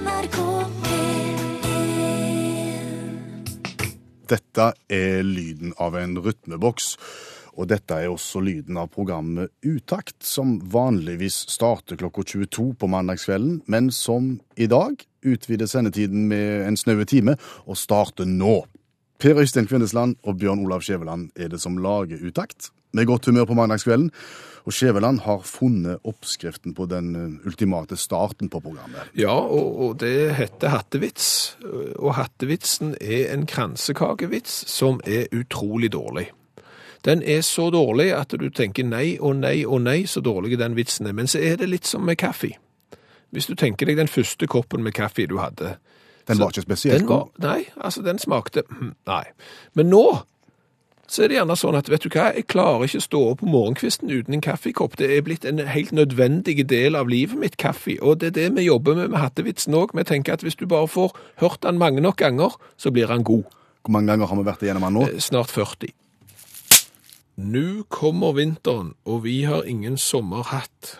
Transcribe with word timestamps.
NRK 0.00 0.36
P1 0.82 1.38
Dette 4.30 4.72
er 4.88 5.22
lyden 5.26 5.74
av 5.82 5.96
en 5.98 6.14
rytmeboks, 6.22 6.86
og 7.58 7.68
dette 7.72 7.98
er 7.98 8.08
også 8.08 8.40
lyden 8.44 8.78
av 8.80 8.88
programmet 8.94 9.50
Utakt, 9.66 10.16
som 10.24 10.60
vanligvis 10.72 11.42
starter 11.52 11.98
klokka 12.00 12.24
22 12.24 12.66
på 12.80 12.90
mandagskvelden, 12.94 13.62
men 13.68 13.90
som 13.92 14.38
i 14.56 14.70
dag 14.70 15.02
utvider 15.26 15.68
sendetiden 15.68 16.28
med 16.30 16.68
en 16.68 16.78
snaue 16.80 17.04
time 17.04 17.36
og 17.66 17.76
starter 17.76 18.28
nå. 18.30 18.62
Per 19.20 19.42
Øystein 19.42 19.68
Kvindesland 19.68 20.16
og 20.24 20.38
Bjørn 20.40 20.64
Olav 20.64 20.80
Skjæveland 20.86 21.34
er 21.36 21.48
det 21.52 21.60
som 21.60 21.76
lager 21.82 22.22
Utakt. 22.24 22.70
Med 22.96 23.06
godt 23.10 23.26
humør 23.28 23.50
på 23.50 23.58
mandagskvelden, 23.58 24.08
og 24.66 24.72
Skjæveland 24.72 25.20
har 25.24 25.40
funnet 25.46 26.00
oppskriften 26.04 26.74
på 26.76 26.86
den 26.90 27.14
eh, 27.16 27.46
ultimate 27.48 27.96
starten 27.96 28.50
på 28.52 28.60
programmet. 28.60 29.10
Ja, 29.16 29.32
og, 29.32 29.80
og 29.80 30.00
det 30.00 30.34
heter 30.36 30.68
hattevits. 30.74 31.56
Og 31.98 32.14
hattevitsen 32.18 32.94
er 33.00 33.32
en 33.34 33.46
kransekakevits 33.46 34.64
som 34.70 35.00
er 35.06 35.26
utrolig 35.32 35.92
dårlig. 35.92 36.30
Den 37.04 37.22
er 37.22 37.40
så 37.40 37.70
dårlig 37.72 38.10
at 38.12 38.34
du 38.36 38.50
tenker 38.52 38.84
nei 38.84 39.14
og 39.20 39.38
nei 39.40 39.62
og 39.64 39.80
nei, 39.86 40.02
så 40.06 40.20
dårlig 40.20 40.58
den 40.60 40.76
vitsen 40.76 41.08
er. 41.08 41.16
Men 41.16 41.30
så 41.30 41.40
er 41.40 41.56
det 41.56 41.70
litt 41.70 41.88
som 41.88 42.04
med 42.04 42.18
kaffe. 42.20 42.52
Hvis 43.30 43.46
du 43.46 43.54
tenker 43.54 43.86
deg 43.88 43.96
den 43.96 44.10
første 44.10 44.46
koppen 44.50 44.82
med 44.84 44.92
kaffe 44.92 45.24
du 45.30 45.38
hadde. 45.40 45.76
Den 46.28 46.36
så- 46.36 46.42
var 46.42 46.50
ikke 46.52 46.66
spesielt 46.68 47.06
god. 47.06 47.30
Nei, 47.38 47.64
altså 47.80 48.02
den 48.02 48.18
smakte 48.18 48.62
hm, 48.68 48.94
Nei. 49.06 49.24
Men 49.74 49.88
nå 49.90 50.04
så 51.10 51.24
er 51.24 51.30
det 51.30 51.38
gjerne 51.40 51.56
sånn 51.58 51.74
at 51.74 51.88
vet 51.90 52.04
du 52.06 52.12
hva, 52.12 52.28
jeg 52.36 52.46
klarer 52.52 52.86
ikke 52.86 53.02
stå 53.02 53.20
opp 53.32 53.40
på 53.40 53.48
morgenkvisten 53.50 54.12
uten 54.12 54.36
en 54.36 54.44
kaffekopp. 54.44 54.94
Det 55.00 55.08
er 55.10 55.24
blitt 55.26 55.46
en 55.48 55.58
helt 55.66 55.90
nødvendig 55.96 56.62
del 56.70 56.94
av 56.94 57.10
livet 57.10 57.40
mitt, 57.40 57.56
kaffe. 57.58 57.96
Og 57.98 58.20
det 58.22 58.30
er 58.30 58.36
det 58.36 58.44
vi 58.54 58.68
jobber 58.68 58.94
med 58.94 59.10
med 59.10 59.18
hattevitsen 59.18 59.74
òg. 59.74 59.96
Vi 59.98 60.06
tenker 60.06 60.38
at 60.38 60.44
hvis 60.46 60.58
du 60.60 60.68
bare 60.70 60.86
får 60.86 61.16
hørt 61.42 61.64
den 61.66 61.80
mange 61.82 62.04
nok 62.04 62.20
ganger, 62.22 62.54
så 62.78 62.94
blir 62.94 63.10
han 63.10 63.26
god. 63.26 63.42
Hvor 63.82 63.96
mange 63.96 64.12
ganger 64.12 64.30
har 64.30 64.38
vi 64.38 64.46
vært 64.46 64.62
igjennom 64.62 64.86
den 64.86 64.98
nå? 65.00 65.06
Eh, 65.08 65.18
Snart 65.18 65.50
40. 65.50 65.90
Nå 67.40 67.66
kommer 67.88 68.36
vinteren, 68.36 68.94
og 69.04 69.24
vi 69.24 69.42
har 69.50 69.66
ingen 69.66 69.98
sommerhatt. 69.98 70.98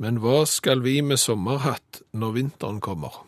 Men 0.00 0.22
hva 0.24 0.46
skal 0.48 0.80
vi 0.86 1.00
med 1.04 1.20
sommerhatt 1.20 2.00
når 2.16 2.38
vinteren 2.40 2.80
kommer? 2.80 3.20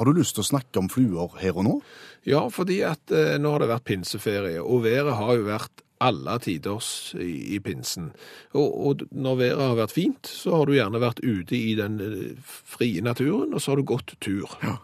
Har 0.00 0.08
du 0.08 0.16
lyst 0.16 0.32
til 0.38 0.40
å 0.40 0.48
snakke 0.48 0.80
om 0.80 0.88
fluer 0.88 1.34
her 1.42 1.58
og 1.60 1.66
nå? 1.66 1.76
Ja, 2.24 2.46
fordi 2.48 2.78
at 2.88 3.12
eh, 3.12 3.36
nå 3.36 3.52
har 3.52 3.60
det 3.60 3.68
vært 3.68 3.84
pinseferie, 3.90 4.62
og 4.64 4.86
været 4.86 5.18
har 5.18 5.34
jo 5.36 5.44
vært 5.44 5.84
alle 6.00 6.38
tiders 6.40 6.88
i, 7.20 7.56
i 7.56 7.58
pinsen. 7.60 8.08
Og, 8.56 8.68
og 8.88 9.02
når 9.12 9.40
været 9.42 9.64
har 9.66 9.76
vært 9.82 9.92
fint, 9.92 10.30
så 10.32 10.54
har 10.56 10.64
du 10.64 10.72
gjerne 10.78 11.02
vært 11.02 11.20
ute 11.20 11.56
i 11.56 11.74
den 11.76 12.00
eh, 12.00 12.52
frie 12.72 13.04
naturen, 13.04 13.52
og 13.52 13.60
så 13.60 13.74
har 13.74 13.82
du 13.82 13.90
gått 13.92 14.16
tur. 14.24 14.48
Ja, 14.64 14.78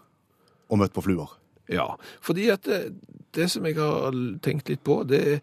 Og 0.69 0.83
møtt 0.83 0.92
på 0.92 1.06
fluer? 1.06 1.33
Ja, 1.72 1.94
fordi 2.20 2.50
at 2.53 2.69
det, 2.69 2.98
det 3.34 3.48
som 3.50 3.64
jeg 3.64 3.78
har 3.81 4.12
tenkt 4.44 4.69
litt 4.69 4.84
på, 4.84 5.00
det 5.09 5.22
er 5.25 5.41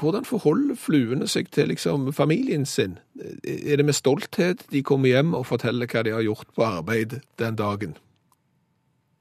hvordan 0.00 0.24
forholder 0.24 0.78
fluene 0.78 1.26
seg 1.28 1.50
til 1.50 1.72
liksom 1.72 2.12
familien 2.14 2.62
sin? 2.62 2.94
Er 3.42 3.80
det 3.80 3.84
med 3.84 3.98
stolthet 3.98 4.62
de 4.70 4.84
kommer 4.86 5.10
hjem 5.10 5.34
og 5.34 5.48
forteller 5.50 5.90
hva 5.90 6.04
de 6.06 6.14
har 6.14 6.22
gjort 6.24 6.54
på 6.54 6.64
arbeid 6.64 7.18
den 7.42 7.58
dagen? 7.58 7.98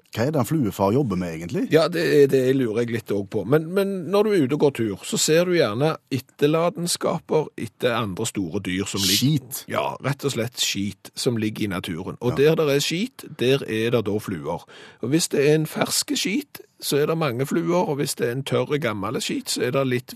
Hva 0.10 0.26
er 0.26 0.32
det 0.34 0.40
en 0.42 0.48
fluefar 0.50 0.94
jobber 0.96 1.20
med, 1.22 1.36
egentlig? 1.38 1.68
Ja, 1.70 1.84
det, 1.92 2.32
det 2.32 2.42
lurer 2.58 2.82
jeg 2.82 2.96
litt 2.96 3.12
òg 3.14 3.28
på. 3.30 3.44
Men, 3.46 3.68
men 3.78 3.92
når 4.10 4.26
du 4.26 4.30
er 4.32 4.46
ute 4.46 4.58
og 4.58 4.64
går 4.64 4.72
tur, 4.80 5.04
så 5.06 5.20
ser 5.22 5.46
du 5.46 5.54
gjerne 5.54 5.92
etterlatenskaper 6.16 7.52
etter 7.62 7.94
andre 7.94 8.26
store 8.26 8.62
dyr 8.66 8.90
som 8.90 9.04
ligger 9.04 9.20
Skit. 9.20 9.60
Ja, 9.70 9.84
rett 10.02 10.26
og 10.26 10.34
slett 10.34 10.58
skit 10.58 11.12
som 11.14 11.38
ligger 11.38 11.68
i 11.68 11.70
naturen. 11.76 12.18
Og 12.26 12.40
der 12.40 12.58
det 12.58 12.66
er 12.74 12.82
skit, 12.82 13.28
der 13.38 13.62
er 13.68 13.94
det 13.94 14.02
da 14.08 14.16
fluer. 14.18 14.66
Og 15.02 15.14
hvis 15.14 15.30
det 15.30 15.44
er 15.46 15.60
en 15.60 15.70
ferske 15.70 16.18
skit, 16.18 16.62
så 16.82 16.98
er 16.98 17.12
det 17.12 17.18
mange 17.20 17.46
fluer, 17.46 17.84
og 17.92 18.00
hvis 18.00 18.16
det 18.16 18.28
er 18.28 18.32
en 18.32 18.44
tørre, 18.44 18.80
gammel 18.80 19.22
skit, 19.22 19.52
så 19.54 19.68
er 19.68 19.76
det 19.76 19.86
litt 19.88 20.16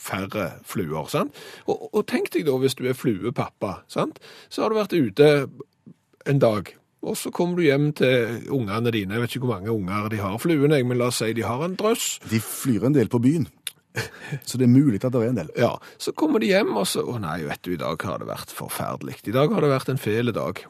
færre 0.00 0.54
fluer. 0.64 1.04
sant? 1.12 1.36
Og, 1.66 1.90
og 1.92 2.06
tenk 2.08 2.32
deg 2.32 2.46
da 2.48 2.56
hvis 2.62 2.78
du 2.80 2.86
er 2.88 2.96
fluepappa, 2.96 3.82
sant? 3.92 4.22
så 4.48 4.64
har 4.64 4.72
du 4.72 4.78
vært 4.78 4.96
ute 4.96 5.30
en 6.24 6.40
dag, 6.40 6.72
og 7.04 7.18
så 7.20 7.32
kommer 7.34 7.60
du 7.60 7.66
hjem 7.66 7.90
til 7.96 8.48
ungene 8.54 8.92
dine. 8.94 9.16
Jeg 9.16 9.24
vet 9.24 9.34
ikke 9.34 9.46
hvor 9.46 9.58
mange 9.58 9.74
unger 9.74 10.08
de 10.12 10.22
har, 10.22 10.38
fluene, 10.40 10.80
men 10.88 11.00
la 11.00 11.10
oss 11.12 11.20
si 11.22 11.32
de 11.36 11.44
har 11.46 11.64
en 11.66 11.76
drøss. 11.78 12.08
De 12.30 12.40
flyr 12.40 12.88
en 12.88 12.96
del 12.96 13.10
på 13.12 13.20
byen, 13.24 13.46
så 14.48 14.58
det 14.58 14.66
er 14.66 14.72
mulig 14.72 15.02
at 15.02 15.12
det 15.12 15.20
er 15.20 15.32
en 15.32 15.42
del. 15.42 15.52
Ja, 15.60 15.74
så 16.00 16.14
kommer 16.16 16.42
de 16.42 16.50
hjem, 16.50 16.72
og 16.80 16.88
så 16.90 17.04
Å 17.04 17.18
nei, 17.22 17.42
vet 17.46 17.62
du, 17.62 17.74
i 17.74 17.80
dag 17.80 18.00
har 18.08 18.22
det 18.22 18.30
vært 18.30 18.54
forferdelig. 18.54 19.20
I 19.28 19.36
dag 19.36 19.52
har 19.52 19.64
det 19.64 19.74
vært 19.74 19.92
en 19.92 20.00
fele 20.00 20.34
dag. 20.34 20.64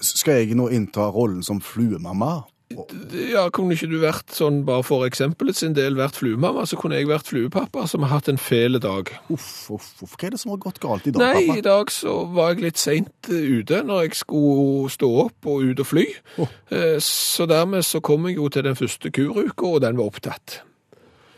Skal 0.00 0.40
jeg 0.40 0.56
nå 0.56 0.70
innta 0.72 1.10
rollen 1.12 1.42
som 1.44 1.60
fluemamma? 1.60 2.40
Ja, 2.70 3.48
kunne 3.50 3.74
ikke 3.74 3.88
du 3.90 3.96
vært 3.98 4.30
sånn, 4.30 4.60
bare 4.68 4.84
for 4.86 5.02
eksempelet 5.08 5.58
sin 5.58 5.72
del, 5.74 5.96
vært 5.98 6.20
fluemamma, 6.20 6.62
så 6.70 6.78
kunne 6.78 7.00
jeg 7.00 7.08
vært 7.10 7.26
fluepappa 7.26 7.82
som 7.90 8.04
har 8.06 8.12
hatt 8.20 8.28
en 8.30 8.38
fele 8.38 8.78
dag. 8.82 9.10
Uff, 9.34 9.48
uff, 9.74 9.88
uff. 10.06 10.14
Hva 10.14 10.28
er 10.28 10.36
det 10.36 10.40
som 10.44 10.52
har 10.54 10.60
gått 10.62 10.78
galt 10.82 11.08
i 11.10 11.14
dag, 11.16 11.24
Nei, 11.34 11.58
i 11.58 11.64
dag 11.66 11.90
så 11.90 12.14
var 12.30 12.52
jeg 12.54 12.62
litt 12.68 12.78
seint 12.80 13.30
eh, 13.32 13.58
ute 13.60 13.82
når 13.88 14.04
jeg 14.06 14.20
skulle 14.22 14.90
stå 14.94 15.10
opp 15.26 15.50
og 15.50 15.66
ut 15.66 15.82
og 15.82 15.90
fly. 15.90 16.06
Eh, 16.70 16.96
Så 17.02 17.48
dermed 17.50 17.82
så 17.86 17.98
kom 18.04 18.28
jeg 18.30 18.38
jo 18.38 18.46
til 18.54 18.62
den 18.70 18.78
første 18.78 19.10
kuruka, 19.10 19.66
og 19.74 19.80
den 19.82 19.98
var 19.98 20.12
opptatt. 20.12 20.60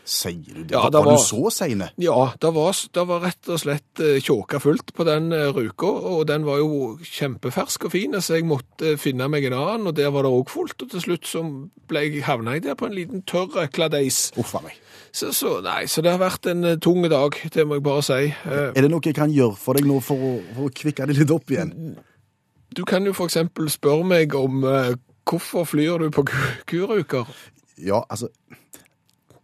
Sier 0.03 0.35
du 0.57 0.63
det? 0.67 0.73
Ja, 0.75 0.81
var, 0.83 0.91
var 0.91 1.05
var- 1.05 1.17
du 1.17 1.23
så 1.23 1.49
seine? 1.55 1.87
Ja, 2.01 2.33
det 2.41 2.49
var, 2.55 2.75
det 2.93 3.03
var 3.07 3.21
rett 3.23 3.49
og 3.53 3.59
slett 3.61 4.01
eh, 4.03 4.17
tjåka 4.19 4.59
fullt 4.59 4.91
på 4.97 5.05
den 5.07 5.31
eh, 5.31 5.47
ruka, 5.55 5.87
og 5.87 6.25
den 6.27 6.43
var 6.47 6.59
jo 6.59 6.97
kjempefersk 7.07 7.85
og 7.87 7.93
fin, 7.93 8.17
så 8.19 8.35
jeg 8.35 8.47
måtte 8.49 8.97
finne 8.99 9.29
meg 9.31 9.47
en 9.47 9.55
annen, 9.61 9.87
og 9.87 9.95
der 9.95 10.11
var 10.11 10.27
det 10.27 10.33
òg 10.35 10.51
fullt, 10.51 10.75
og 10.83 10.91
til 10.91 11.05
slutt 11.05 11.29
så 11.29 11.43
ble 11.87 12.03
jeg, 12.09 12.23
havna 12.27 12.57
jeg 12.57 12.65
der 12.67 12.75
på 12.79 12.89
en 12.89 12.97
liten 12.97 13.23
tørr 13.29 13.67
kladeis. 13.71 14.25
Uff 14.37 14.51
meg. 14.63 14.75
Så, 15.13 15.29
så, 15.31 15.59
nei, 15.63 15.85
så 15.87 16.01
det 16.01 16.11
har 16.11 16.19
vært 16.19 16.47
en 16.51 16.63
eh, 16.73 16.77
tung 16.83 17.05
dag, 17.07 17.39
det 17.53 17.63
må 17.69 17.77
jeg 17.79 17.85
bare 17.85 18.03
si. 18.03 18.19
Eh, 18.33 18.71
Er 18.75 18.81
det 18.81 18.89
noe 18.91 19.03
jeg 19.05 19.15
kan 19.15 19.31
gjøre 19.31 19.55
for 19.61 19.77
deg 19.79 19.87
nå 19.87 20.01
for 20.03 20.19
å, 20.19 20.33
for 20.55 20.67
å 20.67 20.73
kvikke 20.83 21.07
det 21.07 21.15
litt 21.21 21.31
opp 21.31 21.53
igjen? 21.53 21.73
Du 22.73 22.83
kan 22.89 23.05
jo 23.05 23.13
eksempel 23.23 23.69
spørre 23.69 24.03
meg 24.09 24.33
om 24.35 24.63
eh, 24.65 24.95
hvorfor 25.29 25.63
flyr 25.69 26.01
du 26.01 26.09
på 26.11 26.25
kuruker? 26.67 27.29
Ja, 27.77 28.03
altså 28.09 28.27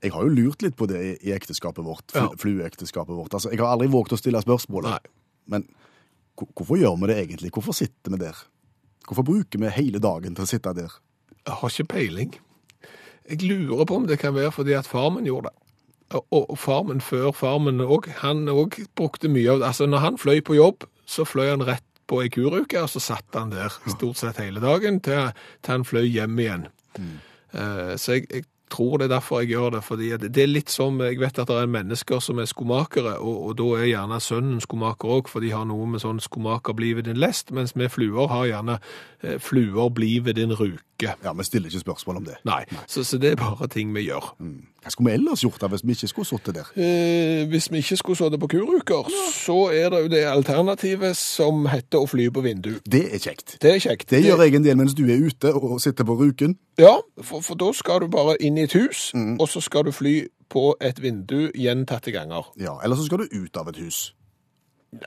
Jeg 0.04 0.14
har 0.16 0.24
jo 0.24 0.32
lurt 0.32 0.64
litt 0.64 0.78
på 0.80 0.88
det 0.88 1.00
i, 1.04 1.12
i 1.30 1.34
ekteskapet 1.36 1.84
vårt. 1.86 2.06
Fl 2.12 2.18
Ja. 2.24 2.30
Flueekteskapet 2.40 3.16
vårt. 3.16 3.34
Altså, 3.34 3.52
Jeg 3.52 3.60
har 3.60 3.74
aldri 3.74 3.88
våget 3.92 4.16
å 4.16 4.20
stille 4.22 4.42
spørsmålet. 4.42 5.10
Men 5.48 5.68
hvorfor 6.40 6.80
gjør 6.80 6.96
vi 7.02 7.08
det 7.12 7.18
egentlig? 7.18 7.52
Hvorfor 7.52 7.76
sitter 7.76 8.12
vi 8.16 8.22
der? 8.22 8.38
Hvorfor 9.08 9.26
bruker 9.28 9.60
vi 9.60 9.72
hele 9.76 10.00
dagen 10.00 10.36
til 10.36 10.46
å 10.46 10.48
sitte 10.48 10.74
der? 10.78 10.94
Jeg 11.46 11.56
har 11.62 11.70
ikke 11.74 11.90
peiling. 11.96 12.36
Jeg 13.30 13.42
lurer 13.44 13.86
på 13.86 13.96
om 13.96 14.08
det 14.08 14.20
kan 14.20 14.34
være 14.34 14.52
fordi 14.52 14.74
at 14.78 14.88
farmen 14.88 15.26
gjorde 15.28 15.50
det. 15.50 15.56
Og, 16.32 16.58
farmen 16.58 17.02
før 17.02 17.32
farmen 17.38 17.82
òg, 17.86 18.08
han 18.24 18.48
òg 18.50 18.80
brukte 18.98 19.30
mye 19.30 19.52
av 19.52 19.60
det. 19.62 19.68
Altså, 19.68 19.86
når 19.86 19.98
han 20.06 20.18
fløy 20.18 20.40
på 20.42 20.56
jobb, 20.58 20.88
så 21.06 21.26
fløy 21.26 21.50
han 21.52 21.66
rett 21.68 21.86
på 22.10 22.24
ei 22.24 22.30
kuruke, 22.34 22.82
og 22.82 22.90
så 22.90 23.02
satt 23.04 23.36
han 23.38 23.52
der 23.54 23.70
stort 23.94 24.18
sett 24.18 24.40
hele 24.42 24.62
dagen 24.64 24.98
til, 25.06 25.30
til 25.62 25.76
han 25.76 25.86
fløy 25.86 26.08
hjem 26.10 26.40
igjen. 26.42 26.66
Eh, 26.98 27.94
så 28.02 28.18
jeg, 28.18 28.26
jeg 28.34 28.48
tror 28.72 29.00
det 29.00 29.10
er 29.10 29.16
derfor 29.16 29.42
jeg 29.42 29.54
gjør 29.54 29.76
det, 29.78 29.84
fordi 29.86 30.12
det 30.22 30.44
er 30.44 30.52
litt 30.52 30.74
som, 30.74 31.00
jeg 31.04 31.20
vet 31.22 31.42
at 31.42 31.50
det 31.50 31.58
er 31.62 31.72
mennesker 31.72 32.24
som 32.24 32.42
er 32.42 32.50
skomakere, 32.50 33.18
og, 33.20 33.38
og 33.50 33.56
da 33.60 33.70
er 33.80 33.90
gjerne 33.92 34.20
sønnen 34.24 34.64
skomaker 34.64 35.16
òg, 35.20 35.32
for 35.32 35.46
de 35.46 35.54
har 35.54 35.68
noe 35.70 35.88
med 35.90 36.04
sånn 36.04 36.22
skomaker 36.24 36.78
bli 36.78 36.94
ved 36.98 37.10
din 37.10 37.20
lest, 37.22 37.54
mens 37.56 37.76
vi 37.78 37.90
fluer 37.92 38.30
har 38.32 38.48
gjerne 38.50 38.80
eh, 38.80 39.38
fluer 39.44 39.92
bli 39.94 40.18
ved 40.26 40.40
din 40.40 40.56
ruke. 40.56 41.16
Ja, 41.24 41.34
Vi 41.34 41.48
stiller 41.48 41.72
ikke 41.72 41.86
spørsmål 41.86 42.22
om 42.22 42.26
det. 42.28 42.40
Nei, 42.48 42.64
så, 42.86 43.06
så 43.08 43.18
det 43.22 43.34
er 43.34 43.40
bare 43.40 43.70
ting 43.72 43.94
vi 43.96 44.10
gjør. 44.10 44.34
Hva 44.80 44.92
skulle 44.94 45.12
vi 45.12 45.18
ellers 45.20 45.44
gjort 45.44 45.60
da 45.62 45.68
hvis 45.72 45.84
vi 45.84 45.96
ikke 45.98 46.08
skulle 46.12 46.30
sittet 46.30 46.56
der? 46.56 46.72
Eh, 46.80 47.44
hvis 47.52 47.68
vi 47.72 47.82
ikke 47.84 47.98
skulle 48.00 48.20
sittet 48.20 48.40
på 48.40 48.48
kuruker, 48.54 49.10
så 49.36 49.58
er 49.76 49.92
det 49.94 50.02
jo 50.06 50.12
det 50.14 50.24
alternativet 50.30 51.18
som 51.20 51.66
heter 51.72 52.06
å 52.06 52.08
fly 52.10 52.30
på 52.32 52.44
vindu. 52.46 52.72
Det 52.88 53.06
er 53.14 53.20
kjekt. 53.24 53.58
Det 53.62 53.76
er 53.76 53.84
kjekt. 53.84 54.10
Det 54.14 54.24
gjør 54.24 54.46
jeg 54.46 54.56
en 54.60 54.68
del 54.68 54.80
mens 54.80 54.96
du 54.98 55.04
er 55.10 55.20
ute 55.20 55.54
og 55.54 55.80
sitter 55.84 56.08
på 56.08 56.16
ruken. 56.20 56.58
Ja, 56.80 56.96
for, 57.22 57.44
for 57.44 57.60
da 57.60 57.74
skal 57.76 58.06
du 58.06 58.12
bare 58.14 58.38
inn 58.40 58.58
i 58.58 58.68
et 58.68 58.76
hus, 58.78 59.10
og 59.16 59.48
så 59.52 59.62
skal 59.64 59.90
du 59.90 59.92
fly 59.96 60.22
på 60.50 60.72
et 60.82 61.02
vindu 61.04 61.50
gjentatte 61.54 62.12
ganger. 62.16 62.48
Ja, 62.58 62.80
Eller 62.84 62.96
så 62.96 63.06
skal 63.06 63.26
du 63.26 63.44
ut 63.44 63.58
av 63.60 63.70
et 63.70 63.78
hus. 63.84 64.14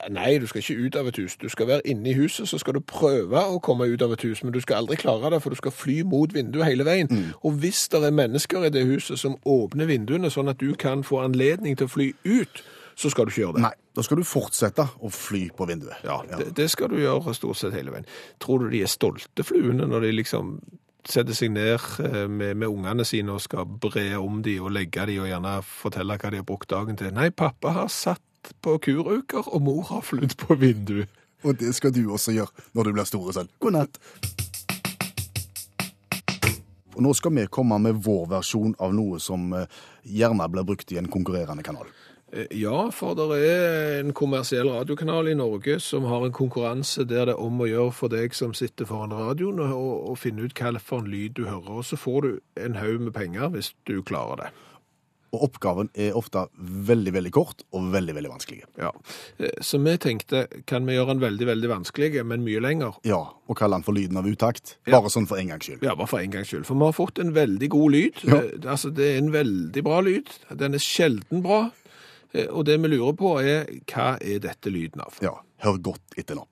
Nei, 0.09 0.37
du 0.39 0.45
skal 0.47 0.61
ikke 0.61 0.85
ut 0.85 0.95
av 0.95 1.07
et 1.09 1.17
hus. 1.19 1.35
Du 1.41 1.49
skal 1.51 1.67
være 1.67 1.87
inne 1.91 2.13
i 2.13 2.15
huset, 2.15 2.47
så 2.47 2.57
skal 2.61 2.77
du 2.77 2.79
prøve 2.87 3.41
å 3.51 3.59
komme 3.63 3.89
ut 3.91 4.01
av 4.05 4.13
et 4.15 4.21
hus, 4.23 4.43
men 4.43 4.53
du 4.55 4.61
skal 4.63 4.79
aldri 4.79 4.95
klare 5.01 5.33
det, 5.33 5.41
for 5.43 5.51
du 5.51 5.59
skal 5.59 5.75
fly 5.75 5.97
mot 6.07 6.31
vinduet 6.33 6.69
hele 6.69 6.85
veien. 6.87 7.11
Og 7.43 7.59
hvis 7.59 7.89
det 7.91 7.99
er 8.07 8.15
mennesker 8.15 8.63
i 8.63 8.71
det 8.71 8.85
huset 8.87 9.19
som 9.19 9.35
åpner 9.43 9.89
vinduene 9.91 10.31
sånn 10.31 10.51
at 10.53 10.61
du 10.63 10.71
kan 10.79 11.03
få 11.03 11.19
anledning 11.25 11.75
til 11.75 11.89
å 11.89 11.93
fly 11.97 12.13
ut, 12.23 12.63
så 12.95 13.09
skal 13.09 13.25
du 13.25 13.33
ikke 13.33 13.41
gjøre 13.41 13.57
det. 13.57 13.65
Nei, 13.65 13.73
da 13.97 14.05
skal 14.05 14.21
du 14.21 14.27
fortsette 14.27 14.85
å 15.01 15.11
fly 15.11 15.47
på 15.57 15.67
vinduet. 15.67 15.99
Ja, 16.05 16.21
det, 16.29 16.53
det 16.55 16.69
skal 16.71 16.93
du 16.93 17.01
gjøre 17.01 17.33
stort 17.35 17.59
sett 17.59 17.75
hele 17.75 17.91
veien. 17.91 18.07
Tror 18.43 18.63
du 18.63 18.69
de 18.71 18.83
er 18.85 18.91
stolte, 18.91 19.43
fluene, 19.43 19.89
når 19.89 20.07
de 20.07 20.15
liksom 20.21 20.55
setter 21.09 21.35
seg 21.35 21.51
ned 21.51 21.75
eh, 21.99 22.27
med, 22.31 22.55
med 22.55 22.69
ungene 22.69 23.03
sine 23.07 23.33
og 23.35 23.43
skal 23.43 23.67
bre 23.67 24.13
om 24.15 24.39
de 24.45 24.55
og 24.63 24.71
legge 24.71 25.03
de 25.09 25.17
og 25.19 25.27
gjerne 25.27 25.57
fortelle 25.67 26.15
hva 26.15 26.31
de 26.31 26.39
har 26.39 26.47
brukt 26.47 26.69
dagen 26.71 26.99
til. 26.99 27.11
Nei, 27.15 27.27
pappa 27.35 27.73
har 27.81 27.91
satt 27.91 28.23
på 28.61 28.77
kuruker, 28.83 29.47
og 29.47 29.61
mor 29.61 29.83
har 29.89 30.05
flydd 30.05 30.37
på 30.39 30.57
vinduet. 30.59 31.09
Og 31.43 31.57
det 31.59 31.73
skal 31.75 31.91
du 31.91 32.05
også 32.07 32.31
gjøre 32.31 32.67
når 32.73 32.87
du 32.87 32.93
blir 32.95 33.07
store 33.07 33.33
selv. 33.35 33.51
God 33.59 33.75
natt. 33.75 33.99
Og 36.93 37.01
nå 37.01 37.11
skal 37.17 37.33
vi 37.35 37.49
komme 37.51 37.79
med 37.81 37.99
vår 38.05 38.27
versjon 38.37 38.75
av 38.79 38.93
noe 38.95 39.19
som 39.21 39.51
eh, 39.57 39.69
gjerne 40.05 40.47
blir 40.53 40.65
brukt 40.67 40.91
i 40.93 40.99
en 41.01 41.09
konkurrerende 41.11 41.65
kanal. 41.65 41.89
Eh, 42.33 42.47
Ja, 42.57 42.89
for 42.91 43.17
det 43.17 43.39
er 43.45 43.99
en 43.99 44.13
kommersiell 44.13 44.69
radiokanal 44.69 45.27
i 45.29 45.35
Norge 45.37 45.79
som 45.81 46.05
har 46.09 46.25
en 46.25 46.33
konkurranse 46.33 47.05
der 47.05 47.27
det 47.29 47.35
er 47.35 47.41
om 47.41 47.61
å 47.61 47.69
gjøre 47.69 47.93
for 47.93 48.13
deg 48.13 48.33
som 48.37 48.53
sitter 48.57 48.89
foran 48.89 49.13
radioen, 49.13 49.59
og 49.59 50.17
finne 50.17 50.45
ut 50.45 50.53
hvilken 50.57 51.09
lyd 51.09 51.35
du 51.37 51.45
hører. 51.45 51.81
Og 51.81 51.85
så 51.85 51.97
får 51.97 52.21
du 52.21 52.31
en 52.61 52.77
haug 52.81 53.01
med 53.01 53.13
penger 53.13 53.49
hvis 53.53 53.73
du 53.89 54.01
klarer 54.01 54.45
det. 54.45 54.53
Og 55.33 55.47
oppgaven 55.47 55.87
er 55.97 56.13
ofte 56.13 56.43
veldig, 56.61 57.11
veldig 57.15 57.31
kort 57.33 57.63
og 57.73 57.87
veldig, 57.93 58.13
veldig 58.19 58.29
vanskelig. 58.29 58.59
Ja. 58.77 58.91
Eh, 59.39 59.49
Så 59.65 59.79
vi 59.81 59.95
tenkte, 59.97 60.43
kan 60.69 60.85
vi 60.85 60.93
gjøre 60.93 61.15
den 61.15 61.23
veldig, 61.23 61.47
veldig 61.49 61.69
vanskelig, 61.71 62.23
men 62.25 62.43
mye 62.45 62.61
lenger? 62.61 62.99
Ja, 63.03 63.17
og 63.49 63.57
kalle 63.57 63.79
den 63.79 63.83
for 63.87 63.93
lyden 63.97 64.17
av 64.21 64.25
utakt. 64.29 64.75
Ja. 64.85 64.99
Bare 64.99 65.09
sånn 65.09 65.25
for 65.27 65.37
en 65.41 65.47
gangs 65.49 65.65
skyld. 65.65 65.81
Ja, 65.81 65.95
bare 65.95 66.07
for 66.07 66.19
en 66.21 66.29
gangs 66.31 66.47
skyld. 66.53 66.65
For 66.69 66.75
vi 66.77 66.85
har 66.85 66.93
fått 66.93 67.17
en 67.19 67.33
veldig 67.33 67.69
god 67.73 67.91
lyd. 67.97 68.23
Ja. 68.23 68.41
Eh, 68.43 68.59
Altså, 68.73 68.93
det 68.93 69.09
er 69.13 69.17
en 69.17 69.31
veldig 69.33 69.83
bra 69.83 69.99
lyd. 70.05 70.29
Den 70.55 70.73
er 70.77 70.79
sjelden 70.79 71.41
bra. 71.41 71.71
Eh, 72.33 72.47
Og 72.53 72.65
det 72.65 72.79
vi 72.81 72.87
lurer 72.93 73.13
på 73.17 73.39
er, 73.41 73.65
hva 73.89 74.17
er 74.21 74.39
dette 74.39 74.69
lyden 74.69 75.01
av? 75.01 75.17
Ja, 75.21 75.33
hør 75.65 75.77
godt 75.81 76.15
etter 76.17 76.35
nå. 76.35 76.45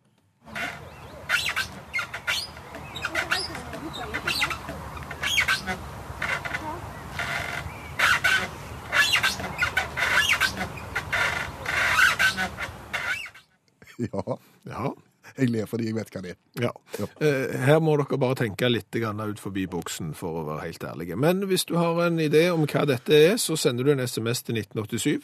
Ja, 14.12 14.38
Ja. 14.66 14.92
jeg 15.38 15.50
ler 15.54 15.68
fordi 15.70 15.86
jeg 15.86 15.96
vet 15.96 16.10
hva 16.12 16.22
det 16.26 16.32
er. 16.34 16.38
Ja. 16.66 16.72
Ja. 17.00 17.06
Eh, 17.22 17.52
Her 17.66 17.80
må 17.80 17.94
dere 18.00 18.18
bare 18.20 18.36
tenke 18.40 18.68
litt 18.72 18.90
ut 18.96 19.40
forbi 19.40 19.68
boksen, 19.70 20.14
for 20.18 20.42
å 20.42 20.46
være 20.48 20.66
helt 20.66 20.84
ærlige. 20.84 21.16
Men 21.16 21.44
hvis 21.48 21.66
du 21.70 21.76
har 21.78 22.00
en 22.08 22.18
idé 22.20 22.50
om 22.52 22.66
hva 22.66 22.86
dette 22.90 23.14
er, 23.14 23.36
så 23.38 23.56
sender 23.56 23.84
du 23.86 23.92
en 23.94 24.00
SMS 24.02 24.42
til 24.44 24.56
1987. 24.58 25.22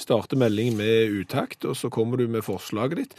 Starter 0.00 0.36
melding 0.40 0.76
med 0.76 1.12
utakt, 1.20 1.64
og 1.68 1.76
så 1.76 1.90
kommer 1.92 2.16
du 2.18 2.26
med 2.26 2.42
forslaget 2.42 2.96
ditt. 2.96 3.14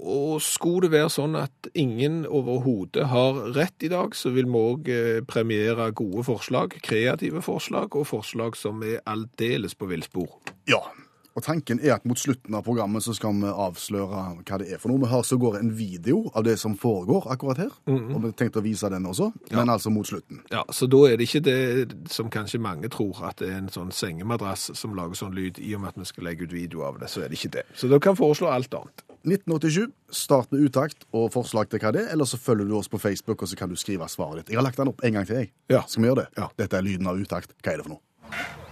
Og 0.00 0.40
skulle 0.42 0.88
det 0.88 0.94
være 0.96 1.12
sånn 1.12 1.36
at 1.38 1.68
ingen 1.74 2.24
overhodet 2.26 3.06
har 3.12 3.52
rett 3.54 3.84
i 3.84 3.92
dag, 3.92 4.16
så 4.16 4.32
vil 4.34 4.48
vi 4.48 4.64
òg 4.64 4.90
premiere 5.28 5.90
gode 5.92 6.24
forslag, 6.24 6.78
kreative 6.82 7.42
forslag, 7.44 7.94
og 8.00 8.08
forslag 8.08 8.56
som 8.56 8.80
er 8.82 9.04
aldeles 9.06 9.76
på 9.76 9.86
villspor. 9.92 10.40
Ja, 10.66 10.80
og 11.40 11.46
tanken 11.46 11.80
er 11.80 11.94
at 11.96 12.04
mot 12.08 12.18
slutten 12.20 12.54
av 12.58 12.64
programmet 12.66 13.04
så 13.04 13.14
skal 13.16 13.38
vi 13.40 13.48
avsløre 13.48 14.22
hva 14.44 14.58
det 14.60 14.68
er 14.74 14.80
for 14.82 14.92
noe. 14.92 15.00
Vi 15.00 15.08
har 15.10 15.24
så 15.26 15.38
går 15.40 15.56
en 15.60 15.72
video 15.76 16.26
av 16.36 16.44
det 16.44 16.58
som 16.60 16.76
foregår 16.78 17.30
akkurat 17.32 17.62
her, 17.64 17.72
og 17.88 18.18
vi 18.26 18.32
tenkte 18.36 18.60
å 18.60 18.64
vise 18.66 18.90
den 18.92 19.08
også, 19.08 19.30
men 19.56 19.72
altså 19.72 19.92
mot 19.94 20.06
slutten. 20.08 20.42
Ja, 20.52 20.64
Så 20.70 20.88
da 20.90 21.00
er 21.08 21.16
det 21.16 21.28
ikke 21.28 21.42
det 21.46 22.10
som 22.12 22.30
kanskje 22.32 22.60
mange 22.60 22.90
tror, 22.92 23.22
at 23.28 23.40
det 23.40 23.48
er 23.50 23.58
en 23.62 23.72
sånn 23.72 23.92
sengemadrass 23.94 24.70
som 24.76 24.94
lager 24.98 25.16
sånn 25.18 25.34
lyd, 25.36 25.58
i 25.58 25.74
og 25.76 25.82
med 25.84 25.94
at 25.94 26.02
vi 26.02 26.08
skal 26.10 26.28
legge 26.28 26.44
ut 26.44 26.52
video 26.52 26.84
av 26.86 27.00
det. 27.00 27.08
Så 27.10 27.24
er 27.24 27.32
det 27.32 27.40
ikke 27.40 27.54
det. 27.60 27.64
Så 27.74 27.88
dere 27.88 28.04
kan 28.04 28.18
foreslå 28.18 28.50
alt 28.52 28.74
annet. 28.76 29.04
1987, 29.24 29.90
start 30.16 30.52
med 30.52 30.64
utakt 30.64 31.04
og 31.12 31.28
forslag 31.34 31.68
til 31.68 31.82
hva 31.82 31.92
det 31.92 32.06
er, 32.06 32.12
eller 32.14 32.28
så 32.28 32.40
følger 32.40 32.68
du 32.68 32.78
oss 32.78 32.88
på 32.88 33.00
Facebook, 33.00 33.42
og 33.42 33.50
så 33.50 33.58
kan 33.58 33.68
du 33.68 33.76
skrive 33.76 34.08
svaret 34.08 34.42
ditt. 34.44 34.54
Jeg 34.54 34.60
har 34.60 34.64
lagt 34.64 34.80
den 34.80 34.92
opp 34.92 35.04
en 35.04 35.18
gang 35.18 35.28
til, 35.28 35.42
jeg. 35.42 35.52
Ja. 35.72 35.84
Skal 35.86 36.04
vi 36.04 36.10
gjøre 36.12 36.24
det? 36.24 36.28
Ja. 36.40 36.48
Dette 36.56 36.80
er 36.80 36.86
lyden 36.86 37.10
av 37.10 37.20
utakt. 37.20 37.52
Hva 37.60 37.74
er 37.74 37.82
det 37.82 37.88
for 37.88 37.96
noe? 37.98 38.69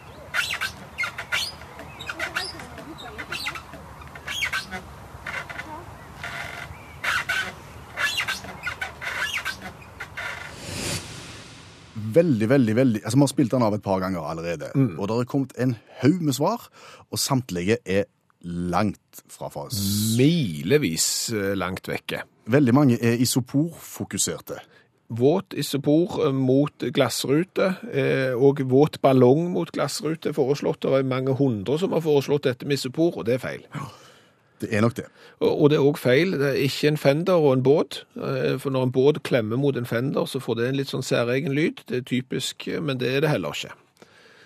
Veldig, 12.15 12.49
veldig, 12.49 12.75
veldig 12.77 13.01
Altså, 13.05 13.19
Vi 13.19 13.25
har 13.25 13.33
spilt 13.33 13.55
den 13.55 13.65
av 13.67 13.75
et 13.77 13.85
par 13.85 14.01
ganger 14.01 14.25
allerede, 14.25 14.71
og 14.97 15.09
det 15.09 15.17
har 15.17 15.29
kommet 15.29 15.53
en 15.59 15.77
haug 16.03 16.23
med 16.23 16.37
svar, 16.37 16.69
og 17.11 17.21
samtlige 17.21 17.79
er 17.85 18.09
langt 18.43 19.23
fra 19.29 19.51
fas. 19.51 19.79
Milevis 20.19 21.31
eh, 21.35 21.55
langt 21.59 21.89
vekke. 21.91 22.23
Veldig 22.49 22.75
mange 22.75 22.99
er 23.03 23.19
isoporfokuserte. 23.21 24.61
Våt 25.09 25.57
isopor 25.59 26.21
eh, 26.27 26.35
mot 26.35 26.87
glassrute, 26.95 27.73
eh, 27.93 28.35
og 28.37 28.63
våt 28.71 29.01
ballong 29.03 29.49
mot 29.55 29.71
glassrute 29.75 30.35
foreslått. 30.37 30.83
Det 30.85 31.01
er 31.01 31.09
mange 31.09 31.35
hundre 31.39 31.79
som 31.81 31.97
har 31.97 32.05
foreslått 32.05 32.47
dette 32.47 32.69
med 32.69 32.79
isopor, 32.79 33.19
og 33.19 33.27
det 33.29 33.39
er 33.39 33.43
feil. 33.43 33.67
Det 34.61 34.69
er 34.75 34.81
nok 34.83 34.95
det. 34.99 35.05
Og 35.41 35.71
det 35.71 35.77
er 35.79 35.85
òg 35.87 35.99
feil. 36.03 36.33
Det 36.39 36.49
er 36.51 36.57
ikke 36.67 36.89
en 36.89 36.97
fender 36.99 37.35
og 37.39 37.53
en 37.53 37.63
båt. 37.63 38.01
Eh, 38.17 38.57
For 38.59 38.71
når 38.75 38.83
en 38.89 38.93
båt 38.93 39.21
klemmer 39.23 39.57
mot 39.57 39.77
en 39.77 39.87
fender, 39.87 40.27
så 40.27 40.41
får 40.43 40.57
det 40.59 40.69
en 40.69 40.77
litt 40.81 40.91
sånn 40.91 41.05
særegen 41.07 41.55
lyd. 41.55 41.85
Det 41.89 41.97
er 42.01 42.09
typisk, 42.11 42.67
eh, 42.69 42.81
men 42.81 42.99
det 42.99 43.13
er 43.17 43.21
det 43.21 43.31
heller 43.31 43.55
ikke. 43.55 43.71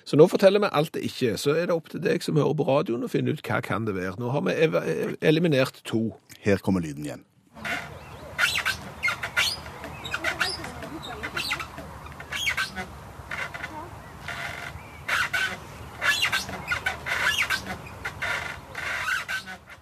Så 0.05 0.17
nå 0.19 0.27
forteller 0.29 0.61
vi 0.61 0.69
alt 0.73 0.93
det 0.93 1.05
ikke 1.07 1.33
er. 1.33 1.37
Så 1.41 1.55
er 1.57 1.67
det 1.71 1.77
opp 1.77 1.89
til 1.89 2.01
deg 2.03 2.23
som 2.23 2.37
hører 2.37 2.55
på 2.59 2.67
radioen 2.69 3.05
å 3.07 3.09
finne 3.09 3.33
ut 3.33 3.43
hva 3.47 3.63
kan 3.63 3.85
det 3.87 3.95
være. 3.95 4.19
Nå 4.19 4.31
har 4.35 4.43
vi 4.43 4.53
ev- 4.67 5.17
eliminert 5.23 5.81
to. 5.85 6.11
Her 6.41 6.57
kommer 6.59 6.81
lyden 6.83 7.05
igjen. 7.07 7.25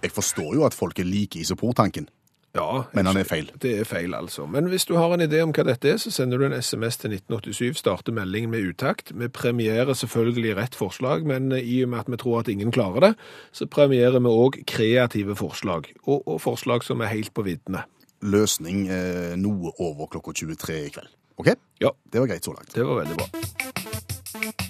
Jeg 0.03 0.13
forstår 0.17 0.55
jo 0.57 0.65
at 0.65 0.75
folk 0.75 0.99
er 0.99 1.05
like 1.09 1.39
isoportanken, 1.41 2.09
Ja, 2.55 2.85
men 2.93 3.07
han 3.07 3.15
er 3.17 3.23
feil. 3.29 3.47
Det 3.63 3.77
er 3.79 3.85
feil, 3.87 4.11
altså. 4.15 4.43
Men 4.51 4.67
hvis 4.67 4.85
du 4.89 4.97
har 4.97 5.13
en 5.15 5.23
idé 5.23 5.39
om 5.45 5.53
hva 5.55 5.63
dette 5.69 5.87
er, 5.93 6.01
så 6.03 6.11
sender 6.11 6.41
du 6.41 6.49
en 6.49 6.57
SMS 6.59 6.97
til 6.99 7.13
1987, 7.15 7.79
starter 7.79 8.11
meldingen 8.17 8.51
med 8.51 8.65
utakt. 8.73 9.13
Vi 9.15 9.29
premierer 9.31 9.95
selvfølgelig 9.95 10.57
rett 10.59 10.75
forslag, 10.75 11.23
men 11.27 11.53
i 11.55 11.77
og 11.85 11.93
med 11.93 12.01
at 12.03 12.11
vi 12.11 12.19
tror 12.19 12.41
at 12.41 12.51
ingen 12.51 12.75
klarer 12.75 13.01
det, 13.07 13.13
så 13.55 13.69
premierer 13.71 14.19
vi 14.19 14.35
òg 14.35 14.59
kreative 14.67 15.37
forslag, 15.39 15.93
og, 16.03 16.27
og 16.27 16.41
forslag 16.43 16.83
som 16.83 17.01
er 17.07 17.15
helt 17.15 17.31
på 17.35 17.47
viddene. 17.47 17.85
Løsning 18.27 18.89
eh, 18.91 19.37
noe 19.39 19.71
over 19.79 20.11
klokka 20.11 20.35
23 20.43 20.81
i 20.89 20.91
kveld. 20.99 21.15
OK? 21.39 21.55
Ja, 21.81 21.95
Det 22.13 22.19
var 22.21 22.27
greit 22.35 22.45
så 22.45 22.53
langt. 22.57 22.75
det 22.75 22.83
var 22.83 23.05
veldig 23.05 23.17
bra. 23.23 24.70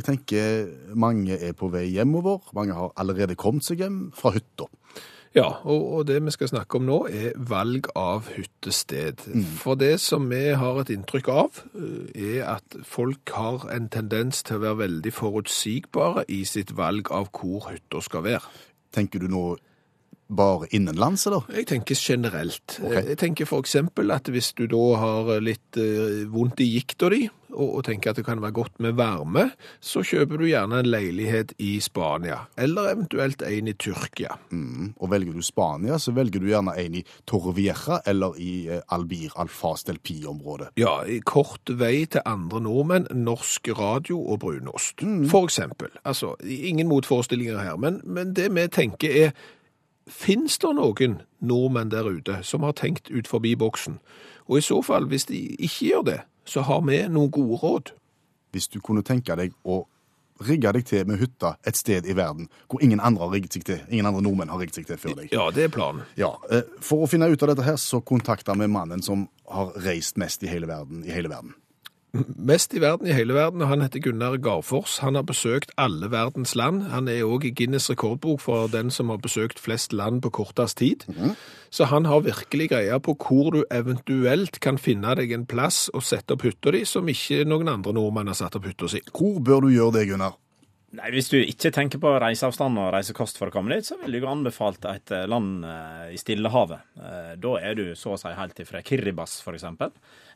Og 0.00 0.06
jeg 0.06 0.16
tenker 0.16 0.94
mange 0.96 1.36
er 1.36 1.52
på 1.52 1.68
vei 1.68 1.90
hjemover. 1.92 2.38
Mange 2.56 2.72
har 2.72 2.94
allerede 2.96 3.34
kommet 3.36 3.66
seg 3.66 3.82
hjem 3.82 3.98
fra 4.16 4.30
hytta. 4.32 4.64
Ja, 5.36 5.60
og, 5.68 6.06
det 6.08 6.16
vi 6.24 6.32
skal 6.32 6.48
snakke 6.48 6.78
om 6.80 6.86
nå 6.88 6.96
er 7.12 7.34
valg 7.36 7.90
av 7.98 8.30
hyttested. 8.32 9.20
For 9.60 9.76
det 9.76 9.98
som 10.00 10.24
vi 10.32 10.54
har 10.56 10.80
et 10.80 10.88
inntrykk 10.94 11.28
av, 11.28 11.60
eh, 11.76 12.38
er 12.40 12.48
at 12.56 12.78
folk 12.82 13.28
har 13.36 13.68
en 13.70 13.90
tendens 13.92 14.40
til 14.42 14.56
å 14.56 14.64
være 14.64 14.80
veldig 14.80 15.12
forutsigbare 15.12 16.24
i 16.32 16.40
sitt 16.48 16.72
valg 16.80 17.12
av 17.12 17.28
hvor 17.36 17.68
hytta 17.68 18.00
skal 18.00 18.24
være. 18.24 18.48
Tenker 18.96 19.20
du 19.20 19.28
nå 19.28 19.44
bare 20.30 20.68
innenlands, 20.70 21.26
eller? 21.26 21.46
Jeg 21.54 21.66
tenker 21.70 21.98
generelt. 21.98 22.78
Okay. 22.78 23.04
Jeg 23.12 23.18
tenker 23.18 23.50
eksempel 23.60 24.14
at 24.14 24.30
hvis 24.30 24.52
du 24.58 24.66
da 24.70 24.86
har 25.00 25.36
litt 25.42 25.78
eh, 25.80 26.24
vondt 26.30 26.62
i 26.62 26.70
gikta 26.76 27.10
di, 27.12 27.26
og, 27.50 27.80
tenker 27.86 28.12
at 28.12 28.18
det 28.20 28.24
kan 28.26 28.40
være 28.42 28.54
godt 28.54 28.80
med 28.82 28.96
varme, 28.98 29.48
så 29.82 30.04
kjøper 30.06 30.40
du 30.40 30.46
gjerne 30.48 30.80
en 30.80 30.90
leilighet 30.90 31.54
i 31.58 31.72
Spania, 31.82 32.44
eller 32.60 32.92
eventuelt 32.92 33.42
en 33.42 33.70
i 33.70 33.74
Tyrkia. 33.74 34.36
Mm. 34.54 34.92
Og 34.96 35.10
velger 35.10 35.34
du 35.34 35.42
Spania, 35.42 35.98
så 35.98 36.14
velger 36.16 36.42
du 36.42 36.50
gjerne 36.50 36.76
en 36.78 36.98
i 37.00 37.04
Torrevieja 37.26 38.00
eller 38.06 38.38
i 38.40 38.52
eh, 38.70 38.82
Albir 38.94 39.34
Alfas 39.40 39.84
del 39.88 39.98
Pi-området. 39.98 40.70
Ja, 40.80 41.00
i 41.06 41.20
kort 41.26 41.70
vei 41.80 42.06
til 42.10 42.24
andre 42.28 42.62
nordmenn, 42.64 43.08
norsk 43.14 43.72
radio 43.78 44.20
og 44.20 44.42
brunost. 44.44 45.02
For 45.30 45.48
eksempel. 45.48 45.90
Altså, 46.04 46.34
ingen 46.44 46.88
motforestillinger 46.90 47.58
her, 47.58 47.76
men, 47.80 48.00
men 48.04 48.34
det 48.36 48.50
vi 48.54 48.66
tenker 48.72 49.24
er, 49.26 49.34
finnes 50.08 50.58
det 50.58 50.72
noen 50.76 51.20
nordmenn 51.40 51.90
der 51.90 52.08
ute 52.08 52.40
som 52.46 52.62
har 52.62 52.72
tenkt 52.72 53.10
ut 53.10 53.28
forbi 53.28 53.54
boksen? 53.56 53.98
Og 54.48 54.58
i 54.58 54.64
så 54.66 54.80
fall, 54.82 55.06
hvis 55.06 55.28
de 55.30 55.38
ikke 55.58 55.86
gjør 55.86 56.02
det, 56.02 56.18
så 56.44 56.64
har 56.66 56.80
vi 56.86 57.02
noen 57.08 57.30
gode 57.30 57.60
råd. 57.62 57.92
Hvis 58.50 58.68
du 58.68 58.80
kunne 58.80 59.02
tenke 59.06 59.36
deg 59.38 59.54
å 59.64 59.84
rigge 60.40 60.72
deg 60.72 60.86
til 60.88 61.06
med 61.06 61.20
hytta 61.20 61.54
et 61.68 61.76
sted 61.76 62.06
i 62.08 62.14
verden 62.16 62.48
hvor 62.70 62.80
ingen 62.82 63.00
andre 63.04 63.26
har 63.26 63.34
rigget 63.34 63.58
seg 63.58 63.66
til, 63.68 63.80
ingen 63.92 64.08
andre 64.08 64.22
nordmenn 64.24 64.50
har 64.50 64.58
rigget 64.62 64.80
seg 64.80 64.88
til 64.88 65.00
før 65.00 65.18
deg. 65.20 65.32
Ja, 65.34 65.50
det 65.54 65.66
er 65.68 65.74
planen. 65.74 66.06
Ja, 66.18 66.32
eh, 66.50 66.64
For 66.80 67.04
å 67.04 67.10
finne 67.10 67.28
ut 67.28 67.42
av 67.44 67.52
dette 67.52 67.66
her, 67.66 67.76
så 67.76 68.00
kontakta 68.00 68.56
vi 68.58 68.66
mannen 68.66 69.04
som 69.04 69.28
har 69.52 69.74
reist 69.84 70.16
mest 70.16 70.42
i 70.42 70.50
hele 70.50 70.66
verden. 70.70 71.04
i 71.04 71.12
hele 71.12 71.28
verden. 71.28 71.54
Mest 72.12 72.74
i 72.74 72.80
verden, 72.82 73.06
i 73.06 73.14
hele 73.14 73.36
verden, 73.36 73.62
og 73.62 73.68
han 73.70 73.84
heter 73.84 74.02
Gunnar 74.02 74.34
Garfors. 74.42 74.96
Han 74.98 75.14
har 75.14 75.22
besøkt 75.22 75.70
alle 75.78 76.08
verdens 76.10 76.56
land. 76.58 76.82
Han 76.90 77.06
er 77.08 77.22
òg 77.22 77.46
i 77.46 77.52
Guinness 77.54 77.86
rekordbok 77.92 78.42
for 78.42 78.66
den 78.72 78.90
som 78.90 79.12
har 79.14 79.20
besøkt 79.22 79.62
flest 79.62 79.94
land 79.94 80.18
på 80.24 80.32
kortest 80.40 80.80
tid. 80.82 81.06
Så 81.70 81.86
han 81.86 82.10
har 82.10 82.26
virkelig 82.26 82.72
greia 82.74 82.98
på 82.98 83.14
hvor 83.14 83.54
du 83.54 83.62
eventuelt 83.70 84.58
kan 84.60 84.78
finne 84.78 85.14
deg 85.14 85.30
en 85.36 85.46
plass 85.46 85.86
og 85.94 86.02
sette 86.02 86.34
opp 86.34 86.42
hytta 86.48 86.74
di 86.74 86.82
som 86.84 87.06
ikke 87.06 87.44
noen 87.46 87.70
andre 87.70 87.94
nordmenn 87.94 88.32
har 88.32 88.38
satt 88.42 88.58
opp 88.58 88.66
hytta 88.66 88.90
si. 88.90 89.04
Hvor 89.14 89.38
bør 89.38 89.68
du 89.68 89.74
gjøre 89.76 90.00
det, 90.00 90.08
Gunnar? 90.10 90.34
Nei, 90.98 91.12
Hvis 91.14 91.28
du 91.30 91.36
ikke 91.38 91.70
tenker 91.70 92.00
på 92.02 92.10
reiseavstand 92.18 92.78
og 92.82 92.88
reisekost 92.90 93.38
for 93.38 93.46
å 93.46 93.54
komme 93.54 93.70
dit, 93.76 93.86
så 93.86 93.94
vil 94.00 94.16
jeg 94.16 94.26
anbefalt 94.26 94.82
et 94.90 95.12
eh, 95.14 95.28
land 95.30 95.62
eh, 95.62 96.08
i 96.16 96.18
Stillehavet. 96.18 96.88
Eh, 96.98 97.28
Da 97.38 97.52
er 97.62 97.76
du 97.78 97.84
så 97.94 98.16
å 98.16 98.18
si 98.18 98.32
helt 98.34 98.58
ifra 98.58 98.82
Kiribas, 98.82 99.36
f.eks. 99.46 99.68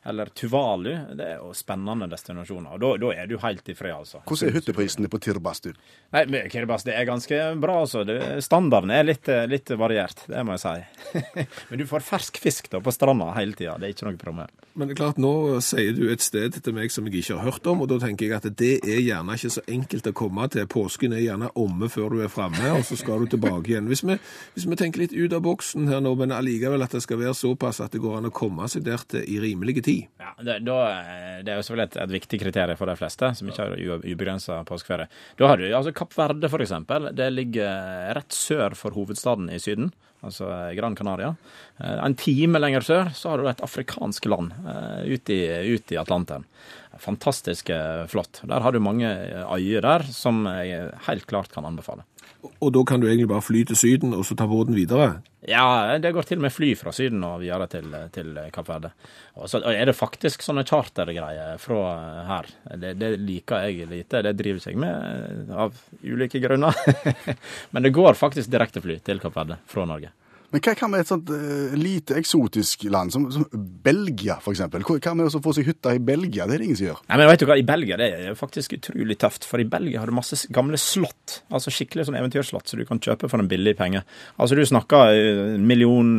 Eller 0.05 0.29
Tuvalu. 0.37 0.91
Det 1.17 1.25
er 1.25 1.39
jo 1.39 1.51
spennende 1.57 2.07
destinasjoner. 2.11 2.75
Og 2.75 2.81
da, 2.83 2.91
da 3.01 3.13
er 3.23 3.29
du 3.29 3.37
helt 3.41 3.69
i 3.69 3.75
fred, 3.77 3.95
altså. 3.95 4.21
Hvordan 4.27 4.51
er 4.51 4.59
hytteprisene 4.59 5.09
på 5.09 5.19
Tirbas, 5.25 5.63
du? 5.65 5.71
Nei, 6.13 6.25
Kirbas 6.53 6.85
det 6.85 6.93
er 6.93 7.07
ganske 7.09 7.39
bra, 7.61 7.79
altså. 7.85 8.03
Det, 8.07 8.19
standarden 8.45 8.93
er 8.93 9.07
litt, 9.07 9.31
litt 9.49 9.73
variert, 9.79 10.27
det 10.29 10.43
må 10.45 10.57
jeg 10.57 10.65
si. 10.65 11.17
men 11.71 11.81
du 11.81 11.87
får 11.89 12.05
fersk 12.05 12.37
fisk 12.43 12.69
da 12.73 12.83
på 12.85 12.93
stranda 12.93 13.31
hele 13.39 13.57
tida. 13.57 13.79
Det 13.81 13.89
er 13.89 13.95
ikke 13.95 14.09
noe 14.11 14.21
problem. 14.21 14.53
Men 14.75 14.89
det 14.89 14.97
er 14.97 14.99
klart, 14.99 15.19
nå 15.23 15.61
sier 15.63 15.95
du 15.95 16.03
et 16.11 16.23
sted 16.23 16.57
til 16.59 16.75
meg 16.75 16.91
som 16.91 17.05
jeg 17.07 17.21
ikke 17.21 17.37
har 17.39 17.47
hørt 17.47 17.67
om, 17.71 17.81
og 17.81 17.89
da 17.89 17.97
tenker 18.03 18.27
jeg 18.27 18.35
at 18.35 18.47
det 18.59 18.73
er 18.83 18.99
gjerne 18.99 19.37
ikke 19.39 19.53
så 19.55 19.63
enkelt 19.71 20.09
å 20.11 20.15
komme 20.21 20.49
til. 20.51 20.67
Påsken 20.69 21.15
er 21.15 21.23
gjerne 21.23 21.49
omme 21.57 21.87
før 21.89 22.11
du 22.11 22.23
er 22.25 22.31
framme, 22.33 22.73
og 22.75 22.83
så 22.85 22.97
skal 22.99 23.23
du 23.23 23.31
tilbake 23.31 23.71
igjen. 23.71 23.87
Hvis 23.87 24.03
vi, 24.03 24.19
hvis 24.53 24.67
vi 24.67 24.77
tenker 24.79 25.05
litt 25.05 25.15
ut 25.15 25.33
av 25.33 25.45
boksen 25.47 25.87
her 25.87 26.03
nå, 26.03 26.11
men 26.19 26.35
allikevel 26.35 26.83
at 26.83 26.93
det 26.93 27.05
skal 27.05 27.21
være 27.23 27.37
såpass 27.39 27.79
at 27.85 27.95
det 27.95 28.03
går 28.03 28.19
an 28.19 28.29
å 28.29 28.35
komme 28.35 28.67
seg 28.71 28.83
der 28.85 29.07
til 29.07 29.23
i 29.23 29.39
rimelig 29.39 29.79
tid. 29.85 29.94
Ja, 30.21 30.31
det, 30.47 30.55
da, 30.67 30.77
det 31.45 31.51
er 31.53 31.59
jo 31.59 31.65
selvfølgelig 31.67 31.87
et, 31.91 31.97
et 32.05 32.13
viktig 32.15 32.39
kriterium 32.41 32.79
for 32.79 32.91
de 32.91 32.95
fleste 32.99 33.29
som 33.39 33.49
ikke 33.51 33.65
har 33.67 34.01
ubegrensa 34.05 34.61
påskeferie. 34.67 35.07
Da 35.39 35.49
har 35.51 35.61
du 35.61 35.67
altså 35.69 35.93
Kapp 35.95 36.15
Verde, 36.17 36.49
for 36.51 36.63
eksempel. 36.65 37.09
Det 37.15 37.29
ligger 37.33 38.11
rett 38.17 38.35
sør 38.35 38.75
for 38.79 38.95
hovedstaden 38.97 39.49
i 39.53 39.59
Syden, 39.61 39.91
altså 40.25 40.47
Gran 40.77 40.95
Canaria. 40.97 41.33
Eh, 41.79 41.97
En 42.05 42.15
time 42.19 42.59
lenger 42.61 42.85
sør 42.87 43.11
så 43.15 43.33
har 43.33 43.43
du 43.43 43.49
et 43.51 43.63
afrikansk 43.65 44.25
land 44.31 44.55
eh, 44.65 45.05
ute 45.15 45.35
i, 45.37 45.43
ut 45.75 45.93
i 45.95 45.99
Atlanteren. 46.01 46.47
Fantastisk 47.01 47.69
eh, 47.75 48.05
flott. 48.07 48.41
Der 48.47 48.63
har 48.63 48.71
du 48.71 48.79
mange 48.83 49.07
eh, 49.09 49.45
øyer 49.57 49.83
der 49.85 50.05
som 50.15 50.45
jeg 50.47 50.89
helt 51.09 51.25
klart 51.29 51.51
kan 51.53 51.67
anbefale. 51.67 52.05
Og 52.63 52.73
da 52.75 52.81
kan 52.87 53.01
du 53.01 53.07
egentlig 53.07 53.29
bare 53.31 53.43
fly 53.45 53.63
til 53.69 53.79
Syden, 53.79 54.13
og 54.17 54.25
så 54.27 54.37
ta 54.37 54.47
båten 54.49 54.75
videre. 54.77 55.19
Ja, 55.45 55.95
det 56.01 56.11
går 56.15 56.25
til 56.25 56.39
og 56.39 56.45
med 56.47 56.53
fly 56.53 56.71
fra 56.79 56.93
Syden 56.95 57.23
og 57.27 57.43
videre 57.43 57.67
til, 57.69 57.91
til 58.15 58.33
Kapp 58.53 58.69
Verde. 58.71 58.91
Og 59.37 59.49
så 59.51 59.61
er 59.69 59.85
det 59.85 59.97
faktisk 59.97 60.45
sånne 60.45 60.65
chartergreier 60.65 61.61
fra 61.61 61.81
her. 62.31 62.49
Det, 62.81 62.95
det 62.97 63.11
liker 63.21 63.67
jeg 63.67 63.89
lite. 63.91 64.23
Det 64.25 64.35
driver 64.39 64.69
jeg 64.71 64.81
med 64.81 65.53
av 65.53 65.77
ulike 66.01 66.41
grunner. 66.43 66.77
Men 67.75 67.85
det 67.85 67.93
går 67.95 68.17
faktisk 68.17 68.49
direktefly 68.53 68.97
til 69.05 69.21
Kapp 69.21 69.37
Verde 69.37 69.59
fra 69.69 69.85
Norge. 69.89 70.13
Men 70.53 70.63
hva 70.63 70.75
kan 70.77 70.91
med 70.91 71.03
et 71.03 71.09
sånt 71.09 71.29
uh, 71.33 71.73
lite 71.77 72.17
eksotisk 72.19 72.85
land 72.91 73.13
som, 73.13 73.27
som 73.33 73.45
Belgia, 73.53 74.37
eksempel? 74.39 74.85
Hva 74.85 75.15
med 75.17 75.27
å 75.27 75.41
få 75.43 75.53
seg 75.57 75.67
hytte 75.69 75.95
i 75.97 76.01
Belgia? 76.03 76.45
Det 76.47 76.57
er 76.57 76.63
det 76.63 76.69
ingen 76.69 76.79
som 76.79 76.89
gjør. 76.89 77.01
Nei, 77.09 77.19
men 77.19 77.29
vet 77.31 77.41
du 77.41 77.47
hva, 77.49 77.57
I 77.59 77.65
Belgia 77.67 77.97
det 77.99 78.09
er 78.13 78.37
faktisk 78.39 78.77
utrolig 78.77 79.17
tøft, 79.21 79.47
for 79.49 79.61
i 79.61 79.67
Belgia 79.69 80.01
har 80.01 80.11
du 80.11 80.15
masse 80.15 80.39
gamle 80.53 80.79
slott. 80.81 81.39
Altså 81.49 81.73
skikkelig 81.73 82.07
sånn 82.07 82.19
eventyrslott 82.19 82.71
som 82.71 82.81
du 82.81 82.85
kan 82.87 83.01
kjøpe 83.01 83.29
for 83.31 83.41
en 83.41 83.49
billig 83.51 83.75
penge. 83.79 84.03
Altså 84.37 84.57
Du 84.57 84.63
snakker 84.65 85.15
eh, 85.15 85.41
en 85.55 85.65
million, 85.67 86.11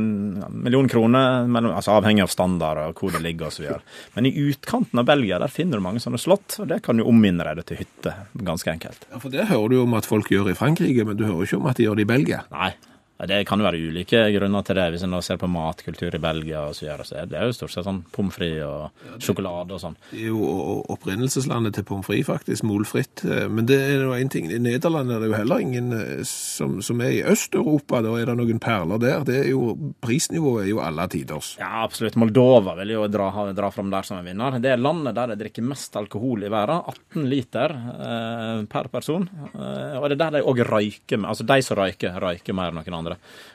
million 0.52 0.90
kroner, 0.90 1.46
mellom, 1.50 1.74
altså 1.76 1.96
avhengig 1.96 2.26
av 2.26 2.32
standard 2.32 2.82
og 2.82 3.00
hvor 3.00 3.14
det 3.14 3.22
ligger 3.24 3.50
osv. 3.50 3.70
Men 4.16 4.28
i 4.28 4.34
utkanten 4.46 5.00
av 5.02 5.08
Belgia 5.08 5.40
der 5.42 5.52
finner 5.52 5.80
du 5.80 5.86
mange 5.86 6.02
sånne 6.02 6.20
slott, 6.20 6.58
og 6.62 6.70
det 6.72 6.82
kan 6.86 6.98
du 6.98 7.06
ominnrede 7.06 7.64
til 7.66 7.82
hytte. 7.82 8.14
Ganske 8.46 8.72
enkelt. 8.72 9.08
Ja, 9.10 9.22
For 9.22 9.32
det 9.32 9.48
hører 9.50 9.72
du 9.72 9.80
om 9.84 9.96
at 9.98 10.08
folk 10.08 10.30
gjør 10.32 10.52
i 10.52 10.58
Frankrike, 10.58 11.06
men 11.06 11.18
du 11.18 11.26
hører 11.28 11.48
ikke 11.48 11.62
om 11.62 11.70
at 11.70 11.80
de 11.80 11.88
gjør 11.88 11.98
det 12.00 12.06
i 12.06 12.12
Belgia. 12.16 12.44
Nei. 12.52 12.74
Det 13.16 13.38
kan 13.48 13.60
jo 13.62 13.64
være 13.64 13.80
ulike 13.80 14.22
grunner 14.34 14.64
til 14.66 14.76
det. 14.76 14.90
Hvis 14.92 15.04
en 15.06 15.16
ser 15.24 15.38
på 15.40 15.48
matkultur 15.48 16.14
i 16.14 16.20
Belgia 16.20 16.66
og 16.68 16.74
så 16.76 16.84
videre, 16.84 17.06
så 17.08 17.16
er 17.22 17.30
det 17.30 17.40
jo 17.46 17.54
stort 17.56 17.72
sett 17.72 17.86
sånn 17.86 18.02
pommes 18.12 18.34
frites 18.36 18.66
og 18.66 19.22
sjokolade 19.24 19.72
og 19.76 19.80
sånn. 19.80 19.96
Det 20.10 20.20
er 20.26 20.28
jo 20.34 20.50
opprinnelseslandet 20.92 21.78
til 21.78 21.86
pommes 21.88 22.06
frites, 22.06 22.26
faktisk, 22.28 22.66
molfritt. 22.68 23.24
Eh, 23.24 23.46
Men 23.48 23.66
det 23.68 23.78
er 23.80 24.04
jo 24.04 24.12
en 24.12 24.28
ting. 24.32 24.50
I 24.52 24.58
Nederland 24.60 25.10
er 25.12 25.20
det 25.22 25.30
jo 25.30 25.36
heller 25.38 25.62
ingen 25.64 25.92
eh, 25.96 26.22
som, 26.28 26.80
som 26.82 27.00
er 27.00 27.14
i 27.16 27.22
Øst-Europa. 27.24 28.02
Da 28.04 28.12
er 28.20 28.26
det 28.30 28.36
noen 28.40 28.60
perler 28.62 29.00
der. 29.02 29.24
Det 29.24 29.38
er 29.44 29.48
jo, 29.52 29.72
prisnivået 30.04 30.66
er 30.66 30.70
jo 30.74 30.82
alle 30.84 31.08
tiders. 31.12 31.54
Ja, 31.60 31.84
absolutt. 31.84 32.18
Moldova 32.20 32.76
vil 32.82 32.94
jo 32.96 33.06
dra, 33.12 33.30
dra 33.56 33.70
fram 33.72 33.90
der 33.92 34.06
som 34.06 34.20
en 34.20 34.26
vinner. 34.28 34.58
Det 34.60 34.74
er 34.74 34.82
landet 34.82 35.16
der 35.16 35.32
de 35.32 35.38
drikker 35.40 35.64
mest 35.64 35.96
alkohol 35.96 36.44
i 36.44 36.52
verden. 36.52 36.82
18 37.16 37.28
liter 37.30 37.72
eh, 37.72 38.64
per 38.70 38.90
person. 38.92 39.28
Eh, 39.54 39.96
og 39.96 40.08
det 40.10 40.16
er 40.18 40.22
der 40.26 40.38
de 40.38 40.44
òg 40.46 40.62
røyker. 40.68 41.22
Altså 41.24 41.46
de 41.48 41.60
som 41.64 41.78
røyker, 41.80 42.20
røyker 42.22 42.56
mer 42.56 42.72
enn 42.72 42.80
noen 42.80 42.98
andre. 42.98 43.05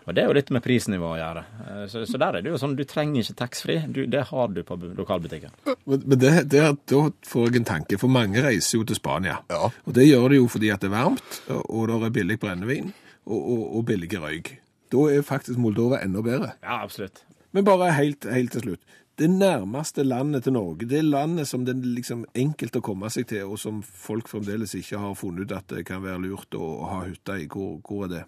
Og 0.08 0.15
det 0.15 0.24
er 0.24 0.29
jo 0.29 0.36
litt 0.38 0.51
med 0.55 0.63
prisnivået 0.63 1.17
å 1.17 1.20
gjøre. 1.20 1.43
Eh, 1.65 1.84
så, 1.91 2.03
så 2.08 2.22
der 2.22 2.38
er 2.38 2.46
det 2.46 2.53
jo 2.53 2.60
sånn, 2.62 2.77
du 2.79 2.86
trenger 2.88 3.22
ikke 3.22 3.38
taxfree. 3.41 4.08
Det 4.13 4.24
har 4.31 4.55
du 4.55 4.62
på 4.67 4.77
lokalbutikken. 5.00 5.53
Men 5.65 6.05
men 6.05 6.20
det, 6.22 6.31
det, 6.51 6.63
da 6.91 7.01
får 7.27 7.50
jeg 7.50 7.62
en 7.62 7.70
tanke, 7.74 8.00
for 8.01 8.12
mange 8.12 8.43
reiser 8.43 8.79
jo 8.79 8.88
til 8.88 9.00
Spania. 9.00 9.41
Ja. 9.51 9.70
Og 9.86 9.98
det 9.98 10.08
gjør 10.08 10.31
de 10.31 10.39
jo 10.41 10.48
fordi 10.51 10.72
at 10.74 10.84
det 10.84 10.91
er 10.91 10.96
varmt, 10.96 11.41
og 11.62 11.88
det 11.89 12.00
er 12.00 12.15
billig 12.22 12.39
brennevin, 12.41 12.93
og, 13.25 13.39
og, 13.39 13.63
og 13.77 13.86
billig 13.91 14.12
røyk. 14.22 14.55
Da 14.91 15.05
er 15.12 15.27
faktisk 15.27 15.60
Moldova 15.62 16.01
enda 16.03 16.24
bedre. 16.25 16.55
Ja, 16.63 16.81
absolutt. 16.81 17.24
Men 17.51 17.67
bare 17.67 17.91
helt, 17.96 18.27
helt 18.27 18.51
til 18.55 18.65
slutt. 18.65 18.98
Det 19.20 19.27
nærmeste 19.29 20.03
landet 20.03 20.43
til 20.43 20.55
Norge, 20.55 20.88
det 20.89 21.03
landet 21.05 21.48
som 21.48 21.65
det 21.67 21.75
er 21.75 21.89
liksom 21.98 22.24
enkelt 22.34 22.77
å 22.79 22.81
komme 22.81 23.10
seg 23.12 23.27
til, 23.29 23.43
og 23.51 23.60
som 23.60 23.81
folk 23.84 24.31
fremdeles 24.31 24.74
ikke 24.79 24.98
har 25.03 25.17
funnet 25.20 25.46
ut 25.46 25.58
at 25.58 25.67
det 25.70 25.84
kan 25.86 26.01
være 26.01 26.24
lurt 26.24 26.55
å 26.58 26.70
ha 26.89 27.03
hytte 27.05 27.36
i, 27.43 27.48
hvor, 27.51 27.75
hvor 27.86 28.08
er 28.08 28.13
det? 28.15 28.22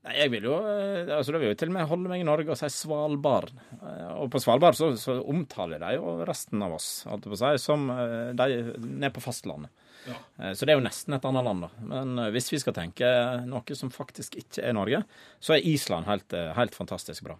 Nei, 0.00 0.14
jeg 0.16 0.30
vil 0.32 0.46
jo 0.48 0.54
eh, 0.64 1.10
altså 1.12 1.34
da 1.34 1.40
vil 1.42 1.50
jeg 1.50 1.56
jo 1.56 1.60
til 1.60 1.68
og 1.68 1.74
med 1.76 1.88
holde 1.90 2.08
meg 2.08 2.22
i 2.22 2.24
Norge 2.24 2.54
og 2.54 2.56
si 2.56 2.70
Svalbard. 2.72 3.50
Eh, 3.76 4.06
Og 4.16 4.30
på 4.32 4.40
Svalbard 4.40 4.78
så, 4.78 4.88
så 4.96 5.18
omtaler 5.28 5.82
de 5.82 5.90
jo 5.98 6.14
resten 6.24 6.62
av 6.64 6.72
oss 6.78 6.86
si, 7.04 7.50
som 7.60 7.84
eh, 7.92 8.30
de 8.38 8.46
nede 8.80 9.12
på 9.12 9.20
fastlandet. 9.24 9.68
Ja. 10.08 10.16
Så 10.56 10.64
det 10.64 10.72
er 10.72 10.78
jo 10.78 10.86
nesten 10.86 11.12
et 11.12 11.24
annet 11.28 11.44
land, 11.44 11.66
da. 11.66 11.68
Men 11.90 12.20
hvis 12.32 12.46
vi 12.48 12.56
skal 12.62 12.72
tenke 12.72 13.04
noe 13.44 13.74
som 13.76 13.90
faktisk 13.92 14.38
ikke 14.40 14.62
er 14.64 14.72
Norge, 14.72 15.02
så 15.44 15.52
er 15.58 15.66
Island 15.68 16.08
helt, 16.08 16.32
helt 16.56 16.72
fantastisk 16.78 17.26
bra. 17.26 17.36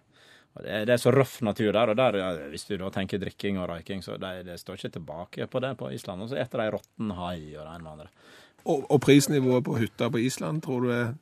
Det, 0.60 0.66
er- 0.68 0.84
det 0.84 0.92
er 0.92 1.00
så 1.00 1.14
røff 1.14 1.38
natur 1.46 1.72
der, 1.72 1.94
og 1.94 1.96
der, 1.96 2.18
hvis 2.52 2.66
du 2.68 2.74
da 2.76 2.90
tenker 2.92 3.22
drikking 3.22 3.56
og 3.62 3.70
røyking, 3.72 4.04
så 4.04 4.18
det, 4.20 4.34
det 4.50 4.58
står 4.60 4.76
ikke 4.76 4.92
tilbake 4.98 5.48
på 5.48 5.64
det 5.64 5.72
på 5.80 5.88
Island. 5.96 6.26
Og 6.26 6.34
så 6.34 6.36
eter 6.44 6.60
de 6.60 6.68
råtten 6.76 7.16
hai 7.16 7.38
og 7.56 7.64
det 7.64 7.72
ene 7.72 7.80
med 7.86 7.92
andre. 7.94 8.10
Og, 8.66 8.84
og 8.92 9.00
prisnivået 9.08 9.64
på 9.64 9.78
hytta 9.80 10.10
på 10.12 10.20
Island, 10.28 10.60
tror 10.68 10.84
du 10.84 10.92
er 10.92 11.14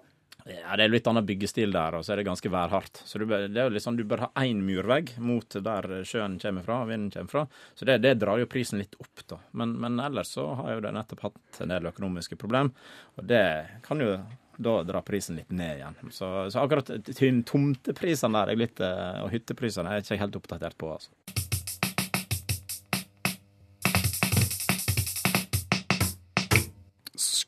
Ja, 0.49 0.76
Det 0.76 0.87
er 0.87 0.93
litt 0.93 1.09
annen 1.11 1.26
byggestil 1.28 1.73
der, 1.75 1.99
og 1.99 2.05
så 2.07 2.14
er 2.14 2.21
det 2.21 2.28
ganske 2.28 2.50
værhardt. 2.52 3.02
Så 3.05 3.21
du 3.21 3.26
det 3.28 3.52
er 3.52 3.69
jo 3.69 3.75
litt 3.75 3.85
sånn, 3.85 3.99
du 3.99 4.05
bør 4.09 4.26
ha 4.26 4.31
én 4.45 4.62
murvegg 4.64 5.14
mot 5.21 5.59
der 5.64 5.88
sjøen 6.09 6.38
kommer 6.40 6.64
fra, 6.64 6.81
vinden 6.88 7.12
kommer 7.12 7.33
fra. 7.35 7.45
Så 7.76 7.88
det, 7.88 7.99
det 8.05 8.17
drar 8.23 8.40
jo 8.40 8.49
prisen 8.50 8.81
litt 8.81 8.97
opp, 9.02 9.25
da. 9.28 9.40
Men, 9.52 9.76
men 9.83 10.00
ellers 10.00 10.33
så 10.38 10.47
har 10.62 10.76
jo 10.76 10.85
det 10.87 10.95
nettopp 10.97 11.26
hatt 11.28 11.62
en 11.64 11.75
del 11.75 11.90
økonomiske 11.93 12.38
problem, 12.40 12.73
og 13.17 13.28
det 13.28 13.45
kan 13.85 14.00
jo 14.00 14.14
da 14.59 14.81
dra 14.83 15.02
prisen 15.07 15.37
litt 15.38 15.52
ned 15.55 15.78
igjen. 15.78 15.99
Så, 16.11 16.31
så 16.50 16.64
akkurat 16.64 16.90
tomteprisene 17.47 18.40
der 18.40 18.57
er 18.57 18.64
eh, 18.64 19.21
og 19.23 19.31
hytteprisene 19.35 19.93
er 19.93 20.00
jeg 20.00 20.09
ikke 20.09 20.25
helt 20.25 20.40
oppdatert 20.43 20.81
på, 20.81 20.97
altså. 20.97 21.48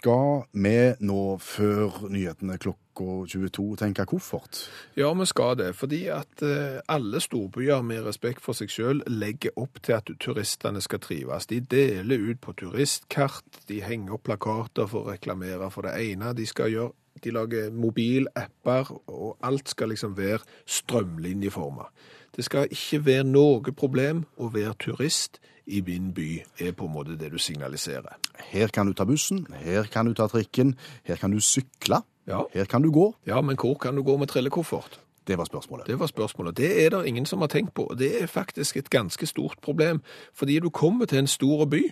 Skal 0.01 0.47
vi 0.57 0.77
nå, 1.05 1.23
før 1.45 2.07
nyhetene 2.09 2.55
klokka 2.57 3.05
22, 3.29 3.65
tenke 3.83 4.07
koffert? 4.09 4.63
Ja, 4.97 5.11
vi 5.13 5.27
skal 5.29 5.59
det. 5.61 5.75
Fordi 5.77 5.99
at 6.09 6.41
eh, 6.41 6.79
alle 6.89 7.21
storbyer 7.21 7.83
med 7.85 8.07
respekt 8.07 8.41
for 8.41 8.57
seg 8.57 8.73
sjøl 8.73 9.03
legger 9.13 9.53
opp 9.61 9.83
til 9.85 9.99
at 9.99 10.09
turistene 10.25 10.81
skal 10.81 11.03
trives. 11.05 11.51
De 11.53 11.59
deler 11.61 12.25
ut 12.31 12.41
på 12.41 12.57
turistkart, 12.63 13.61
de 13.69 13.83
henger 13.85 14.17
opp 14.17 14.25
plakater 14.31 14.89
for 14.89 15.05
å 15.05 15.13
reklamere 15.13 15.69
for 15.69 15.85
det 15.85 15.93
ene 16.01 16.33
de 16.33 16.49
skal 16.49 16.73
gjøre. 16.73 16.97
De 17.21 17.37
lager 17.37 17.69
mobilapper, 17.69 18.95
og 19.13 19.37
alt 19.45 19.69
skal 19.69 19.93
liksom 19.93 20.17
være 20.17 20.41
strømlinjeforma. 20.65 21.91
Det 22.33 22.49
skal 22.49 22.73
ikke 22.73 23.05
være 23.05 23.29
noe 23.29 23.77
problem 23.77 24.25
å 24.41 24.49
være 24.55 24.79
turist 24.81 25.43
i 25.71 25.81
min 25.87 26.11
by, 26.17 26.43
er 26.61 26.73
på 26.77 26.89
en 26.89 26.93
måte 26.95 27.17
det 27.21 27.31
du 27.33 27.39
signaliserer. 27.39 28.17
Her 28.51 28.69
kan 28.75 28.87
du 28.91 28.93
ta 28.99 29.05
bussen, 29.09 29.47
her 29.63 29.87
kan 29.93 30.07
du 30.11 30.15
ta 30.19 30.27
trikken, 30.33 30.75
her 31.09 31.17
kan 31.21 31.31
du 31.31 31.41
sykle, 31.41 32.03
Ja. 32.29 32.43
her 32.55 32.65
kan 32.71 32.83
du 32.83 32.91
gå. 32.93 33.15
Ja, 33.27 33.41
men 33.41 33.57
hvor 33.57 33.75
kan 33.79 33.95
du 33.97 34.03
gå 34.03 34.17
med 34.19 34.29
trillekoffert? 34.29 35.01
Det 35.27 35.39
var 35.39 35.45
spørsmålet. 35.45 35.87
Det 35.87 35.99
var 35.99 36.07
spørsmålet. 36.07 36.57
Det 36.57 36.85
er 36.85 36.91
det 36.91 37.07
ingen 37.07 37.27
som 37.27 37.41
har 37.41 37.49
tenkt 37.49 37.75
på. 37.75 37.95
Det 37.99 38.23
er 38.23 38.27
faktisk 38.27 38.77
et 38.77 38.91
ganske 38.91 39.27
stort 39.27 39.59
problem. 39.63 40.03
Fordi 40.35 40.59
du 40.59 40.71
kommer 40.71 41.05
til 41.05 41.19
en 41.19 41.27
stor 41.27 41.65
by, 41.65 41.83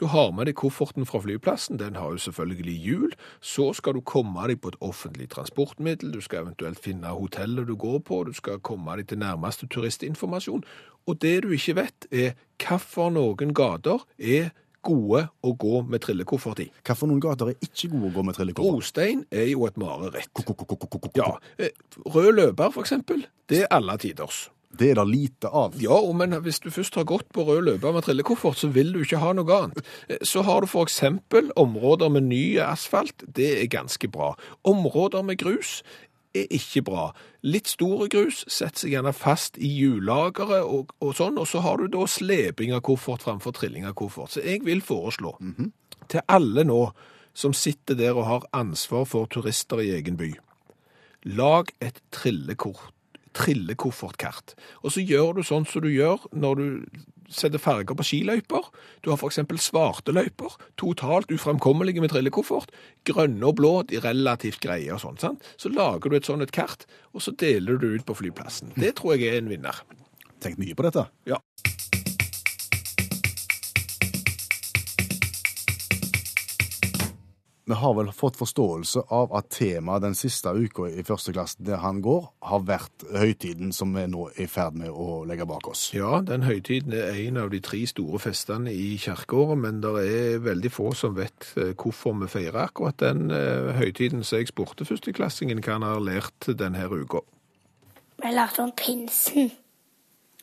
du 0.00 0.06
har 0.06 0.30
med 0.30 0.46
deg 0.46 0.54
kofferten 0.54 1.06
fra 1.06 1.18
flyplassen, 1.18 1.78
den 1.78 1.96
har 1.96 2.10
jo 2.10 2.18
selvfølgelig 2.18 2.76
hjul, 2.84 3.12
så 3.40 3.72
skal 3.72 3.94
du 3.94 4.00
komme 4.00 4.48
deg 4.48 4.60
på 4.60 4.68
et 4.68 4.80
offentlig 4.80 5.30
transportmiddel, 5.30 6.12
du 6.12 6.20
skal 6.20 6.44
eventuelt 6.44 6.78
finne 6.78 7.08
hotellet 7.08 7.66
du 7.68 7.76
går 7.76 7.98
på, 7.98 8.24
du 8.24 8.32
skal 8.32 8.60
komme 8.60 8.96
deg 8.96 9.08
til 9.08 9.18
nærmeste 9.18 9.66
turistinformasjon, 9.66 10.64
og 11.06 11.22
det 11.22 11.42
du 11.42 11.50
ikke 11.52 11.76
vet 11.76 12.06
er 12.10 12.36
hvilke 12.60 13.10
noen 13.10 13.54
gater 13.54 14.04
er 14.18 14.52
gode 14.84 15.24
å 15.44 15.52
gå 15.58 15.82
med 15.88 16.04
trillekoffert 16.04 16.64
i. 16.64 16.70
Noen 17.04 17.20
gater 17.22 17.52
er 17.52 17.60
ikke 17.64 17.90
gode 17.92 18.10
å 18.10 18.14
gå 18.18 18.24
med 18.28 18.36
trillekoffert? 18.38 18.74
Brostein 18.78 19.24
er 19.32 19.48
jo 19.50 19.66
et 19.68 19.76
mareritt. 19.80 20.44
Ja, 21.16 21.36
eh, 21.58 21.70
Rød 22.06 22.34
løper, 22.38 22.72
for 22.74 22.82
eksempel, 22.84 23.26
det 23.48 23.64
er 23.64 23.72
alle 23.74 23.96
tiders. 23.98 24.48
Det 24.74 24.88
er 24.90 24.94
det 24.98 25.04
lite 25.06 25.46
av. 25.54 25.76
Ja, 25.78 26.00
men 26.12 26.32
hvis 26.42 26.58
du 26.60 26.70
først 26.74 26.96
har 26.98 27.04
gått 27.06 27.28
på 27.32 27.44
rød 27.46 27.62
løper 27.68 27.92
med 27.94 28.02
trillekoffert, 28.08 28.58
så 28.58 28.70
vil 28.74 28.90
du 28.92 29.04
ikke 29.04 29.20
ha 29.22 29.32
noe 29.32 29.58
annet. 29.60 29.84
Eh, 30.08 30.18
Så 30.26 30.42
har 30.42 30.60
du 30.60 30.66
for 30.66 30.82
eksempel 30.84 31.52
områder 31.56 32.10
med 32.10 32.24
ny 32.26 32.58
asfalt, 32.58 33.22
det 33.32 33.62
er 33.62 33.70
ganske 33.70 34.10
bra. 34.10 34.34
Områder 34.64 35.22
med 35.22 35.38
grus 35.38 35.82
er 36.34 36.50
ikke 36.54 36.82
bra. 36.86 37.08
Litt 37.46 37.70
store 37.70 38.08
grus 38.12 38.42
setter 38.50 38.84
seg 38.84 38.94
gjerne 38.96 39.14
fast 39.16 39.58
i 39.58 39.70
hjullageret 39.70 40.66
og, 40.66 40.94
og 41.04 41.14
sånn, 41.18 41.38
og 41.40 41.48
så 41.50 41.62
har 41.64 41.80
du 41.80 41.88
da 41.92 42.06
sleping 42.10 42.74
av 42.74 42.84
koffert 42.86 43.24
framfor 43.24 43.54
trilling 43.56 43.86
av 43.88 43.96
koffert. 43.98 44.34
Så 44.34 44.44
jeg 44.44 44.64
vil 44.66 44.82
foreslå 44.84 45.36
til 46.10 46.24
alle 46.26 46.66
nå 46.66 46.80
som 47.34 47.54
sitter 47.56 47.98
der 47.98 48.14
og 48.14 48.28
har 48.28 48.48
ansvar 48.54 49.06
for 49.10 49.26
turister 49.30 49.82
i 49.82 49.90
egen 49.96 50.18
by, 50.20 50.30
lag 51.34 51.70
et 51.82 51.98
trillekort 52.14 52.93
trillekoffertkart. 53.36 54.54
Og 54.82 54.94
så 54.94 55.04
gjør 55.04 55.38
du 55.38 55.42
sånn 55.46 55.66
som 55.68 55.84
du 55.84 55.90
gjør 55.92 56.24
når 56.32 56.60
du 56.60 56.66
setter 57.32 57.58
farger 57.62 57.96
på 57.96 58.06
skiløyper. 58.06 58.68
Du 59.02 59.10
har 59.10 59.22
eksempel 59.24 59.58
svarte 59.62 60.14
løyper, 60.14 60.56
totalt 60.80 61.32
ufremkommelige 61.34 62.04
med 62.04 62.12
trillekoffert. 62.12 62.72
Grønne 63.08 63.48
og 63.48 63.58
blå, 63.60 63.74
de 63.88 64.02
relativt 64.04 64.60
greie 64.64 64.92
og 64.94 65.02
sånn. 65.02 65.20
sant? 65.20 65.52
Så 65.56 65.72
lager 65.72 66.10
du 66.10 66.18
et 66.18 66.28
sånt 66.28 66.44
et 66.44 66.54
kart, 66.54 66.86
og 67.12 67.24
så 67.24 67.34
deler 67.36 67.78
du 67.78 67.88
det 67.88 68.02
ut 68.02 68.08
på 68.10 68.18
flyplassen. 68.22 68.74
Det 68.76 68.96
tror 69.00 69.16
jeg 69.16 69.32
er 69.32 69.42
en 69.42 69.52
vinner. 69.52 69.84
Tenkt 70.44 70.60
mye 70.60 70.76
på 70.76 70.86
dette. 70.86 71.08
Ja. 71.28 71.40
Vi 77.66 77.74
har 77.74 77.94
vel 77.96 78.10
fått 78.12 78.36
forståelse 78.36 79.06
av 79.16 79.30
at 79.38 79.46
temaet 79.56 80.02
den 80.04 80.16
siste 80.18 80.50
uka 80.52 80.84
i 80.84 81.00
første 81.06 81.32
klasse 81.32 81.64
der 81.64 81.80
han 81.80 82.02
går, 82.04 82.26
har 82.44 82.64
vært 82.68 83.04
høytiden 83.08 83.70
som 83.72 83.94
vi 83.96 84.02
nå 84.12 84.26
er 84.34 84.42
i 84.44 84.48
ferd 84.52 84.76
med 84.76 84.92
å 84.92 85.22
legge 85.24 85.46
bak 85.48 85.70
oss. 85.72 85.86
Ja, 85.96 86.18
den 86.20 86.44
høytiden 86.44 86.92
er 86.92 87.16
en 87.22 87.38
av 87.40 87.48
de 87.54 87.62
tre 87.64 87.80
store 87.88 88.20
festene 88.20 88.68
i 88.68 88.98
kirkeåret, 89.00 89.56
men 89.62 89.78
det 89.80 89.94
er 90.02 90.42
veldig 90.44 90.72
få 90.74 90.90
som 90.92 91.16
vet 91.16 91.54
eh, 91.56 91.72
hvorfor 91.72 92.12
vi 92.20 92.28
feirer 92.34 92.66
akkurat 92.66 93.00
den 93.00 93.32
eh, 93.32 93.72
høytiden. 93.78 94.26
Så 94.28 94.42
jeg 94.42 94.50
spurte 94.52 94.84
førsteklassingen 94.84 95.64
hva 95.64 95.78
han 95.78 95.86
har 95.88 96.04
lært 96.04 96.50
denne 96.60 96.84
uka. 96.84 97.22
Vi 98.20 98.34
lærte 98.34 98.60
om 98.66 98.74
pinsen. 98.76 99.48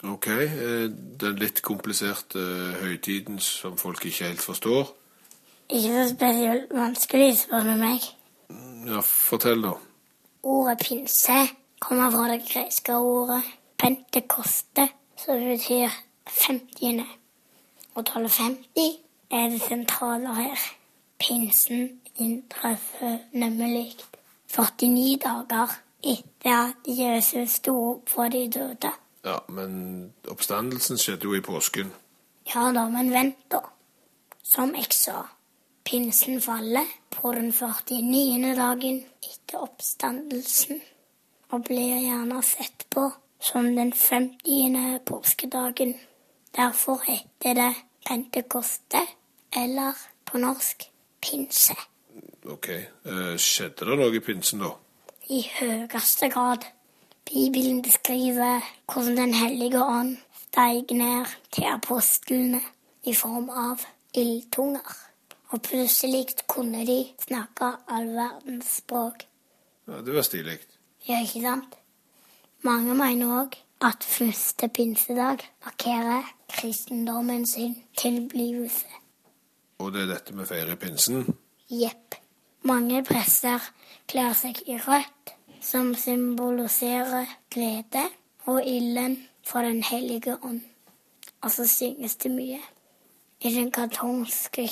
Ok, 0.10 0.32
eh, 0.34 0.90
den 1.22 1.38
litt 1.38 1.62
kompliserte 1.62 2.42
høytiden 2.82 3.38
som 3.46 3.78
folk 3.78 4.02
ikke 4.10 4.32
helt 4.32 4.42
forstår. 4.42 4.90
Ikke 5.72 5.92
så 6.04 6.16
spesielt 6.16 6.74
vanskelig, 6.76 7.38
spør 7.40 7.64
du 7.64 7.76
meg. 7.80 8.04
Ja, 8.88 9.00
fortell 9.06 9.64
da. 9.64 9.72
Ordet 10.44 10.78
pinse 10.84 11.38
kommer 11.80 12.12
fra 12.12 12.28
det 12.32 12.42
greske 12.50 12.98
ordet 12.98 13.44
pentekoste, 13.80 14.90
som 15.18 15.40
betyr 15.40 15.90
50. 16.28 17.06
Og 17.96 18.06
tallet 18.06 18.32
50 18.32 19.00
er 19.32 19.50
det 19.50 19.62
sentrale 19.62 20.36
her. 20.36 20.58
Pinsen 21.20 22.02
inntreffer 22.16 23.18
nemlig 23.34 23.96
49 24.48 25.18
dager 25.24 25.78
etter 26.04 26.52
at 26.52 26.88
Jesus 26.88 27.58
sto 27.62 27.76
opp 27.92 28.10
fra 28.10 28.28
de 28.30 28.48
døde. 28.52 28.92
Ja, 29.26 29.38
men 29.48 30.14
oppstandelsen 30.28 30.98
skjedde 30.98 31.30
jo 31.30 31.36
i 31.38 31.42
påsken. 31.46 31.94
Ja 32.56 32.72
da, 32.74 32.88
men 32.90 33.12
vent 33.14 33.46
da. 33.52 33.62
Som 34.44 34.74
jeg 34.76 34.90
sa, 34.92 35.22
pinsen 35.92 36.42
faller 36.42 36.88
på 37.10 37.32
den 37.32 37.54
49. 37.54 38.56
dagen 38.56 39.02
etter 39.24 39.60
oppstandelsen, 39.60 40.80
og 41.52 41.66
blir 41.68 41.98
gjerne 42.00 42.40
sett 42.48 42.86
på 42.90 43.10
som 43.44 43.68
den 43.76 43.92
50. 43.94 45.00
påskedagen. 45.06 45.94
Derfor 46.56 47.04
heter 47.08 47.54
det 47.60 47.74
pentekoste, 48.08 49.04
eller 49.58 50.00
på 50.26 50.38
norsk 50.38 50.88
pinse. 51.22 51.76
Ok, 52.46 52.70
eh, 52.70 53.36
skjedde 53.36 53.86
det 53.86 54.00
noe 54.00 54.16
i 54.16 54.24
pinsen 54.24 54.64
da? 54.64 54.72
I 55.28 55.44
høyeste 55.60 56.32
grad. 56.32 56.64
Bibelen 57.28 57.82
beskriver 57.82 58.64
hvordan 58.88 59.18
Den 59.18 59.34
hellige 59.34 59.84
ånd 59.84 60.18
steig 60.48 60.92
ned 60.92 61.26
til 61.52 61.64
apostlene 61.64 62.62
i 63.04 63.14
form 63.14 63.50
av 63.50 63.84
ildtunger. 64.14 65.11
Og 65.52 65.62
plutselig 65.62 66.26
kunne 66.48 66.86
de 66.88 67.00
snakke 67.20 67.74
all 67.92 68.14
verdens 68.16 68.78
språk. 68.80 69.26
Ja, 69.88 70.00
det 70.02 70.16
var 70.16 70.24
stilig. 70.24 70.60
Ja, 71.08 71.20
ikke 71.22 71.42
sant? 71.44 71.76
Mange 72.64 72.96
mener 72.96 73.34
òg 73.42 73.58
at 73.82 74.04
første 74.06 74.68
pinsedag 74.70 75.44
markerer 75.66 76.28
kristendommen 76.50 77.46
sin 77.46 77.76
tilblivelse. 77.98 78.88
Og 79.80 79.94
det 79.94 80.04
er 80.04 80.12
dette 80.14 80.36
vi 80.38 80.46
feirer 80.46 80.78
pinsen? 80.78 81.26
Jepp. 81.70 82.16
Mange 82.64 83.02
presser 83.04 83.64
kler 84.08 84.36
seg 84.38 84.60
i 84.70 84.78
rødt, 84.78 85.34
som 85.62 85.96
symboliserer 85.98 87.26
glede 87.50 88.04
og 88.46 88.62
ilden 88.66 89.18
fra 89.44 89.64
Den 89.66 89.84
hellige 89.84 90.38
ånd. 90.44 90.62
Og 91.42 91.52
så 91.52 91.66
synges 91.68 92.16
det 92.16 92.32
mye. 92.32 92.60
I 93.42 93.54
den 93.56 93.72
katolske 93.72 94.70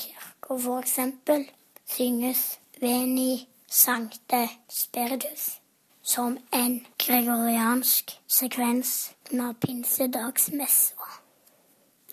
kirka, 0.49 0.63
for 0.63 0.79
eksempel, 0.79 1.45
synges 1.85 2.59
Veni 2.81 3.47
Sancte 3.67 4.49
Spiritus 4.69 5.59
som 6.03 6.37
en 6.53 6.85
gregoriansk 6.97 8.19
sekvens 8.27 9.11
under 9.31 9.53
pinsedagsmessa. 9.53 10.93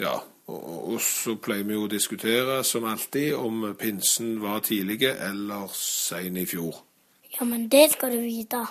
Ja, 0.01 0.21
og, 0.47 0.93
og 0.93 1.01
så 1.01 1.37
pleier 1.37 1.65
vi 1.65 1.73
jo 1.73 1.87
å 1.87 1.89
diskutere, 1.89 2.65
som 2.65 2.85
alltid, 2.85 3.35
om 3.35 3.75
pinsen 3.79 4.43
var 4.43 4.61
tidlige 4.61 5.15
eller 5.17 5.69
sen 5.73 6.37
i 6.37 6.45
fjor. 6.47 6.83
Ja, 7.39 7.45
men 7.45 7.69
det 7.69 7.93
skal 7.93 8.13
du 8.13 8.21
vite, 8.21 8.67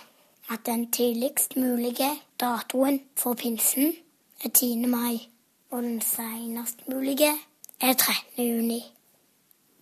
at 0.50 0.66
den 0.66 0.92
tidligst 0.92 1.56
mulige 1.58 2.12
datoen 2.40 3.02
for 3.18 3.34
pinsen 3.34 3.96
er 4.44 4.50
10. 4.50 4.86
mai, 4.88 5.26
og 5.72 5.82
den 5.84 6.02
senest 6.02 6.86
mulige 6.88 7.34
er 7.82 7.94
13. 7.94 8.46
juni. 8.46 8.84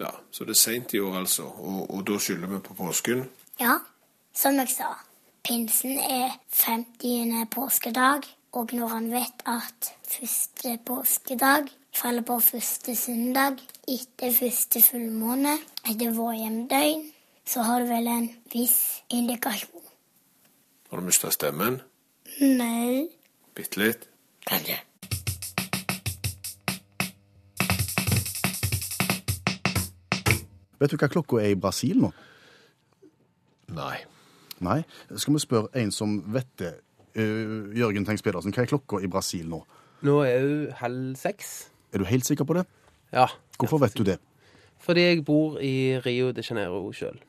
Ja, 0.04 0.12
så 0.36 0.44
det 0.44 0.56
er 0.58 0.60
sent 0.60 0.94
i 0.94 1.00
år 1.00 1.16
altså, 1.22 1.46
og, 1.48 1.82
og 1.94 2.04
da 2.08 2.18
skylder 2.20 2.50
vi 2.52 2.60
på 2.66 2.76
påsken. 2.76 3.24
Ja, 3.62 3.78
som 4.36 4.58
jeg 4.60 4.72
sa, 4.74 4.90
pinsen 5.48 5.96
er 6.00 6.34
50. 6.66 7.46
påskedag, 7.54 8.28
og 8.54 8.74
når 8.76 8.92
han 8.92 9.08
vet 9.14 9.46
at 9.50 9.94
første 10.10 10.76
påskedag 10.86 11.72
faller 11.96 12.26
på 12.28 12.40
første 12.44 12.96
søndag 12.98 13.62
etter 13.88 14.34
første 14.36 14.82
fullmåne 14.82 15.56
etter 15.90 16.14
vårhjemdøgn, 16.18 17.06
så 17.46 17.64
har 17.68 17.84
du 17.84 17.90
vel 17.92 18.08
en 18.08 18.30
viss 18.54 18.78
indikasjon. 19.14 19.84
Har 20.90 21.00
du 21.02 21.08
mista 21.08 21.32
stemmen? 21.34 21.80
Nei, 22.42 23.08
Bitte 23.56 23.80
litt? 23.80 24.10
kanskje. 24.48 24.80
Vet 30.84 30.92
du 30.92 31.00
hva 31.00 31.08
klokka 31.08 31.40
er 31.40 31.54
i 31.54 31.60
Brasil 31.60 32.02
nå? 32.04 32.10
Nei. 33.72 34.02
Nei? 34.64 34.82
Skal 35.16 35.38
vi 35.38 35.40
spørre 35.40 35.72
en 35.80 35.94
som 35.96 36.18
vet 36.34 36.50
det? 36.60 36.74
Uh, 37.16 37.70
Jørgen 37.78 38.04
Tengs 38.08 38.24
Pedersen, 38.26 38.52
hva 38.52 38.66
er 38.66 38.72
klokka 38.72 39.00
i 39.00 39.08
Brasil 39.08 39.48
nå? 39.48 39.62
Nå 40.04 40.16
er 40.28 40.44
hun 40.44 40.74
halv 40.82 41.14
seks. 41.16 41.54
Er 41.94 42.04
du 42.04 42.08
helt 42.10 42.28
sikker 42.28 42.44
på 42.50 42.58
det? 42.58 42.66
Ja. 43.14 43.30
Hvorfor 43.62 43.80
vet 43.80 43.96
du 43.96 44.04
det? 44.04 44.18
Fordi 44.84 45.06
jeg 45.06 45.24
bor 45.24 45.56
i 45.64 46.02
Rio 46.04 46.34
de 46.36 46.44
Janeiro 46.44 46.90
sjøl. 46.92 47.22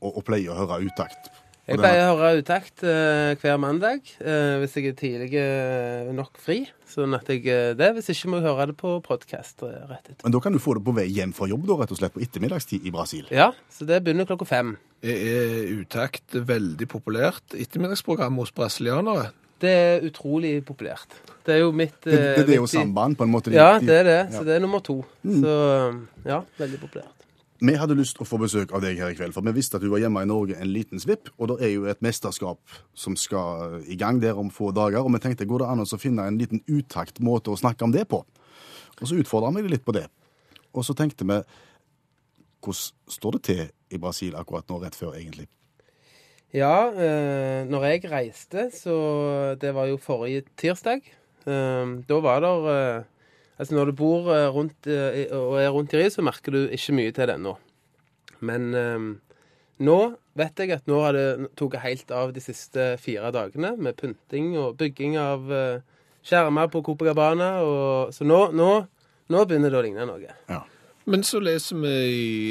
Og, 0.00 0.16
og 0.18 0.24
pleier 0.26 0.50
å 0.50 0.58
høre 0.58 0.80
utakt? 0.88 1.30
Jeg 1.68 1.76
pleier 1.82 2.06
å 2.08 2.16
høre 2.16 2.40
utakt 2.40 2.80
uh, 2.80 3.34
hver 3.36 3.58
mandag 3.60 4.06
uh, 4.22 4.56
hvis 4.62 4.76
jeg 4.78 4.88
er 4.88 4.94
tidlig 4.96 5.28
uh, 5.36 6.08
nok 6.16 6.38
fri. 6.40 6.62
Sånn 6.88 7.12
at 7.18 7.28
jeg 7.28 7.42
det. 7.76 7.90
Hvis 7.98 8.08
ikke 8.14 8.30
må 8.32 8.38
jeg 8.40 8.46
høre 8.46 8.70
det 8.70 8.76
på 8.80 8.94
podkast. 9.04 9.60
Men 9.60 10.32
da 10.32 10.40
kan 10.40 10.56
du 10.56 10.60
få 10.64 10.78
det 10.78 10.84
på 10.86 10.94
vei 10.96 11.04
hjem 11.12 11.34
fra 11.36 11.48
jobb, 11.50 11.66
da, 11.68 11.76
rett 11.82 11.92
og 11.92 12.00
slett 12.00 12.14
på 12.14 12.22
ettermiddagstid 12.24 12.86
i 12.88 12.92
Brasil. 12.94 13.26
Ja, 13.34 13.50
så 13.68 13.84
det 13.88 14.00
begynner 14.06 14.28
klokka 14.30 14.48
fem. 14.48 14.78
Er 15.04 15.68
utakt 15.76 16.38
veldig 16.48 16.88
populært 16.88 17.52
ettermiddagsprogram 17.52 18.40
hos 18.40 18.54
brasilianere? 18.56 19.28
Det 19.60 19.74
er 19.74 20.08
utrolig 20.08 20.56
populært. 20.64 21.20
Det 21.44 21.58
er 21.58 21.64
jo 21.66 21.70
mitt 21.76 21.98
Det, 22.00 22.16
det, 22.16 22.46
det 22.46 22.56
er 22.56 22.62
jo 22.62 22.64
mitt 22.64 22.72
samband, 22.78 23.20
på 23.20 23.28
en 23.28 23.34
måte. 23.34 23.52
Ja, 23.52 23.74
det 23.82 24.00
er 24.00 24.08
det. 24.08 24.18
Ja. 24.22 24.26
Mm. 24.30 24.36
Så 24.38 24.48
det 24.48 24.56
er 24.56 24.64
nummer 24.64 24.84
to. 24.88 25.02
Så 25.20 25.54
ja, 26.24 26.42
veldig 26.56 26.80
populært. 26.86 27.27
Vi 27.58 27.74
hadde 27.74 27.96
lyst 27.98 28.14
til 28.14 28.22
å 28.22 28.28
få 28.28 28.38
besøk 28.38 28.70
av 28.70 28.84
deg 28.84 29.00
her 29.00 29.10
i 29.10 29.16
kveld, 29.18 29.34
for 29.34 29.42
vi 29.42 29.56
visste 29.56 29.78
at 29.78 29.82
du 29.82 29.88
var 29.90 29.98
hjemme 29.98 30.22
i 30.22 30.28
Norge 30.30 30.54
en 30.62 30.70
liten 30.70 31.00
svipp, 31.02 31.32
og 31.38 31.50
det 31.50 31.56
er 31.66 31.72
jo 31.72 31.88
et 31.90 32.02
mesterskap 32.06 32.60
som 32.94 33.16
skal 33.18 33.80
i 33.90 33.96
gang 33.98 34.20
der 34.22 34.38
om 34.38 34.52
få 34.54 34.70
dager, 34.70 35.02
og 35.02 35.10
vi 35.16 35.22
tenkte, 35.24 35.48
går 35.48 35.64
det 35.64 35.70
an 35.72 35.82
å 35.82 35.98
finne 35.98 36.28
en 36.30 36.38
liten 36.38 36.62
utakt 36.70 37.18
måte 37.18 37.50
å 37.50 37.58
snakke 37.58 37.82
om 37.82 37.94
det 37.94 38.06
på? 38.10 38.22
Og 39.00 39.10
så 39.10 39.18
utfordret 39.18 39.58
vi 39.58 39.66
deg 39.66 39.74
litt 39.74 39.86
på 39.86 39.96
det. 39.96 40.06
Og 40.70 40.86
så 40.86 40.94
tenkte 40.94 41.26
vi 41.26 41.40
hvordan 42.62 43.10
står 43.10 43.36
det 43.38 43.42
til 43.48 43.62
i 43.94 43.98
Brasil 44.02 44.38
akkurat 44.38 44.66
nå, 44.70 44.78
rett 44.82 44.98
før 44.98 45.18
egentlig? 45.18 45.48
Ja, 46.54 46.88
eh, 46.94 47.66
når 47.68 47.84
jeg 47.90 48.08
reiste, 48.10 48.70
så 48.72 49.54
Det 49.60 49.74
var 49.74 49.86
jo 49.86 49.98
forrige 49.98 50.46
tirsdag. 50.56 51.02
Eh, 51.46 51.86
da 52.08 52.20
var 52.20 52.40
det 52.40 52.54
eh, 52.72 53.02
Altså, 53.58 53.74
når 53.74 53.90
du 53.90 53.96
bor 53.98 54.30
eh, 54.34 54.46
rundt 54.54 54.86
eh, 54.86 55.26
og 55.34 55.58
er 55.58 55.72
rundt 55.74 55.94
i 55.94 55.98
Rio, 55.98 56.12
så 56.14 56.22
merker 56.22 56.54
du 56.54 56.60
ikke 56.70 56.94
mye 56.94 57.14
til 57.14 57.26
det 57.26 57.34
ennå. 57.38 57.56
Men 58.46 58.68
um, 58.74 59.08
nå 59.82 59.98
vet 60.38 60.62
jeg 60.62 60.76
at 60.76 60.86
nå 60.86 61.00
har 61.02 61.16
det 61.16 61.48
tatt 61.58 61.80
helt 61.82 62.12
av 62.14 62.30
de 62.34 62.42
siste 62.42 62.92
fire 63.02 63.32
dagene 63.34 63.72
med 63.74 63.98
pynting 63.98 64.52
og 64.60 64.76
bygging 64.78 65.16
av 65.18 65.50
uh, 65.50 65.80
skjermer 66.22 66.70
på 66.70 66.84
Copacabana. 66.86 67.56
Og, 67.66 68.14
så 68.14 68.26
nå, 68.26 68.44
nå, 68.54 68.72
nå 69.34 69.46
begynner 69.48 69.74
det 69.74 69.80
å 69.80 69.86
ligne 69.88 70.06
noe. 70.06 70.36
Ja. 70.46 70.62
Men 71.08 71.24
så 71.24 71.40
leser 71.40 71.80
vi 71.80 71.92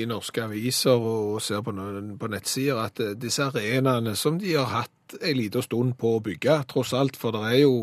i 0.02 0.06
norske 0.10 0.42
aviser 0.44 0.98
og 0.98 1.38
ser 1.46 1.62
på, 1.64 1.72
på 2.18 2.30
nettsider 2.34 2.80
at 2.82 3.00
disse 3.22 3.46
arenaene 3.46 4.16
som 4.18 4.40
de 4.42 4.56
har 4.58 4.72
hatt 4.74 5.18
en 5.22 5.38
liten 5.38 5.64
stund 5.64 5.94
på 6.02 6.16
å 6.18 6.24
bygge, 6.26 6.56
tross 6.68 6.92
alt, 6.98 7.16
for 7.22 7.36
det 7.36 7.44
er 7.52 7.60
jo 7.62 7.76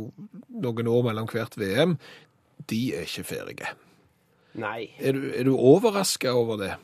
noen 0.64 0.90
år 0.90 1.06
mellom 1.06 1.30
hvert 1.30 1.54
VM, 1.56 1.94
de 2.70 2.81
er 2.96 3.07
ikke 3.07 3.27
ferdige. 3.29 3.70
Nei. 4.55 4.90
Er 5.03 5.16
du, 5.16 5.22
er 5.35 5.46
du 5.48 5.55
overraska 5.57 6.35
over 6.35 6.61
det? 6.61 6.74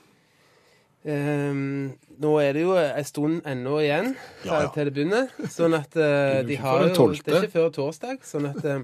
Um, 1.01 1.93
nå 2.21 2.31
er 2.43 2.53
det 2.53 2.65
jo 2.67 2.75
en 2.77 3.07
stund 3.09 3.47
ennå 3.49 3.79
igjen 3.81 4.11
Ja, 4.45 4.59
ja. 4.61 4.73
til 4.75 4.91
det 4.91 4.93
begynner. 4.99 5.31
Sånn 5.49 5.73
at 5.79 5.95
jo 5.97 6.43
de 6.45 6.59
har 6.61 6.83
jo 6.83 7.07
Det 7.15 7.33
er 7.33 7.47
ikke 7.47 7.55
før 7.55 7.71
torsdag. 7.79 8.27
Sånn 8.27 8.51
at 8.51 8.61
uh, 8.67 8.83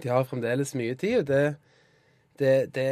de 0.00 0.08
har 0.08 0.24
fremdeles 0.24 0.72
mye 0.78 0.94
tid. 0.96 1.18
Og 1.18 1.26
det, 1.28 1.42
det, 2.40 2.54
det, 2.72 2.86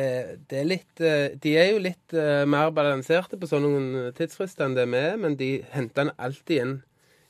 det 0.50 0.58
er 0.60 0.68
litt 0.68 1.00
eh, 1.00 1.38
De 1.40 1.54
er 1.56 1.70
jo 1.70 1.78
litt 1.80 2.12
mer 2.50 2.74
balanserte 2.76 3.38
på 3.40 3.48
sånne 3.48 4.10
tidsfrister 4.18 4.66
enn 4.66 4.76
det 4.76 4.84
vi 4.90 5.00
er, 5.00 5.16
men 5.16 5.38
de 5.40 5.48
henter 5.72 6.02
den 6.02 6.12
alltid 6.18 6.60
inn 6.60 6.74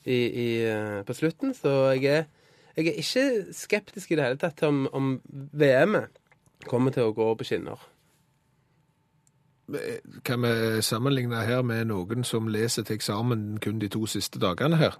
i, 0.03 0.17
i, 0.17 0.49
på 1.07 1.15
slutten. 1.15 1.53
Så 1.55 1.93
jeg 1.95 2.09
er, 2.11 2.27
jeg 2.75 2.87
er 2.87 2.99
ikke 3.01 3.53
skeptisk 3.55 4.11
i 4.11 4.17
det 4.17 4.25
hele 4.25 4.39
tatt 4.41 4.57
til 4.59 4.71
om, 4.71 4.83
om 4.93 5.13
VM-et 5.53 6.19
kommer 6.67 6.91
til 6.91 7.09
å 7.09 7.15
gå 7.15 7.27
på 7.39 7.47
skinner. 7.47 7.79
Kan 10.25 10.41
vi 10.41 10.81
sammenligne 10.81 11.43
her 11.45 11.61
med 11.61 11.91
noen 11.91 12.25
som 12.25 12.49
leser 12.49 12.87
til 12.87 12.97
eksamen 12.97 13.59
kun 13.61 13.79
de 13.81 13.89
to 13.91 14.05
siste 14.09 14.41
dagene 14.41 14.79
her? 14.79 14.97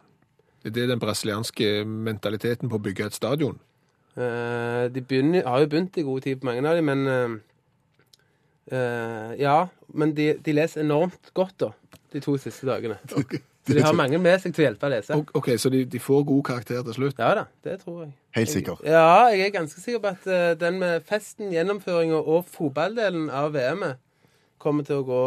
Er 0.65 0.73
det 0.75 0.89
den 0.91 0.99
brasilianske 0.99 1.86
mentaliteten 1.88 2.69
på 2.69 2.77
å 2.77 2.84
bygge 2.84 3.08
et 3.10 3.17
stadion? 3.17 3.60
Uh, 4.19 4.89
de 4.91 5.01
begynner, 5.01 5.45
har 5.47 5.63
jo 5.63 5.69
begynt 5.71 5.97
i 5.97 6.03
god 6.03 6.25
tid 6.25 6.41
på 6.41 6.49
mange 6.49 6.65
av 6.67 6.75
dem, 6.75 6.89
men 6.89 7.08
uh, 7.08 7.36
uh, 8.73 9.29
Ja, 9.39 9.69
men 9.88 10.13
de, 10.17 10.34
de 10.45 10.55
leser 10.55 10.84
enormt 10.84 11.32
godt, 11.34 11.55
da, 11.63 11.71
de 12.13 12.21
to 12.23 12.36
siste 12.41 12.67
dagene. 12.67 12.99
Så 13.69 13.77
de 13.77 13.86
har 13.86 13.95
mange 13.97 14.17
med 14.21 14.41
seg 14.41 14.53
til 14.55 14.63
å 14.63 14.67
hjelpe 14.67 14.88
å 14.88 14.91
lese. 14.91 15.17
Ok, 15.21 15.32
ok, 15.38 15.49
Så 15.62 15.69
de, 15.73 15.84
de 15.86 16.01
får 16.01 16.23
god 16.27 16.43
karakter 16.49 16.84
til 16.88 16.95
slutt? 16.97 17.19
Ja 17.21 17.32
da, 17.38 17.45
det 17.65 17.79
tror 17.84 17.99
jeg. 18.03 18.13
Helt 18.36 18.51
sikker. 18.53 18.82
Ja, 18.86 19.27
jeg 19.34 19.45
er 19.47 19.53
ganske 19.53 19.82
sikker 19.82 20.01
på 20.03 20.13
at 20.15 20.29
uh, 20.29 20.51
den 20.60 20.79
med 20.82 21.05
festen, 21.10 21.51
gjennomføringa 21.53 22.19
og 22.19 22.49
fotballdelen 22.49 23.29
av 23.29 23.53
VM-et 23.53 24.01
kommer 24.60 24.88
til 24.88 25.01
å 25.01 25.08
gå 25.08 25.25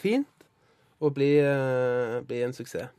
fint 0.00 0.46
og 1.02 1.16
bli, 1.18 1.32
uh, 1.42 2.20
bli 2.26 2.44
en 2.46 2.54
suksess. 2.56 2.92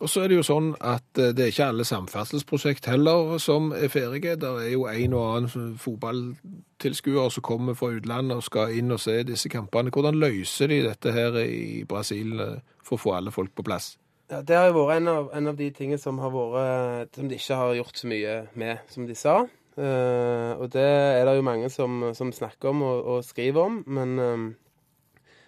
Og 0.00 0.10
så 0.12 0.22
er 0.22 0.28
det 0.28 0.36
jo 0.36 0.44
sånn 0.44 0.72
at 0.84 1.20
eh, 1.20 1.32
det 1.36 1.44
er 1.44 1.52
ikke 1.52 1.68
alle 1.70 1.86
samferdselsprosjekt 1.88 2.88
heller 2.90 3.36
som 3.42 3.70
er 3.72 3.88
ferdige. 3.92 4.36
Det 4.40 4.50
er 4.66 4.72
jo 4.74 4.86
en 4.90 5.16
og 5.16 5.26
annen 5.26 5.76
fotballtilskuer 5.80 7.30
som 7.32 7.46
kommer 7.46 7.78
fra 7.78 7.94
utlandet 7.96 8.36
og 8.36 8.44
skal 8.44 8.74
inn 8.76 8.92
og 8.92 9.00
se 9.00 9.22
disse 9.28 9.50
kampene. 9.52 9.92
Hvordan 9.94 10.20
løser 10.20 10.72
de 10.72 10.82
dette 10.84 11.14
her 11.16 11.38
i 11.44 11.84
Brasil 11.88 12.36
eh, 12.40 12.58
for 12.84 12.98
å 12.98 13.04
få 13.06 13.16
alle 13.16 13.32
folk 13.34 13.54
på 13.56 13.64
plass? 13.66 13.94
Ja, 14.30 14.42
Det 14.42 14.56
har 14.58 14.68
jo 14.68 14.82
vært 14.82 15.00
en 15.00 15.08
av, 15.08 15.30
en 15.38 15.52
av 15.52 15.56
de 15.56 15.70
tingene 15.70 16.02
som 16.02 16.18
vært 16.18 17.14
Som 17.14 17.28
de 17.30 17.38
ikke 17.38 17.60
har 17.60 17.76
gjort 17.78 17.96
så 17.96 18.08
mye 18.10 18.34
med, 18.54 18.82
som 18.90 19.06
de 19.06 19.14
sa. 19.14 19.44
Uh, 19.76 20.56
og 20.56 20.70
det 20.72 20.80
er 20.88 21.26
det 21.28 21.34
jo 21.36 21.44
mange 21.44 21.68
som, 21.68 22.08
som 22.16 22.30
snakker 22.32 22.70
om 22.70 22.80
og, 22.82 23.00
og 23.04 23.24
skriver 23.24 23.60
om, 23.60 23.82
men, 23.86 24.14
eh, 24.18 24.44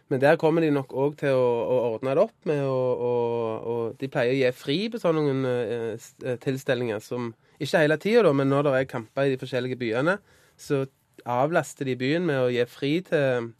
men 0.09 0.21
der 0.21 0.39
kommer 0.41 0.65
de 0.65 0.71
nok 0.73 0.93
òg 0.97 1.19
til 1.21 1.37
å, 1.37 1.49
å 1.69 1.77
ordne 1.93 2.15
det 2.17 2.23
opp 2.25 2.49
med 2.49 2.63
å 2.65 3.75
De 3.99 4.09
pleier 4.11 4.33
å 4.33 4.39
gi 4.39 4.53
fri 4.57 4.79
på 4.93 5.01
sånne 5.01 5.25
noen, 5.25 5.45
uh, 5.45 6.09
eh, 6.25 6.39
tilstelninger 6.43 7.03
som 7.05 7.33
Ikke 7.59 7.83
hele 7.83 7.99
tida, 8.01 8.33
men 8.33 8.49
når 8.49 8.69
det 8.69 8.75
er 8.77 8.91
kamper 8.93 9.27
i 9.27 9.35
de 9.35 9.41
forskjellige 9.41 9.79
byene, 9.81 10.19
så 10.57 10.85
avlaster 11.27 11.89
de 11.89 11.97
byen 11.99 12.27
med 12.27 12.39
å 12.39 12.51
gi 12.53 12.65
fri 12.71 12.93
til 13.05 13.51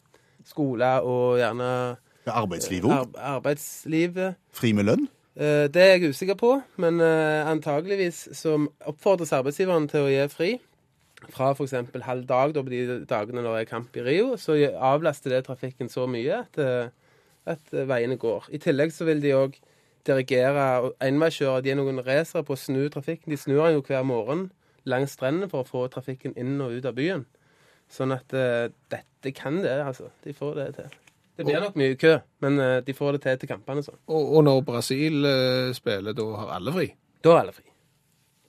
skoler 0.47 1.05
og 1.05 1.39
gjerne 1.41 1.71
Arbeidslivet 2.29 2.85
òg. 2.87 3.15
ar 3.17 3.35
arbeidslivet. 3.37 4.37
Fri 4.53 4.71
med 4.77 4.87
lønn. 4.87 5.07
Uh, 5.39 5.67
Det 5.67 5.83
er 5.83 5.91
jeg 5.97 6.13
usikker 6.15 6.39
på, 6.39 6.55
men 6.77 7.01
uh, 7.01 7.49
antageligvis 7.51 8.29
så 8.37 8.55
oppfordres 8.87 9.33
arbeidsgiveren 9.35 9.89
til 9.91 10.07
å 10.07 10.11
gi 10.13 10.25
fri 10.31 10.51
fra 11.27 11.51
f.eks. 11.53 11.73
halv 12.05 12.27
dag 12.27 12.53
da, 12.55 12.63
på 12.63 12.71
de 12.71 12.99
dagene 13.09 13.43
når 13.43 13.57
det 13.57 13.63
er 13.63 13.69
kamp 13.69 13.97
i 13.97 14.03
Rio. 14.05 14.35
Så 14.39 14.55
avlaster 14.75 15.35
det 15.35 15.43
trafikken 15.47 15.91
så 15.91 16.05
mye 16.09 16.43
at, 16.43 16.59
eh, 16.61 16.93
at 17.49 17.73
eh, 17.73 17.87
veiene 17.89 18.17
går. 18.19 18.47
I 18.55 18.61
tillegg 18.63 18.93
så 18.95 19.07
vil 19.09 19.21
de 19.23 19.35
òg 19.37 19.57
dirigere 20.07 20.69
og 20.85 20.95
enveiskjøre. 21.03 21.65
De 21.65 21.73
er 21.73 21.79
noen 21.79 22.01
racere 22.05 22.45
på 22.47 22.55
å 22.55 22.59
snu 22.59 22.85
trafikken. 22.93 23.31
De 23.31 23.39
snur 23.39 23.65
den 23.65 23.77
jo 23.77 23.83
hver 23.85 24.07
morgen 24.07 24.47
langs 24.89 25.17
strendene 25.17 25.49
for 25.51 25.65
å 25.65 25.69
få 25.69 25.83
trafikken 25.91 26.37
inn 26.39 26.57
og 26.63 26.79
ut 26.79 26.87
av 26.87 26.95
byen. 26.97 27.27
Sånn 27.89 28.13
at 28.13 28.33
uh, 28.37 28.69
dette 28.93 29.31
kan 29.35 29.59
det, 29.63 29.75
altså. 29.81 30.11
De 30.23 30.33
får 30.37 30.55
det 30.59 30.67
til. 30.77 30.97
Det 31.39 31.45
blir 31.47 31.63
nok 31.63 31.77
mye 31.79 31.97
kø, 31.99 32.13
men 32.45 32.61
uh, 32.61 32.77
de 32.85 32.93
får 32.95 33.17
det 33.17 33.21
til 33.25 33.39
til 33.41 33.51
kampene. 33.51 33.83
sånn. 33.85 33.97
Og, 34.07 34.35
og 34.37 34.45
når 34.45 34.61
Brasil 34.67 35.25
uh, 35.25 35.73
spiller, 35.75 36.15
da 36.15 36.27
har 36.41 36.53
alle 36.59 36.75
fri? 36.75 36.87
Da 37.25 37.33
er 37.33 37.41
alle 37.43 37.55
fri. 37.57 37.65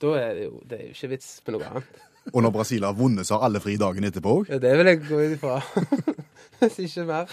Da 0.01 0.15
er 0.21 0.37
det 0.37 0.47
jo, 0.47 0.63
det 0.69 0.79
er 0.79 0.87
jo 0.89 0.97
ikke 0.97 1.13
vits 1.15 1.33
med 1.47 1.57
noe 1.57 1.73
annet. 1.73 2.05
Og 2.33 2.45
når 2.45 2.53
Brasil 2.55 2.85
har 2.87 2.97
vunnet, 2.97 3.27
så 3.27 3.39
har 3.39 3.49
alle 3.49 3.61
fri 3.63 3.77
dagen 3.81 4.07
etterpå 4.07 4.37
òg. 4.41 4.51
Ja, 4.53 4.59
Det 4.63 4.73
vil 4.79 4.91
jeg 4.91 5.03
gå 5.09 5.21
ut 5.21 5.37
ifra. 5.37 5.61
Hvis 6.61 6.79
ikke 6.85 7.07
mer. 7.09 7.31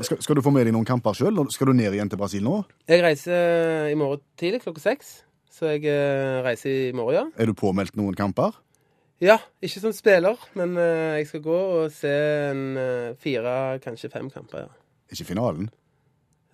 Skal, 0.00 0.20
skal 0.22 0.38
du 0.38 0.42
få 0.44 0.52
med 0.54 0.68
deg 0.68 0.74
noen 0.76 0.86
kamper 0.86 1.16
sjøl? 1.18 1.40
Skal 1.50 1.72
du 1.72 1.74
ned 1.74 1.96
igjen 1.96 2.10
til 2.10 2.20
Brasil 2.20 2.44
nå? 2.46 2.60
Jeg 2.88 3.02
reiser 3.02 3.90
i 3.90 3.96
morgen 3.98 4.22
tidlig 4.38 4.62
klokka 4.62 4.84
seks. 4.84 5.18
Så 5.50 5.72
jeg 5.74 5.88
eh, 5.90 6.38
reiser 6.46 6.70
i 6.70 6.94
morgen, 6.94 7.16
ja. 7.18 7.24
Er 7.42 7.50
du 7.50 7.56
påmeldt 7.58 7.96
noen 7.98 8.14
kamper? 8.14 8.54
Ja, 9.18 9.40
ikke 9.64 9.80
som 9.82 9.92
spiller, 9.96 10.38
men 10.54 10.76
eh, 10.78 11.18
jeg 11.18 11.26
skal 11.32 11.42
gå 11.42 11.58
og 11.80 11.90
se 11.90 12.12
en 12.52 12.76
eh, 12.78 13.16
fire, 13.18 13.80
kanskje 13.82 14.12
fem 14.12 14.30
kamper, 14.30 14.68
ja. 14.68 14.70
Ikke 15.10 15.26
finalen? 15.32 15.66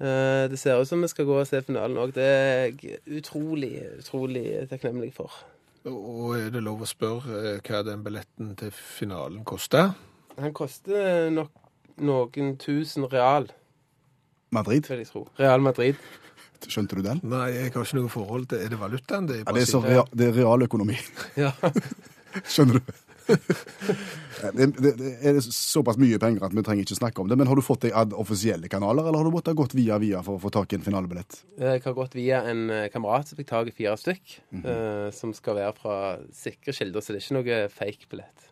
Eh, 0.01 0.47
det 0.49 0.59
ser 0.59 0.81
ut 0.81 0.89
som 0.89 1.03
vi 1.05 1.11
skal 1.13 1.29
gå 1.29 1.37
og 1.43 1.47
se 1.47 1.61
finalen 1.67 2.01
òg. 2.01 2.15
Det 2.17 2.25
er 2.25 2.65
jeg 2.65 3.03
utrolig, 3.21 3.75
utrolig 4.01 4.47
takknemlig 4.71 5.13
for. 5.13 5.37
Og 5.85 6.33
er 6.39 6.49
det 6.55 6.63
lov 6.65 6.85
å 6.85 6.89
spørre 6.89 7.41
eh, 7.45 7.59
hva 7.65 7.83
den 7.85 8.05
billetten 8.05 8.55
til 8.57 8.71
finalen 8.73 9.43
koster? 9.45 9.93
Han 10.41 10.55
koster 10.57 11.29
nok 11.31 11.53
noen 12.01 12.55
tusen 12.59 13.05
real, 13.13 13.51
Madrid? 14.55 14.89
vil 14.89 15.03
jeg 15.03 15.11
tro. 15.11 15.27
Real 15.39 15.61
Madrid. 15.63 16.01
Skjønte 16.65 16.97
du 16.97 17.05
den? 17.05 17.21
Nei, 17.29 17.51
jeg 17.53 17.75
har 17.75 17.85
ikke 17.85 17.99
noe 17.99 18.09
forhold 18.09 18.47
til 18.49 18.63
Er 18.65 18.71
det 18.73 18.79
valutaen 18.81 19.27
det 19.29 19.35
er 19.37 19.43
i 19.43 19.45
Ja, 19.45 19.53
det 19.53 19.65
er, 19.67 19.69
så 19.69 19.81
rea, 19.85 20.05
det 20.17 20.29
er 20.31 20.39
realøkonomi. 20.39 20.97
Ja. 21.37 21.53
Skjønner 22.53 22.81
du? 22.81 22.95
Det, 24.55 24.67
det, 24.77 24.91
det 24.99 25.11
er 25.25 25.39
såpass 25.41 25.97
mye 25.97 26.19
penger 26.21 26.43
at 26.45 26.53
vi 26.53 26.63
trenger 26.67 26.85
ikke 26.85 26.97
snakke 26.99 27.23
om 27.23 27.31
det. 27.31 27.37
Men 27.41 27.49
har 27.49 27.57
du 27.57 27.65
fått 27.65 27.87
deg 27.87 27.95
ad 27.97 28.13
offisielle 28.19 28.69
kanaler, 28.69 29.07
eller 29.07 29.23
har 29.23 29.29
du 29.29 29.33
måttet 29.33 29.57
gått 29.57 29.77
via 29.79 29.97
via 30.03 30.21
for 30.27 30.37
å 30.37 30.43
få 30.43 30.51
tak 30.53 30.75
i 30.75 30.77
en 30.77 30.85
finalebillett? 30.85 31.39
Jeg 31.57 31.81
har 31.87 31.97
gått 31.97 32.17
via 32.19 32.43
en 32.51 32.67
eh, 32.69 32.89
kamerat 32.93 33.31
som 33.31 33.41
fikk 33.41 33.49
tak 33.49 33.71
i 33.71 33.77
fire 33.79 33.95
stykk, 34.01 34.37
eh, 34.61 35.09
som 35.17 35.33
skal 35.37 35.57
være 35.63 35.73
fra 35.79 35.97
sikre 36.37 36.75
kilder, 36.77 37.01
så 37.01 37.15
det 37.15 37.23
er 37.23 37.25
ikke 37.25 37.39
noe 37.39 37.63
fake 37.73 38.11
billett. 38.13 38.49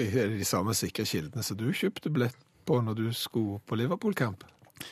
Er 0.00 0.12
det 0.28 0.38
de 0.42 0.48
samme 0.48 0.76
sikre 0.76 1.06
kildene 1.08 1.46
som 1.46 1.58
du 1.60 1.70
kjøpte 1.72 2.12
billett 2.12 2.36
på 2.68 2.82
når 2.84 3.00
du 3.00 3.06
skulle 3.16 3.62
på 3.64 3.80
Liverpool-kamp? 3.80 4.44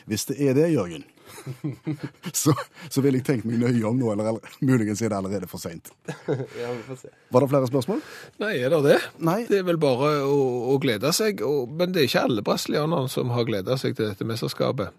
Hvis 0.09 0.27
det 0.29 0.39
er 0.41 0.57
det, 0.57 0.69
Jørgen, 0.73 1.05
så, 2.41 2.53
så 2.89 3.03
vil 3.05 3.19
jeg 3.19 3.25
tenke 3.27 3.49
meg 3.49 3.61
nøye 3.61 3.83
om 3.89 3.97
nå, 3.99 4.13
eller, 4.13 4.31
eller 4.31 4.61
muligens 4.65 5.01
er 5.03 5.11
det 5.13 5.19
allerede 5.19 5.49
for 5.51 5.61
seint. 5.61 5.91
ja, 6.61 6.71
vi 6.71 6.85
får 6.87 7.03
se. 7.03 7.11
Var 7.29 7.45
det 7.45 7.51
flere 7.51 7.69
spørsmål? 7.71 8.01
Nei, 8.43 8.53
er 8.59 8.73
det 8.75 8.81
det? 8.87 8.97
Nei. 9.19 9.41
Det 9.49 9.61
er 9.61 9.67
vel 9.67 9.81
bare 9.81 10.15
å, 10.27 10.39
å 10.73 10.79
glede 10.81 11.13
seg. 11.15 11.43
Og, 11.45 11.69
men 11.71 11.93
det 11.93 12.03
er 12.03 12.09
ikke 12.11 12.25
alle 12.29 12.45
brasilianere 12.45 13.11
som 13.11 13.35
har 13.35 13.47
gleda 13.47 13.77
seg 13.79 13.97
til 13.97 14.11
dette 14.11 14.27
mesterskapet. 14.27 14.95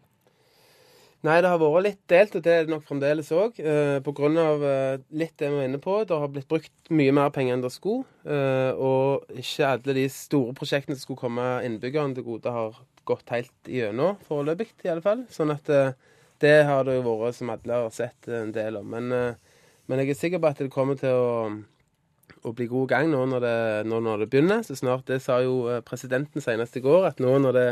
Nei, 1.20 1.36
det 1.44 1.50
har 1.52 1.58
vært 1.60 1.84
litt 1.84 1.98
delt, 2.08 2.36
og 2.38 2.44
det 2.46 2.52
er 2.54 2.62
det 2.64 2.72
nok 2.72 2.84
fremdeles 2.88 3.28
òg. 3.36 3.58
Eh, 3.60 3.98
på 4.00 4.12
grunn 4.16 4.38
av 4.40 4.62
eh, 4.64 5.02
litt 5.20 5.34
det 5.36 5.50
vi 5.50 5.58
var 5.58 5.66
inne 5.68 5.80
på. 5.82 5.98
Det 6.08 6.16
har 6.16 6.30
blitt 6.32 6.48
brukt 6.48 6.92
mye 6.96 7.12
mer 7.12 7.28
penger 7.34 7.58
enn 7.58 7.64
det 7.64 7.72
skulle. 7.74 8.06
Eh, 8.24 8.72
og 8.80 9.28
ikke 9.36 9.68
alle 9.68 9.96
de 9.98 10.06
store 10.14 10.54
prosjektene 10.56 10.96
som 10.96 11.04
skulle 11.04 11.20
komme 11.20 11.44
innbyggerne 11.66 12.16
til 12.16 12.24
gode, 12.24 12.54
har 12.54 12.80
gått 13.08 13.34
helt 13.34 13.68
igjennom 13.68 14.16
foreløpig, 14.28 14.70
i 14.86 14.92
alle 14.94 15.04
fall. 15.04 15.26
Sånn 15.32 15.52
at 15.52 15.68
eh, 15.68 15.92
det 16.40 16.56
har 16.68 16.86
det 16.86 16.96
jo 16.98 17.04
vært, 17.06 17.36
som 17.36 17.52
alle 17.52 17.82
har 17.84 17.92
sett, 17.94 18.28
en 18.28 18.52
del 18.54 18.80
om. 18.80 18.88
Men, 18.88 19.12
eh, 19.12 19.60
men 19.86 20.02
jeg 20.02 20.14
er 20.14 20.20
sikker 20.20 20.42
på 20.42 20.50
at 20.50 20.62
det 20.62 20.72
kommer 20.72 20.98
til 21.00 21.12
å 21.12 21.30
å 22.46 22.52
bli 22.56 22.66
god 22.70 22.88
gang 22.88 23.08
nå 23.12 23.24
når 23.28 23.42
det, 23.44 23.56
nå 23.90 24.00
når 24.04 24.24
det 24.24 24.28
begynner. 24.32 24.62
Så 24.64 24.78
snart 24.78 25.06
Det 25.08 25.20
sa 25.22 25.40
jo 25.44 25.68
eh, 25.68 25.82
presidenten 25.84 26.40
senest 26.40 26.76
i 26.76 26.84
går, 26.84 27.10
at 27.10 27.20
nå 27.20 27.38
når 27.38 27.52
det 27.52 27.68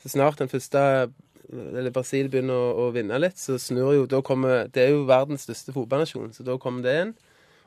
Så 0.00 0.08
snart 0.08 0.38
den 0.38 0.48
første 0.48 1.12
eller 1.50 1.90
Brasil 1.90 2.28
begynner 2.30 2.54
å, 2.54 2.86
å 2.86 2.90
vinne 2.94 3.18
litt, 3.18 3.36
så 3.36 3.58
snur 3.58 3.92
jo 3.92 4.06
da 4.06 4.20
kommer, 4.22 4.68
Det 4.70 4.84
er 4.84 4.94
jo 4.94 5.04
verdens 5.04 5.42
største 5.42 5.74
fotballnasjon, 5.74 6.32
så 6.32 6.46
da 6.46 6.56
kommer 6.56 6.82
det 6.82 6.94
inn. 7.02 7.10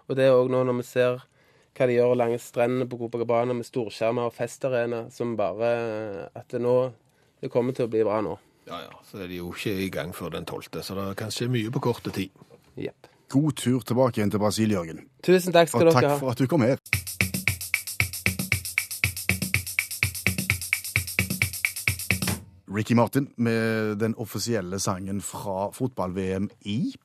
Og 0.08 0.16
det 0.16 0.26
er 0.26 0.38
òg 0.38 0.50
nå 0.50 0.64
når 0.64 0.80
vi 0.80 0.86
ser 0.88 1.20
hva 1.76 1.88
de 1.90 1.98
gjør 1.98 2.16
langs 2.16 2.48
strendene 2.48 2.88
på 2.88 2.98
Copacabana 2.98 3.54
med 3.54 3.68
storskjermer 3.68 4.30
og 4.30 4.34
festarena, 4.34 5.10
som 5.12 5.36
bare 5.36 6.30
At 6.34 6.50
det 6.50 6.62
nå 6.62 6.94
Det 7.42 7.52
kommer 7.52 7.74
til 7.76 7.86
å 7.86 7.92
bli 7.92 8.04
bra 8.08 8.22
nå. 8.24 8.38
Ja, 8.68 8.80
ja. 8.80 9.00
Så 9.12 9.18
er 9.24 9.28
de 9.28 9.38
jo 9.42 9.54
ikke 9.54 9.74
i 9.86 9.90
gang 9.90 10.14
før 10.16 10.30
den 10.30 10.46
tolvte, 10.46 10.84
så 10.84 10.96
det 10.96 11.18
kan 11.20 11.32
skje 11.32 11.50
mye 11.52 11.72
på 11.72 11.82
korte 11.84 12.14
tid. 12.16 12.30
Yep. 12.80 13.10
God 13.34 13.52
tur 13.60 13.82
tilbake 13.82 14.20
igjen 14.20 14.32
til 14.32 14.40
Brasil, 14.40 14.72
Jørgen. 14.72 15.08
Tusen 15.24 15.54
takk 15.54 15.72
skal 15.72 15.82
Og 15.82 15.90
dere 15.90 16.02
takk 16.02 16.20
for 16.22 16.32
at 16.32 16.40
du 16.40 16.48
kom 16.48 16.64
her. 16.64 16.78
Ricky 22.74 22.94
Martin 22.98 23.28
med 23.38 24.00
den 24.02 24.16
offisielle 24.18 24.80
sangen 24.80 25.22
fra 25.22 25.70
fotball-VM 25.74 26.50
i 26.66 26.96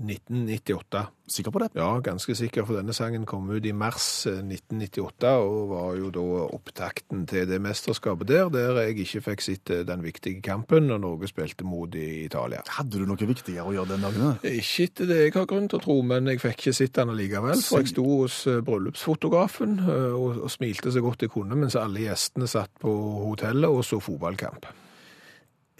1998. 0.00 1.06
Sikker 1.28 1.52
på 1.52 1.60
det? 1.62 1.68
Ja, 1.76 1.88
ganske 2.04 2.34
sikker, 2.36 2.64
for 2.68 2.78
denne 2.78 2.94
sangen 2.96 3.24
kom 3.28 3.50
ut 3.52 3.64
i 3.68 3.72
mars 3.76 4.24
eh, 4.28 4.40
1998, 4.40 5.32
og 5.44 5.68
var 5.70 5.98
jo 5.98 6.10
da 6.14 6.24
opptakten 6.56 7.26
til 7.28 7.46
det 7.48 7.60
mesterskapet 7.62 8.28
der, 8.28 8.48
der 8.52 8.80
jeg 8.82 9.04
ikke 9.04 9.22
fikk 9.28 9.44
sett 9.44 9.72
eh, 9.72 9.84
den 9.88 10.04
viktige 10.04 10.42
kampen 10.44 10.88
når 10.88 11.02
Norge 11.04 11.30
spilte 11.30 11.66
mot 11.68 11.92
i 11.98 12.24
Italia. 12.24 12.64
Hadde 12.78 13.02
du 13.02 13.08
noe 13.08 13.28
viktigere 13.28 13.68
å 13.68 13.74
gjøre 13.76 13.94
den 13.94 14.06
dagen? 14.08 14.40
Ikke 14.48 14.88
etter 14.88 15.10
det 15.10 15.20
jeg 15.22 15.36
har 15.36 15.50
grunn 15.50 15.68
til 15.68 15.80
å 15.80 15.84
tro, 15.84 15.98
men 16.08 16.32
jeg 16.32 16.42
fikk 16.42 16.62
ikke 16.62 16.76
sett 16.76 16.96
den 16.96 17.12
allikevel, 17.12 17.64
for 17.64 17.84
jeg 17.84 17.92
sto 17.92 18.06
hos 18.22 18.38
eh, 18.50 18.62
bryllupsfotografen 18.64 19.76
eh, 19.84 20.08
og, 20.16 20.42
og 20.46 20.52
smilte 20.52 20.94
så 20.94 21.04
godt 21.04 21.26
jeg 21.26 21.34
kunne, 21.36 21.58
mens 21.58 21.76
alle 21.80 22.06
gjestene 22.06 22.48
satt 22.50 22.72
på 22.82 22.92
hotellet 23.28 23.68
og 23.68 23.84
så 23.86 24.00
fotballkamp. 24.02 24.68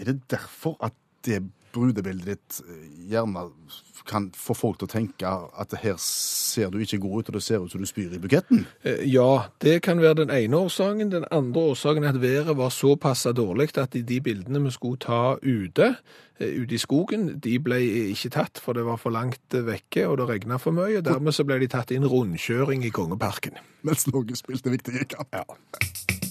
Er 0.01 0.09
det 0.09 0.21
derfor 0.33 0.79
at 0.85 0.97
det 1.27 1.43
brudebildet 1.73 2.27
ditt 2.27 2.61
eh, 2.69 2.85
gjerne 3.13 3.49
kan 4.07 4.31
få 4.35 4.55
folk 4.57 4.81
til 4.81 4.89
å 4.89 4.93
tenke 4.93 5.31
at 5.63 5.75
her 5.83 5.95
ser 6.03 6.73
du 6.73 6.81
ikke 6.83 7.01
god 7.03 7.23
ut, 7.23 7.29
og 7.31 7.37
det 7.37 7.43
ser 7.45 7.63
ut 7.63 7.73
som 7.73 7.83
du 7.83 7.87
spyr 7.89 8.15
i 8.17 8.21
buketten? 8.23 8.65
Eh, 8.85 9.05
Ja, 9.13 9.49
det 9.63 9.83
kan 9.83 10.01
være 10.03 10.25
den 10.25 10.31
ene 10.35 10.57
årsaken. 10.67 11.13
Den 11.13 11.27
andre 11.31 11.69
årsaken 11.73 12.05
er 12.05 12.15
at 12.15 12.23
været 12.23 12.57
var 12.57 12.71
såpass 12.75 13.27
dårlig 13.37 13.77
at 13.79 13.93
de 13.93 14.21
bildene 14.21 14.63
vi 14.65 14.71
skulle 14.75 14.99
ta 14.99 15.37
ute, 15.43 15.95
eh, 16.41 16.63
ute 16.63 16.75
i 16.75 16.79
skogen, 16.83 17.41
de 17.41 17.59
ble 17.59 17.81
ikke 18.13 18.31
tatt, 18.31 18.59
for 18.59 18.73
det 18.73 18.85
var 18.85 18.97
for 18.97 19.11
langt 19.11 19.53
vekke, 19.53 20.07
og 20.09 20.19
det 20.19 20.29
regnet 20.29 20.61
for 20.61 20.73
mye. 20.73 20.99
og 20.99 21.05
Dermed 21.05 21.33
så 21.33 21.45
ble 21.45 21.61
de 21.61 21.71
tatt 21.71 21.91
i 21.91 22.01
en 22.01 22.09
rundkjøring 22.09 22.85
i 22.85 22.91
Kongeparken. 22.91 23.59
Mens 23.83 24.07
Norge 24.11 24.37
spilte 24.37 24.71
viktige 24.71 25.05
kamp. 25.05 25.31
Du, 25.31 26.22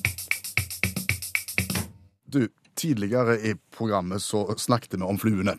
tidligere 2.75 3.37
i 3.39 3.55
programmet 3.75 4.23
så 4.23 4.45
snakket 4.57 4.97
vi 4.97 5.05
om 5.05 5.19
fluene. 5.21 5.57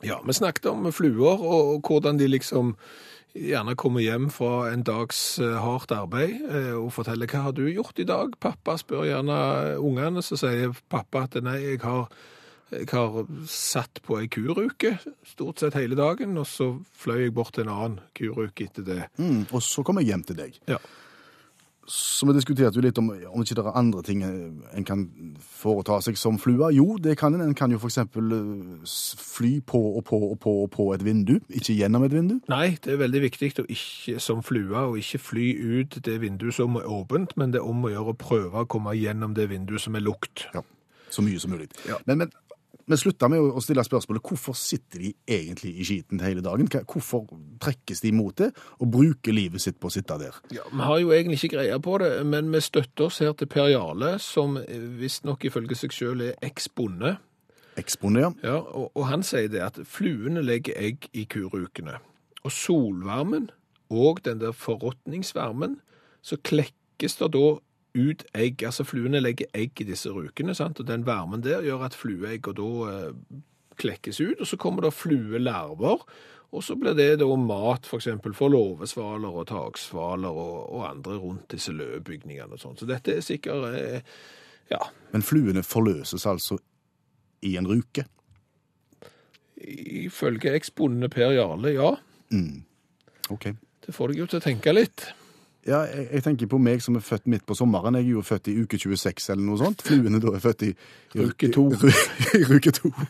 Ja, 0.00 0.20
vi 0.24 0.32
snakket 0.32 0.70
om 0.70 0.88
fluer, 0.92 1.42
og 1.44 1.84
hvordan 1.84 2.18
de 2.20 2.28
liksom 2.30 2.74
gjerne 3.36 3.76
kommer 3.78 4.02
hjem 4.02 4.30
fra 4.32 4.70
en 4.72 4.82
dags 4.86 5.38
eh, 5.38 5.58
hardt 5.62 5.92
arbeid 5.94 6.40
eh, 6.50 6.72
og 6.74 6.90
forteller 6.96 7.30
hva 7.30 7.44
har 7.46 7.54
du 7.54 7.66
gjort 7.68 8.00
i 8.02 8.08
dag? 8.08 8.34
Pappa 8.42 8.76
spør 8.80 9.06
gjerne 9.06 9.36
ungene, 9.78 10.24
så 10.24 10.38
sier 10.40 10.74
pappa 10.90 11.26
at 11.28 11.38
nei, 11.44 11.58
jeg 11.62 11.82
har, 11.84 12.08
jeg 12.74 12.88
har 12.90 13.20
satt 13.50 14.02
på 14.06 14.18
ei 14.18 14.30
kuruke 14.32 14.96
stort 15.26 15.62
sett 15.62 15.78
hele 15.78 15.98
dagen, 15.98 16.34
og 16.40 16.48
så 16.48 16.72
fløy 17.02 17.26
jeg 17.26 17.36
bort 17.36 17.54
til 17.54 17.68
en 17.68 17.74
annen 17.76 18.00
kuruke 18.18 18.66
etter 18.66 18.88
det. 18.88 19.02
Mm, 19.20 19.44
og 19.50 19.62
så 19.62 19.86
kom 19.86 20.02
jeg 20.02 20.10
hjem 20.10 20.26
til 20.26 20.40
deg. 20.40 20.58
Ja. 20.70 20.80
Så 21.90 22.26
vi 22.28 22.34
diskuterte 22.36 22.78
jo 22.78 22.82
litt 22.84 22.98
om, 23.00 23.08
om 23.10 23.42
ikke 23.42 23.56
det 23.58 23.64
er 23.66 23.78
andre 23.78 24.02
ting 24.06 24.20
eh, 24.22 24.76
en 24.78 24.84
kan 24.86 25.00
foreta 25.42 25.96
seg 26.04 26.18
som 26.20 26.36
flua. 26.38 26.68
Jo, 26.74 26.94
det 27.02 27.16
kan 27.18 27.34
en. 27.34 27.42
En 27.42 27.56
kan 27.58 27.72
jo 27.74 27.80
f.eks. 27.80 27.98
fly 29.18 29.50
på 29.66 29.80
og 29.98 30.04
på 30.06 30.20
og 30.28 30.36
på 30.44 30.52
og 30.62 30.68
på 30.70 30.86
et 30.94 31.02
vindu, 31.04 31.40
ikke 31.50 31.74
gjennom 31.74 32.06
et 32.06 32.14
vindu. 32.14 32.36
Nei, 32.52 32.76
det 32.84 32.94
er 32.94 33.00
veldig 33.02 33.24
viktig 33.26 33.50
å 33.58 33.66
ikke 33.66 34.22
som 34.22 34.44
flua 34.46 34.86
å 34.86 34.94
ikke 35.00 35.18
fly 35.30 35.48
ut 35.80 35.98
det 36.06 36.20
vinduet 36.22 36.54
som 36.60 36.78
er 36.78 36.86
åpent, 36.86 37.34
men 37.40 37.50
det 37.50 37.58
er 37.58 37.66
om 37.66 37.82
å 37.82 37.90
gjøre 37.90 38.14
å 38.14 38.20
prøve 38.20 38.62
å 38.62 38.70
komme 38.70 38.94
gjennom 38.94 39.34
det 39.34 39.48
vinduet 39.50 39.82
som 39.82 39.98
er 39.98 40.06
lukt. 40.06 40.46
Ja, 40.54 40.62
så 41.10 41.26
mye 41.26 41.42
som 41.42 41.56
mulig. 41.56 41.72
Ja. 41.90 41.98
Men, 42.06 42.22
men 42.22 42.34
vi 42.90 42.98
slutta 43.00 43.28
med 43.30 43.40
å 43.40 43.62
stille 43.62 43.84
spørsmålet 43.86 44.26
hvorfor 44.26 44.56
sitter 44.58 45.04
de 45.04 45.12
egentlig 45.28 45.72
i 45.78 45.86
skiten 45.86 46.22
hele 46.24 46.42
dagen? 46.44 46.68
Hvorfor 46.68 47.26
trekkes 47.62 48.02
de 48.04 48.12
mot 48.16 48.36
det 48.36 48.50
og 48.78 48.90
bruker 48.92 49.34
livet 49.36 49.62
sitt 49.62 49.78
på 49.80 49.90
å 49.90 49.94
sitte 49.94 50.18
der? 50.20 50.36
Ja, 50.54 50.66
Vi 50.70 50.82
har 50.86 51.00
jo 51.02 51.12
egentlig 51.14 51.40
ikke 51.40 51.56
greie 51.56 51.80
på 51.80 51.98
det, 52.02 52.12
men 52.26 52.52
vi 52.52 52.60
støtter 52.64 53.06
oss 53.06 53.20
her 53.22 53.32
til 53.38 53.50
Per 53.50 53.70
Jarle, 53.70 54.16
som 54.18 54.58
visstnok 55.00 55.44
ifølge 55.48 55.78
seg 55.78 55.94
selv 55.94 56.26
er 56.26 56.38
eksbonde. 56.42 57.16
Eksponere. 57.80 58.34
Ja, 58.42 58.58
og, 58.58 58.90
og 58.94 59.06
han 59.08 59.22
sier 59.24 59.48
det 59.48 59.62
at 59.64 59.78
fluene 59.88 60.42
legger 60.44 60.76
egg 60.76 61.06
i 61.16 61.24
kurukene. 61.30 62.00
Og 62.44 62.52
solvarmen 62.52 63.50
og 63.90 64.22
den 64.24 64.40
der 64.40 64.52
forråtningsvarmen, 64.52 65.80
så 66.22 66.36
klekkes 66.44 67.16
det 67.20 67.32
da 67.34 67.46
ut 67.94 68.24
egg. 68.34 68.64
Altså 68.66 68.84
fluene 68.86 69.22
legger 69.22 69.50
egg 69.56 69.80
i 69.82 69.88
disse 69.88 70.10
rukene, 70.14 70.54
sant? 70.54 70.80
og 70.80 70.88
den 70.88 71.06
varmen 71.06 71.44
der 71.44 71.64
gjør 71.66 71.86
at 71.88 71.96
flueegger 71.98 72.56
da 72.56 72.68
eh, 72.90 73.38
klekkes 73.80 74.20
ut, 74.20 74.40
og 74.40 74.46
så 74.46 74.58
kommer 74.60 74.86
det 74.86 74.94
fluelarver, 74.94 76.04
og 76.50 76.64
så 76.66 76.74
blir 76.78 76.96
det 76.98 77.20
da 77.20 77.28
mat 77.38 77.86
for 77.86 78.00
eksempel 78.00 78.34
for 78.34 78.50
låvesvaler 78.52 79.36
og 79.42 79.46
taksvaler 79.50 80.34
og, 80.34 80.56
og 80.74 80.86
andre 80.88 81.18
rundt 81.22 81.52
disse 81.54 81.72
løvbygningene 81.74 82.56
og 82.56 82.62
sånn. 82.62 82.78
Så 82.78 82.88
dette 82.90 83.14
er 83.14 83.24
sikkert, 83.24 83.70
eh, 83.74 84.02
ja, 84.70 84.82
Men 85.10 85.22
fluene 85.26 85.62
forløses 85.66 86.26
altså 86.26 86.58
i 87.42 87.56
en 87.56 87.66
ruke. 87.66 88.04
ifølge 89.60 90.54
eksbonde 90.56 91.08
Per 91.08 91.34
Jarle, 91.36 91.72
ja. 91.74 91.90
Mm. 92.32 92.62
OK. 93.30 93.50
Det 93.86 93.94
får 93.94 94.08
deg 94.08 94.22
jo 94.22 94.26
til 94.26 94.38
å 94.40 94.44
tenke 94.44 94.72
litt. 94.72 95.04
Ja, 95.66 95.82
jeg, 95.84 96.08
jeg 96.12 96.22
tenker 96.24 96.48
på 96.48 96.58
meg 96.62 96.80
som 96.82 96.96
er 96.96 97.04
født 97.04 97.26
midt 97.28 97.44
på 97.46 97.54
sommeren. 97.54 97.94
Jeg 97.98 98.08
er 98.08 98.14
jo 98.14 98.22
født 98.24 98.48
i 98.48 98.56
uke 98.62 98.78
26 98.80 99.28
eller 99.34 99.44
noe 99.44 99.60
sånt. 99.60 99.84
Fluene 99.84 100.20
da 100.22 100.32
er 100.34 100.44
født 100.44 100.62
i, 100.70 100.72
i 101.14 101.26
Uke 101.26 101.50
to. 101.52 101.66
I, 101.74 101.76
i 102.40 102.44
uke 102.48 102.72
to. 102.72 102.92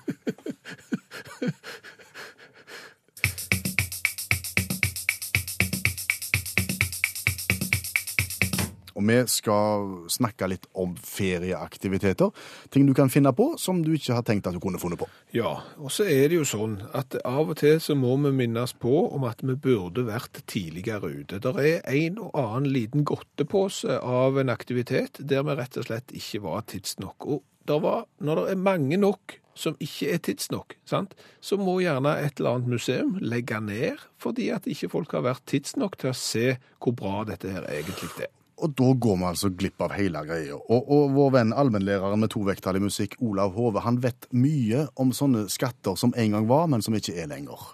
Og 8.94 9.06
vi 9.06 9.18
skal 9.30 9.86
snakke 10.12 10.48
litt 10.50 10.66
om 10.78 10.96
ferieaktiviteter. 10.96 12.30
Ting 12.70 12.88
du 12.88 12.94
kan 12.96 13.12
finne 13.12 13.32
på 13.36 13.52
som 13.60 13.82
du 13.84 13.92
ikke 13.96 14.16
har 14.18 14.26
tenkt 14.26 14.48
at 14.48 14.56
du 14.56 14.62
kunne 14.62 14.80
funnet 14.82 15.00
på. 15.00 15.08
Ja, 15.36 15.58
og 15.78 15.92
så 15.94 16.06
er 16.08 16.30
det 16.30 16.40
jo 16.40 16.46
sånn 16.48 16.78
at 16.96 17.18
av 17.24 17.52
og 17.52 17.58
til 17.60 17.78
så 17.82 17.96
må 17.98 18.16
vi 18.24 18.32
minnes 18.42 18.74
på 18.80 18.94
om 19.10 19.26
at 19.28 19.44
vi 19.46 19.56
burde 19.56 20.06
vært 20.08 20.42
tidligere 20.50 21.12
ute. 21.12 21.42
Det 21.42 21.54
er 21.60 21.84
en 21.86 22.18
og 22.24 22.34
annen 22.38 22.70
liten 22.72 23.06
godtepose 23.08 24.00
av 24.00 24.40
en 24.40 24.52
aktivitet 24.52 25.20
der 25.20 25.44
vi 25.46 25.56
rett 25.58 25.78
og 25.80 25.88
slett 25.88 26.14
ikke 26.16 26.44
var 26.46 26.66
tidsnok. 26.70 27.26
Og 27.26 27.44
der 27.68 27.80
var, 27.82 28.04
når 28.18 28.42
det 28.42 28.50
er 28.50 28.64
mange 28.64 28.96
nok 29.00 29.36
som 29.54 29.76
ikke 29.82 30.08
er 30.14 30.20
tidsnok, 30.24 30.76
sant, 30.88 31.14
så 31.44 31.58
må 31.60 31.76
gjerne 31.82 32.16
et 32.22 32.40
eller 32.40 32.56
annet 32.56 32.74
museum 32.76 33.16
legge 33.20 33.60
ned 33.60 34.00
fordi 34.20 34.48
at 34.54 34.68
ikke 34.70 34.90
folk 34.92 35.14
har 35.16 35.26
vært 35.26 35.46
tidsnok 35.50 35.98
til 36.00 36.12
å 36.12 36.16
se 36.16 36.46
hvor 36.80 36.96
bra 36.96 37.24
dette 37.28 37.50
her 37.52 37.68
egentlig 37.68 38.12
er. 38.24 38.32
Og 38.60 38.74
da 38.76 38.92
går 38.92 39.16
vi 39.16 39.24
altså 39.24 39.50
glipp 39.56 39.80
av 39.84 39.94
hele 39.96 40.20
greia. 40.28 40.58
Og, 40.58 40.88
og 40.92 41.14
vår 41.16 41.30
venn 41.38 41.54
allmennlæreren 41.56 42.20
med 42.20 42.32
to 42.34 42.42
vekttall 42.44 42.76
i 42.76 42.82
musikk, 42.84 43.16
Olav 43.24 43.54
Hove, 43.56 43.80
han 43.84 44.00
vet 44.04 44.28
mye 44.36 44.86
om 45.00 45.14
sånne 45.16 45.46
skatter 45.52 45.96
som 45.96 46.12
en 46.16 46.36
gang 46.36 46.48
var, 46.50 46.66
men 46.72 46.84
som 46.84 46.96
ikke 46.96 47.16
er 47.16 47.30
lenger. 47.30 47.70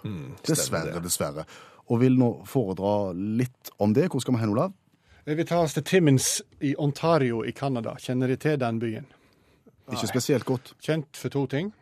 dessverre, 0.47 0.95
det. 0.95 1.03
dessverre. 1.09 1.47
Og 1.91 2.01
vil 2.03 2.15
nå 2.19 2.31
foredra 2.47 3.11
litt 3.15 3.71
om 3.83 3.95
det. 3.95 4.07
Hvor 4.11 4.23
skal 4.23 4.37
vi 4.37 4.43
hen, 4.43 4.55
Olav? 4.55 4.75
Vi 5.27 5.43
tar 5.43 5.65
oss 5.65 5.75
til 5.75 5.83
Timmins 5.83 6.41
i 6.63 6.71
Ontario 6.79 7.43
i 7.43 7.51
Canada. 7.51 7.97
Kjenner 7.99 8.31
de 8.31 8.39
til 8.39 8.55
den 8.59 8.79
byen? 8.79 9.07
Ikke 9.91 10.07
spesielt 10.07 10.45
godt. 10.47 10.73
Kjent 10.83 11.19
for 11.19 11.31
to 11.31 11.45
ting. 11.51 11.73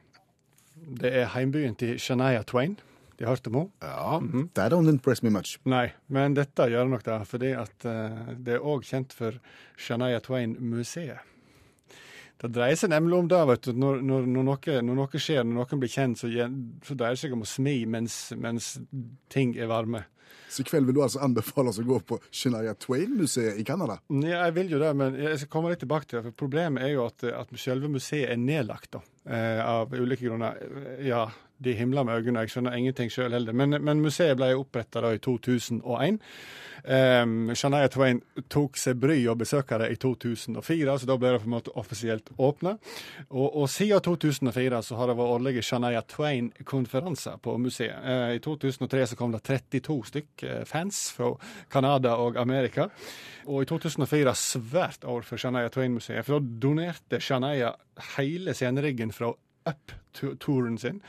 Det 1.02 1.12
er 1.14 1.30
heimbyen 1.34 1.76
til 1.78 2.00
Shania 2.02 2.42
Twain. 2.42 2.78
De 3.16 3.26
har 3.26 3.38
hørt 3.38 3.48
om 3.48 3.60
henne? 3.60 3.72
Ja, 3.82 4.20
That 4.58 4.74
don't 4.74 4.92
impress 4.92 5.24
me 5.24 5.32
much. 5.32 5.56
Nei, 5.64 5.88
men 6.12 6.36
dette 6.36 6.68
gjør 6.72 6.90
nok 6.92 7.06
det, 7.06 7.20
fordi 7.30 7.54
at 7.56 7.88
uh, 7.88 8.34
det 8.36 8.58
er 8.58 8.66
òg 8.66 8.84
kjent 8.88 9.16
for 9.16 9.38
Shania 9.80 10.20
Twain-museet. 10.24 11.32
Det 12.42 12.50
dreier 12.52 12.76
seg 12.76 12.92
nemlig 12.92 13.16
om 13.16 13.30
det, 13.32 13.40
vet 13.48 13.70
du. 13.70 13.78
Når, 13.80 14.02
når, 14.04 14.26
når, 14.28 14.48
noe, 14.50 14.82
når 14.84 14.98
noe 15.00 15.22
skjer, 15.22 15.46
når 15.48 15.62
noen 15.62 15.82
blir 15.82 15.94
kjent, 15.94 16.20
så, 16.20 16.28
så 16.84 16.98
dreier 16.98 17.16
det 17.16 17.22
seg 17.22 17.36
om 17.38 17.46
å 17.46 17.48
smi 17.48 17.78
mens, 17.88 18.18
mens 18.36 18.74
ting 19.32 19.56
er 19.56 19.72
varme. 19.72 20.04
Så 20.50 20.64
i 20.64 20.68
kveld 20.70 20.88
vil 20.88 20.98
du 20.98 21.02
altså 21.04 21.24
anbefale 21.26 21.72
oss 21.72 21.82
å 21.82 21.88
gå 21.88 22.00
på 22.08 22.20
Shania 22.30 22.76
Twain-museet 22.80 23.60
i 23.60 23.66
Canada? 23.68 24.00
Ja, 24.10 24.46
jeg 24.46 24.56
vil 24.60 24.76
jo 24.76 24.82
det, 24.82 24.92
men 24.98 25.18
jeg 25.20 25.42
skal 25.42 25.54
komme 25.58 25.74
litt 25.74 25.84
tilbake 25.84 26.10
til 26.10 26.20
det. 26.20 26.30
for 26.30 26.40
Problemet 26.46 26.86
er 26.86 26.96
jo 26.96 27.08
at, 27.10 27.26
at 27.30 27.56
selve 27.60 27.92
museet 27.92 28.30
er 28.32 28.40
nedlagt, 28.40 28.96
da, 28.96 29.04
eh, 29.28 29.64
av 29.66 29.94
ulike 29.94 30.28
grunner. 30.28 30.62
Ja, 31.04 31.26
de 31.58 31.74
himler 31.74 32.04
med 32.04 32.20
øynene, 32.20 32.44
jeg 32.44 32.52
skjønner 32.52 32.76
ingenting 32.76 33.12
sjøl 33.12 33.32
heller. 33.36 33.56
Men, 33.56 33.78
men, 33.80 34.04
museet 34.04 34.36
ble 34.38 34.52
oppretta 34.60 35.04
i 35.16 35.20
2001. 35.24 36.20
Um, 36.86 37.50
Shania 37.58 37.88
Twain 37.90 38.20
tok 38.52 38.76
seg 38.78 39.00
bry 39.02 39.16
og 39.32 39.40
besøke 39.40 39.80
det 39.82 39.88
i 39.96 39.96
2004, 39.98 40.98
så 41.02 41.08
da 41.10 41.16
ble 41.18 41.32
det 41.34 41.40
på 41.42 41.48
en 41.48 41.56
måte 41.56 41.74
offisielt 41.80 42.30
åpna. 42.38 42.76
Og, 43.32 43.48
og, 43.48 43.66
siden 43.72 44.04
2004 44.06 44.84
så 44.86 45.00
har 45.00 45.10
det 45.10 45.18
vært 45.18 45.34
årlige 45.38 45.64
Shania 45.66 46.04
Twain-konferanser 46.12 47.40
på 47.42 47.56
museet. 47.62 47.96
Uh, 48.04 48.36
I 48.36 48.44
2003 48.44 49.08
så 49.14 49.18
kom 49.18 49.34
det 49.34 49.42
32 49.48 49.98
stykk 50.16 50.46
uh, 50.48 50.64
fans 50.66 51.06
fra 51.16 51.34
Canada 51.72 52.16
og 52.24 52.40
Amerika. 52.42 52.90
Og 53.46 53.62
i 53.62 53.70
2004 53.70 54.34
svært 54.40 55.06
år 55.06 55.28
for 55.28 55.42
Shania 55.42 55.70
Twain-museet, 55.70 56.26
for 56.26 56.40
da 56.40 56.60
donerte 56.66 57.22
Shania 57.22 57.76
hele 58.16 58.56
sceneriggen 58.58 59.14
fra 59.16 59.34
Up-touren 59.66 60.78
sin. 60.82 61.02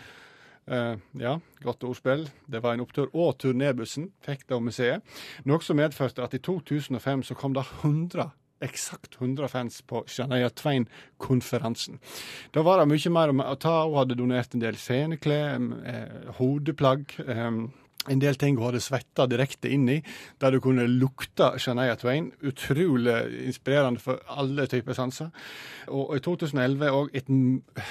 Uh, 0.67 0.99
ja, 1.21 1.37
godt 1.63 1.85
ordspill. 1.87 2.27
Det 2.51 2.63
var 2.65 2.75
en 2.75 2.83
opptur. 2.83 3.13
Og 3.15 3.37
turnébussen 3.39 4.11
fikk 4.27 4.49
det 4.51 4.63
museet. 4.63 5.15
Noe 5.47 5.63
som 5.63 5.79
medførte 5.79 6.25
at 6.25 6.35
i 6.35 6.43
2005 6.43 7.29
så 7.31 7.39
kom 7.39 7.55
det 7.55 7.65
100 7.85 8.33
eksakt 8.61 9.15
100 9.21 9.49
fans 9.49 9.83
på 9.83 10.05
Shania 10.07 10.49
Twain-konferansen. 10.51 11.99
Da 12.51 12.63
var 12.63 12.81
det 12.81 12.89
mye 12.89 13.13
mer 13.13 13.33
å 13.35 13.57
ta. 13.61 13.85
Hun 13.85 13.99
hadde 14.01 14.19
donert 14.19 14.55
en 14.55 14.65
del 14.65 14.79
sceneklær, 14.81 15.61
eh, 15.85 16.33
hodeplagg. 16.39 17.19
Eh, 17.27 17.51
en 18.09 18.21
del 18.23 18.39
ting 18.39 18.57
hun 18.59 18.69
hadde 18.69 18.83
svetta 18.85 19.27
direkte 19.31 19.71
inn 19.73 19.89
i, 19.91 19.99
der 20.43 20.55
du 20.55 20.61
kunne 20.65 20.87
lukte 20.91 21.53
Shania 21.63 21.97
Twain. 21.99 22.31
Utrolig 22.47 23.17
inspirerende 23.47 24.03
for 24.03 24.21
alle 24.31 24.67
typer 24.71 24.97
sanser. 24.97 25.33
Og 25.89 26.17
i 26.17 26.23
2011 26.25 26.93
òg 26.93 27.17
et 27.17 27.31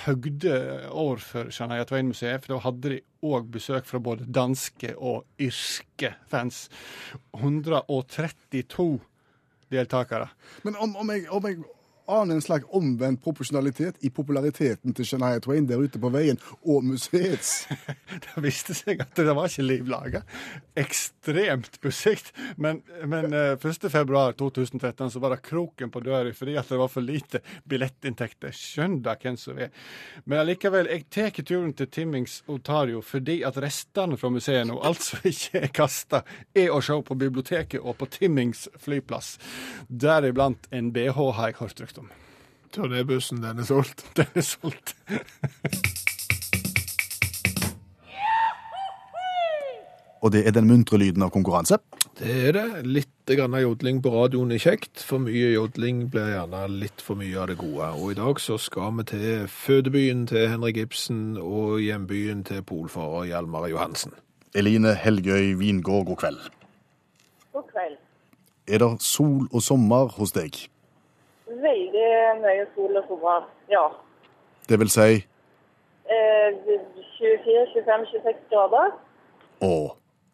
høgdeår 0.06 1.24
for 1.24 1.52
Shania 1.54 1.88
Twain-museet, 1.88 2.44
for 2.44 2.56
da 2.56 2.62
hadde 2.66 2.94
de 2.96 3.02
òg 3.26 3.50
besøk 3.54 3.88
fra 3.90 4.02
både 4.04 4.28
danske 4.30 4.94
og 4.96 5.26
irske 5.42 6.14
fans. 6.32 6.68
132 7.34 9.00
deltakere. 9.72 10.30
Men 10.64 10.78
om, 10.80 10.96
om, 10.96 11.10
jeg, 11.10 11.26
om 11.34 11.48
jeg 11.50 11.64
aner 12.08 12.36
en 12.36 12.42
slags 12.42 12.66
omvendt 12.70 13.24
proporsjonalitet 13.24 14.04
i 14.06 14.10
populariteten 14.14 14.94
til 14.96 15.08
Shania 15.08 15.40
Twain 15.44 15.68
der 15.70 15.82
ute 15.82 16.00
på 16.02 16.12
veien, 16.14 16.40
og 16.64 16.84
museets. 16.86 17.68
det 18.26 18.44
viste 18.44 18.76
seg 18.78 19.02
at 19.04 19.16
det 19.18 19.36
var 19.36 19.50
ikke 19.50 19.66
liv 19.66 19.90
laga. 19.90 20.22
Ekstremt 20.78 21.80
pussig. 21.82 22.18
Men, 22.62 22.82
men 23.04 23.34
1.2.2013 23.34 24.86
eh, 24.88 25.10
så 25.12 25.22
var 25.24 25.36
det 25.36 25.42
kroken 25.46 25.92
på 25.92 26.04
døra 26.06 26.34
fordi 26.36 26.56
at 26.60 26.70
det 26.70 26.80
var 26.80 26.92
for 26.92 27.06
lite 27.06 27.42
billettinntekter. 27.70 28.54
Skjønn 28.56 29.00
da 29.06 29.16
hvem 29.20 29.38
som 29.40 29.60
er. 29.62 29.74
Men 30.26 30.44
allikevel, 30.44 30.90
jeg 30.92 31.08
tar 31.14 31.34
turen 31.42 31.74
til 31.78 31.90
Timmings 31.92 32.42
Otario 32.52 33.02
fordi 33.06 33.42
at 33.48 33.58
restene 33.62 34.18
fra 34.20 34.32
museet 34.34 34.68
nå, 34.70 34.78
alt 34.86 35.04
som 35.06 35.26
ikke 35.32 35.66
er 35.66 35.74
kasta, 35.76 36.24
er 36.56 36.72
å 36.74 36.82
se 36.86 36.98
på 37.06 37.20
biblioteket 37.20 37.82
og 37.82 37.98
på 38.00 38.10
Timmings 38.20 38.68
flyplass. 38.82 39.36
Deriblant 39.90 40.70
en 40.76 40.92
BH, 40.96 41.20
har 41.36 41.52
jeg 41.52 41.60
hørt 41.62 41.82
rykter 41.96 42.02
om. 42.02 42.10
Turnébussen, 42.72 43.42
den 43.42 43.60
er 43.60 43.64
solgt? 43.64 44.06
Den 44.18 44.26
er 44.36 44.42
solgt. 44.42 44.96
Og 50.22 50.32
det 50.32 50.48
er 50.48 50.52
den 50.52 50.66
muntre 50.66 50.98
lyden 50.98 51.22
av 51.22 51.30
konkurranse? 51.30 51.78
Det 52.18 52.48
er 52.48 52.52
det. 52.56 52.86
Litt 52.88 53.30
grann 53.30 53.54
jodling 53.62 54.02
på 54.02 54.10
radioen 54.10 54.52
er 54.56 54.58
kjekt. 54.58 55.04
For 55.06 55.22
mye 55.22 55.52
jodling 55.54 56.10
blir 56.10 56.32
gjerne 56.32 56.64
litt 56.82 57.04
for 57.04 57.20
mye 57.20 57.38
av 57.38 57.52
det 57.52 57.60
gode. 57.60 57.92
Og 57.94 58.16
i 58.16 58.18
dag 58.18 58.42
så 58.42 58.58
skal 58.58 58.96
vi 58.98 59.06
til 59.12 59.46
fødebyen 59.46 60.26
til 60.26 60.50
Henrik 60.50 60.78
Ibsen 60.82 61.38
og 61.38 61.78
hjembyen 61.84 62.42
til 62.44 62.64
polfarer 62.66 63.30
Hjalmar 63.30 63.70
Johansen. 63.70 64.18
Eline 64.56 64.96
Helgøy 64.98 65.54
Vingård, 65.62 66.08
god 66.10 66.18
kveld. 66.24 66.42
God 67.54 67.70
kveld. 67.70 68.00
Er 68.66 68.82
det 68.82 69.04
sol 69.06 69.46
og 69.52 69.62
sommer 69.62 70.10
hos 70.18 70.34
deg? 70.34 70.58
Veldig 71.62 72.10
mye 72.42 72.66
sol 72.76 72.98
og 73.00 73.06
sommer, 73.08 73.46
ja. 73.72 73.86
Det 74.70 74.80
vil 74.82 74.90
si? 74.92 75.26
Eh, 76.06 76.50
24-25-26 77.18 78.42
grader. 78.52 78.96
Å. 79.64 79.76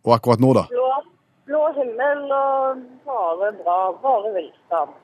Og 0.02 0.16
akkurat 0.16 0.42
nå, 0.42 0.54
da? 0.58 0.66
Blå, 0.72 0.88
blå 1.50 1.62
himmel 1.78 2.26
og 2.36 2.82
bare 3.06 3.52
bra. 3.60 3.78
Bare 4.02 4.34
velstand. 4.36 4.98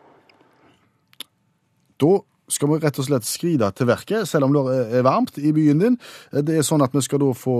Da 2.01 2.13
skal 2.51 2.71
vi 2.71 2.79
rett 2.81 2.99
og 3.01 3.07
slett 3.07 3.27
skride 3.27 3.67
til 3.75 3.89
verket, 3.89 4.27
selv 4.29 4.47
om 4.47 4.55
det 4.55 4.77
er 4.97 5.05
varmt 5.05 5.37
i 5.41 5.51
byen 5.55 5.81
din. 5.83 5.97
Det 6.31 6.55
er 6.55 6.65
sånn 6.65 6.83
at 6.85 6.95
Vi 6.95 7.03
skal 7.03 7.21
da 7.21 7.33
få 7.35 7.57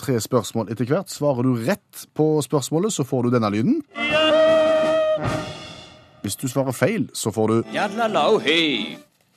tre 0.00 0.20
spørsmål 0.22 0.70
etter 0.72 0.88
hvert. 0.88 1.10
Svarer 1.10 1.42
du 1.42 1.66
rett 1.66 2.06
på 2.14 2.38
spørsmålet, 2.46 2.94
så 2.94 3.06
får 3.06 3.26
du 3.26 3.34
denne 3.34 3.50
lyden. 3.50 3.82
Hvis 6.24 6.38
du 6.40 6.46
svarer 6.48 6.72
feil, 6.72 7.10
så 7.12 7.30
får 7.30 7.50
du 7.50 7.56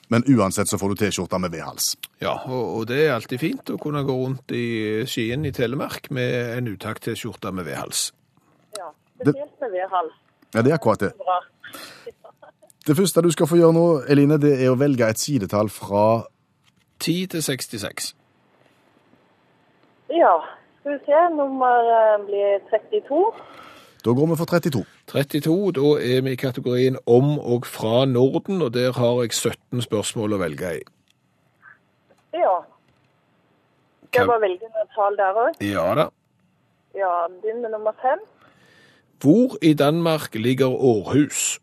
Men 0.10 0.24
uansett 0.24 0.70
så 0.70 0.78
får 0.80 0.90
du 0.90 0.96
T-skjorta 0.96 1.38
med 1.38 1.52
V-hals. 1.52 1.98
Ja, 2.22 2.38
og, 2.48 2.78
og, 2.78 2.86
det 2.88 3.02
er 3.04 3.16
alltid 3.18 3.42
fint 3.42 3.70
å 3.74 3.76
kunne 3.82 4.06
gå 4.08 4.16
rundt 4.16 4.54
i 4.56 5.04
Skien 5.04 5.44
i 5.44 5.52
Telemark 5.52 6.08
med 6.16 6.54
en 6.56 6.70
utakt-T-skjorte 6.72 7.52
med 7.52 7.68
V-hals. 7.68 8.14
Ja, 8.78 8.88
spesielt 9.20 9.60
med 9.60 9.76
V-hals. 9.76 10.16
Ja, 10.54 10.64
det 10.64 10.72
er 10.72 10.78
akkurat 10.78 11.04
det. 11.04 11.12
Det 12.88 12.96
første 12.96 13.22
du 13.22 13.32
skal 13.36 13.52
få 13.52 13.60
gjøre 13.60 13.76
nå, 13.76 13.86
Eline, 14.08 14.40
det 14.40 14.54
er 14.56 14.72
å 14.72 14.80
velge 14.80 15.12
et 15.12 15.20
sidetall 15.20 15.68
fra 15.68 16.24
10 17.04 17.34
til 17.36 17.44
66. 17.44 18.14
Ja, 20.16 20.38
skal 20.80 20.96
vi 20.96 21.04
se. 21.04 21.24
Nummer 21.36 22.24
blir 22.30 22.64
32. 22.72 23.20
Da 24.08 24.14
går 24.16 24.28
vi 24.28 24.36
for 24.40 24.46
32. 24.48 24.86
32, 25.12 25.72
Da 25.76 25.88
er 26.00 26.22
vi 26.24 26.32
i 26.32 26.40
kategorien 26.40 26.96
om 27.12 27.34
og 27.40 27.66
fra 27.68 28.06
Norden, 28.06 28.62
og 28.62 28.74
der 28.74 28.94
har 28.96 29.18
jeg 29.22 29.34
17 29.36 29.82
spørsmål 29.84 30.38
å 30.38 30.40
velge 30.40 30.70
i. 30.78 30.80
Ja. 32.38 32.54
Skal 34.08 34.22
jeg 34.22 34.30
bare 34.32 34.44
velge 34.46 34.70
noe 34.72 34.88
tall 34.96 35.20
der 35.20 35.42
òg? 35.44 35.60
Ja 35.74 35.90
da. 36.00 36.08
Ja, 36.96 37.12
Begynn 37.42 37.60
med 37.66 37.76
nummer 37.76 38.00
fem. 38.00 38.24
Hvor 39.20 39.60
i 39.62 39.74
Danmark 39.74 40.40
ligger 40.40 40.72
Århus? 40.72 41.60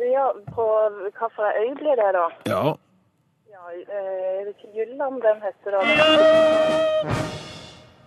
Ja, 0.00 0.32
på 0.56 0.66
hvilken 1.02 1.30
øy 1.52 1.70
blir 1.84 2.00
det, 2.00 2.10
da? 2.16 2.26
Ja. 2.48 2.64
Ja, 3.52 3.62
eh, 3.76 4.10
Jeg 4.24 4.46
vet 4.46 4.56
ikke 4.56 4.72
Jylland 4.80 5.20
den 5.20 5.44
heter 5.44 5.70
da. 5.76 5.80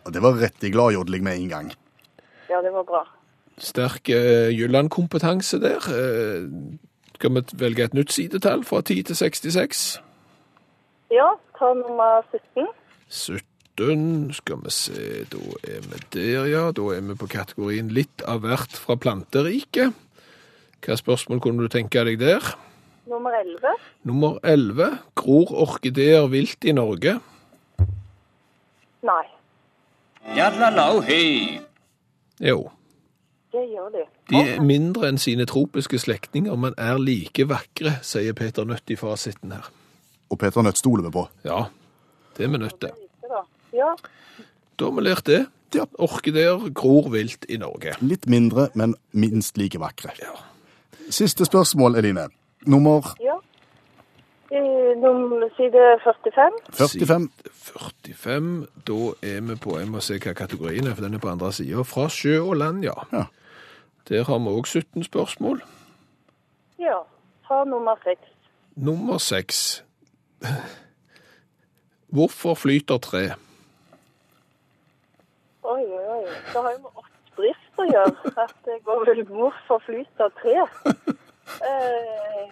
Og 0.05 0.13
Det 0.13 0.21
var 0.21 0.41
rett 0.41 0.63
i 0.63 0.73
gladjodling 0.73 1.23
med 1.23 1.37
en 1.37 1.49
gang. 1.49 1.75
Ja, 2.55 2.61
det 2.63 2.71
var 2.71 2.83
bra. 2.87 3.03
Sterk 3.57 4.09
uh, 4.09 4.47
Jylland-kompetanse 4.55 5.59
der. 5.59 5.83
Uh, 5.91 6.47
skal 7.15 7.33
vi 7.35 7.41
velge 7.59 7.83
et 7.83 7.93
nytt 7.93 8.13
sidetall 8.15 8.63
fra 8.63 8.79
10 8.81 9.01
til 9.09 9.15
66? 9.15 9.81
Ja, 11.11 11.33
ta 11.59 11.73
nummer 11.75 12.23
17. 12.31 12.69
17, 13.09 14.33
skal 14.33 14.63
vi 14.63 14.71
se, 14.71 15.25
da 15.31 15.41
er 15.67 15.83
vi 15.83 15.99
der, 16.15 16.47
ja. 16.47 16.63
Da 16.71 16.87
er 16.95 17.03
vi 17.09 17.19
på 17.19 17.27
kategorien 17.27 17.91
litt 17.91 18.23
av 18.23 18.47
hvert 18.47 18.79
fra 18.79 18.95
planteriket. 18.95 19.91
Hva 20.85 20.95
spørsmål 20.95 21.43
kunne 21.43 21.67
du 21.67 21.71
tenke 21.75 22.07
deg 22.07 22.23
der? 22.23 22.55
Nummer 23.11 23.35
11. 23.35 23.77
Nummer 24.07 24.39
11. 24.43 24.99
Gror 25.15 25.51
orkideer 25.67 26.31
vilt 26.31 26.63
i 26.63 26.71
Norge? 26.71 27.19
Nei. 29.03 29.23
Jadlalau, 30.39 31.01
hei. 31.03 31.59
Jo. 32.41 32.69
Det 33.55 33.63
gjør 33.71 33.91
de. 33.93 34.03
De 34.29 34.41
er 34.41 34.61
mindre 34.61 35.07
enn 35.09 35.19
sine 35.21 35.45
tropiske 35.47 35.99
slektninger, 36.01 36.55
men 36.59 36.73
er 36.77 36.97
like 36.99 37.45
vakre, 37.47 37.97
sier 38.03 38.35
Peter 38.35 38.65
Nødt 38.67 38.91
i 38.91 38.97
fasiten 38.99 39.53
her. 39.55 39.69
Og 40.29 40.39
Peter 40.41 40.65
Nødt 40.65 40.77
stoler 40.81 41.05
vi 41.07 41.11
på? 41.15 41.27
Ja, 41.45 41.65
det 42.37 42.45
er 42.47 42.51
vi 42.51 42.57
nødt 42.57 42.79
til. 42.81 42.91
Ja. 43.75 43.93
Da 44.79 44.85
har 44.85 44.91
vi 44.95 45.01
lært 45.05 45.25
det. 45.27 45.45
Ja. 45.75 45.85
Orkideer 45.99 46.69
gror 46.75 47.09
vilt 47.11 47.45
i 47.51 47.57
Norge. 47.59 47.95
Litt 48.01 48.27
mindre, 48.31 48.69
men 48.75 48.95
minst 49.11 49.57
like 49.59 49.79
vakre. 49.79 50.13
Ja. 50.19 50.31
Siste 51.09 51.45
spørsmål, 51.45 51.95
Eline. 51.99 52.27
Nummer 52.65 53.13
Ja. 53.21 53.35
Side 54.55 55.99
45. 56.03 56.51
45. 56.73 57.29
45. 57.51 58.67
Da 58.87 59.13
er 59.21 59.41
vi 59.41 59.55
på 59.55 59.79
Jeg 59.79 59.87
må 59.87 59.99
se 59.99 60.19
hva 60.19 60.33
kategorien 60.33 60.87
er, 60.87 60.95
for 60.95 61.03
den 61.03 61.17
er 61.17 61.23
på 61.23 61.29
andre 61.29 61.51
sida. 61.53 61.83
Fra 61.83 62.07
sjø 62.09 62.37
og 62.41 62.55
land, 62.61 62.83
ja. 62.83 62.95
ja. 63.11 63.25
Der 64.09 64.23
har 64.23 64.39
vi 64.39 64.53
òg 64.53 64.67
17 64.67 65.03
spørsmål. 65.03 65.61
Ja. 66.79 67.01
Ta 67.47 67.63
nummer 67.67 67.95
6. 68.03 68.19
Nummer 68.75 69.17
6. 69.17 69.83
Hvorfor 72.07 72.53
flyter 72.53 72.97
tre? 72.97 73.23
Oi, 75.63 75.83
oi, 75.83 76.05
oi. 76.15 76.23
Det 76.53 76.61
har 76.61 76.71
jo 76.71 76.79
med 76.85 77.03
oppdrift 77.03 77.81
å 77.81 77.87
gjøre. 77.91 78.33
At 78.45 78.55
det 78.65 78.79
går 78.87 79.05
vel 79.09 79.23
hvorfor 79.27 79.83
flyter 79.87 80.35
tre. 80.41 80.57
Eh, 81.45 82.44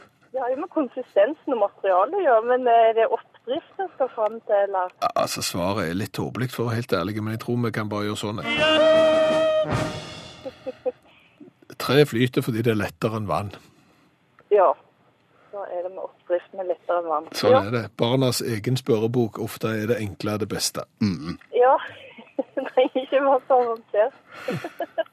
har 0.43 0.51
jo 0.51 0.59
med 0.59 0.71
konsistensen 0.73 1.55
og 1.55 1.59
materialet 1.61 2.15
å 2.19 2.23
gjøre, 2.23 2.43
men 2.51 2.61
er 2.67 2.91
det 2.97 3.05
oppdrift 3.15 3.75
en 3.79 3.91
skal 3.95 4.09
fram 4.11 4.35
til, 4.47 4.59
eller? 4.67 4.87
Altså, 5.13 5.39
Svaret 5.45 5.87
er 5.87 5.99
litt 5.99 6.15
tåpelig, 6.17 6.49
for 6.51 6.65
å 6.65 6.67
være 6.69 6.79
helt 6.81 6.95
ærlig, 6.99 7.15
men 7.23 7.35
jeg 7.37 7.43
tror 7.45 7.61
vi 7.63 7.71
kan 7.77 7.91
bare 7.91 8.07
gjøre 8.09 8.21
sånn. 8.23 8.39
Tre 11.83 12.05
flyter 12.07 12.41
fordi 12.45 12.63
det 12.65 12.71
er 12.73 12.79
lettere 12.79 13.19
enn 13.19 13.29
vann. 13.29 13.51
Ja. 14.53 14.69
Da 15.53 15.59
er 15.69 15.85
det 15.85 15.91
med 15.93 16.03
oppdrift 16.03 16.51
med 16.57 16.69
lettere 16.71 16.99
enn 17.01 17.09
vann. 17.11 17.27
Sånn 17.37 17.55
ja. 17.55 17.63
er 17.63 17.71
det. 17.73 17.83
Barnas 17.99 18.39
egen 18.43 18.77
spørrebok. 18.79 19.39
Ofte 19.43 19.67
er 19.83 19.85
det 19.91 19.97
enkle 20.03 20.37
det 20.43 20.49
beste. 20.51 20.81
Ja. 21.55 21.75
Det 22.53 22.63
trenger 22.69 22.97
ikke 23.03 23.19
så 23.47 23.55
avansert. 23.59 24.15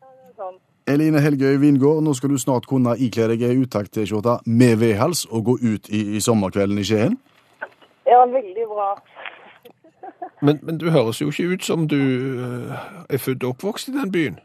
Ja, 0.00 0.08
det 0.12 0.24
er 0.28 0.34
sånn. 0.36 0.58
Eline 0.86 1.18
Helgøy 1.18 1.56
Vingård, 1.58 2.02
nå 2.06 2.12
skal 2.14 2.30
du 2.30 2.38
snart 2.38 2.68
kunne 2.70 2.92
ikle 3.02 3.26
deg 3.32 3.40
ei 3.42 3.56
utakt-T-skjorte 3.58 4.36
med 4.46 4.76
vedhals 4.78 5.24
og 5.34 5.48
gå 5.48 5.54
ut 5.58 5.88
i, 5.90 6.02
i 6.14 6.20
sommerkvelden 6.22 6.78
i 6.78 6.84
Skien. 6.86 7.16
Ja, 8.06 8.20
veldig 8.30 8.66
bra. 8.70 8.92
Men, 10.46 10.60
men 10.62 10.76
du 10.78 10.90
høres 10.94 11.18
jo 11.18 11.32
ikke 11.32 11.56
ut 11.56 11.64
som 11.64 11.86
du 11.90 11.96
eh, 11.98 12.84
er 13.10 13.18
født 13.18 13.42
og 13.42 13.54
oppvokst 13.54 13.88
i 13.88 13.94
den 13.94 14.12
byen. 14.12 14.36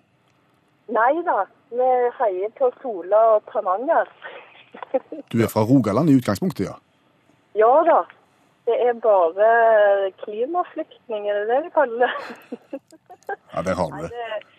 Nei 0.89 1.11
da, 1.27 1.43
vi 1.69 1.89
heier 2.17 2.53
på 2.57 2.71
Sola 2.81 3.19
og 3.35 3.51
Tananger. 3.51 4.09
Du 5.31 5.43
er 5.43 5.51
fra 5.51 5.65
Rogaland 5.67 6.09
i 6.09 6.15
utgangspunktet, 6.17 6.63
ja. 6.71 6.77
Ja 7.59 7.73
da. 7.85 7.99
Det 8.65 8.77
er 8.87 8.97
bare 9.03 9.51
klimaflyktninger, 10.23 11.33
det 11.33 11.43
er 11.43 11.51
det 11.51 11.61
vi 11.67 11.73
kaller 11.75 12.07
det. 12.07 12.81
Ja, 13.53 13.61
det 13.67 13.75
har 13.77 13.93
vi 13.93 14.01
Nei, 14.01 14.09
det. 14.09 14.50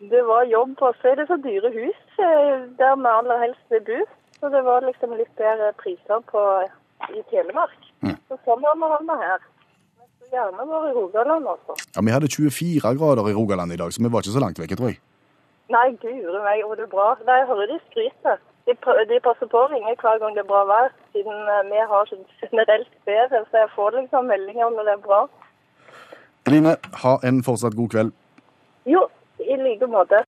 Det 0.00 0.22
var 0.24 0.48
jobb, 0.48 0.74
og 0.80 0.94
så 1.00 1.10
er 1.10 1.18
det 1.20 1.26
så 1.28 1.36
dyre 1.44 1.70
hus 1.74 2.00
eh, 2.24 2.62
der 2.80 2.96
vi 2.96 3.10
aller 3.12 3.42
helst 3.44 3.64
vil 3.68 3.82
bo. 3.84 4.00
Så 4.40 4.48
det 4.48 4.62
var 4.64 4.80
liksom 4.86 5.12
litt 5.18 5.32
bedre 5.36 5.72
priser 5.76 6.22
på, 6.32 6.44
i 7.12 7.20
Telemark. 7.28 7.76
Så 8.30 8.38
sånn 8.46 8.64
har 8.64 8.78
vi 8.80 8.88
havnet 8.94 9.24
her. 9.26 9.42
Gjerne 10.30 10.64
vært 10.70 10.88
i 10.88 10.94
Rogaland 10.96 11.48
også. 11.52 11.74
Ja, 11.96 12.04
Vi 12.06 12.14
hadde 12.14 12.30
24 12.30 12.94
grader 12.96 13.28
i 13.28 13.34
Rogaland 13.36 13.74
i 13.74 13.80
dag, 13.80 13.92
så 13.92 14.00
vi 14.00 14.12
var 14.14 14.22
ikke 14.24 14.36
så 14.36 14.42
langt 14.44 14.60
vekke, 14.62 14.78
tror 14.78 14.92
jeg. 14.92 15.00
Nei, 15.74 15.88
guri 16.02 16.40
meg, 16.46 16.62
var 16.70 16.78
det 16.80 16.88
bra. 16.94 17.08
Nei, 17.26 17.36
jeg 17.42 17.48
hører 17.50 17.70
de 17.72 17.78
skryter. 17.90 18.40
De, 18.68 18.76
de 19.10 19.20
passer 19.24 19.50
på 19.50 19.58
å 19.58 19.68
ringe 19.72 19.92
hver 20.00 20.18
gang 20.22 20.36
det 20.36 20.44
er 20.44 20.48
bra 20.48 20.62
vær, 20.68 20.90
siden 21.14 21.52
eh, 21.56 21.62
vi 21.68 21.84
har 21.92 22.08
sånn 22.08 22.24
generelt 22.40 22.90
bedre, 23.08 23.42
så 23.50 23.64
jeg 23.64 23.72
får 23.74 23.96
liksom 23.98 24.28
meldinger 24.30 24.72
når 24.76 24.88
det 24.88 24.96
er 24.96 25.04
bra. 25.04 25.20
Eline, 26.46 26.76
ha 27.02 27.14
en 27.26 27.40
fortsatt 27.44 27.76
god 27.78 27.90
kveld. 27.94 28.12
Jo, 28.88 29.04
i 29.44 29.56
like 29.60 29.86
måte. 29.90 30.24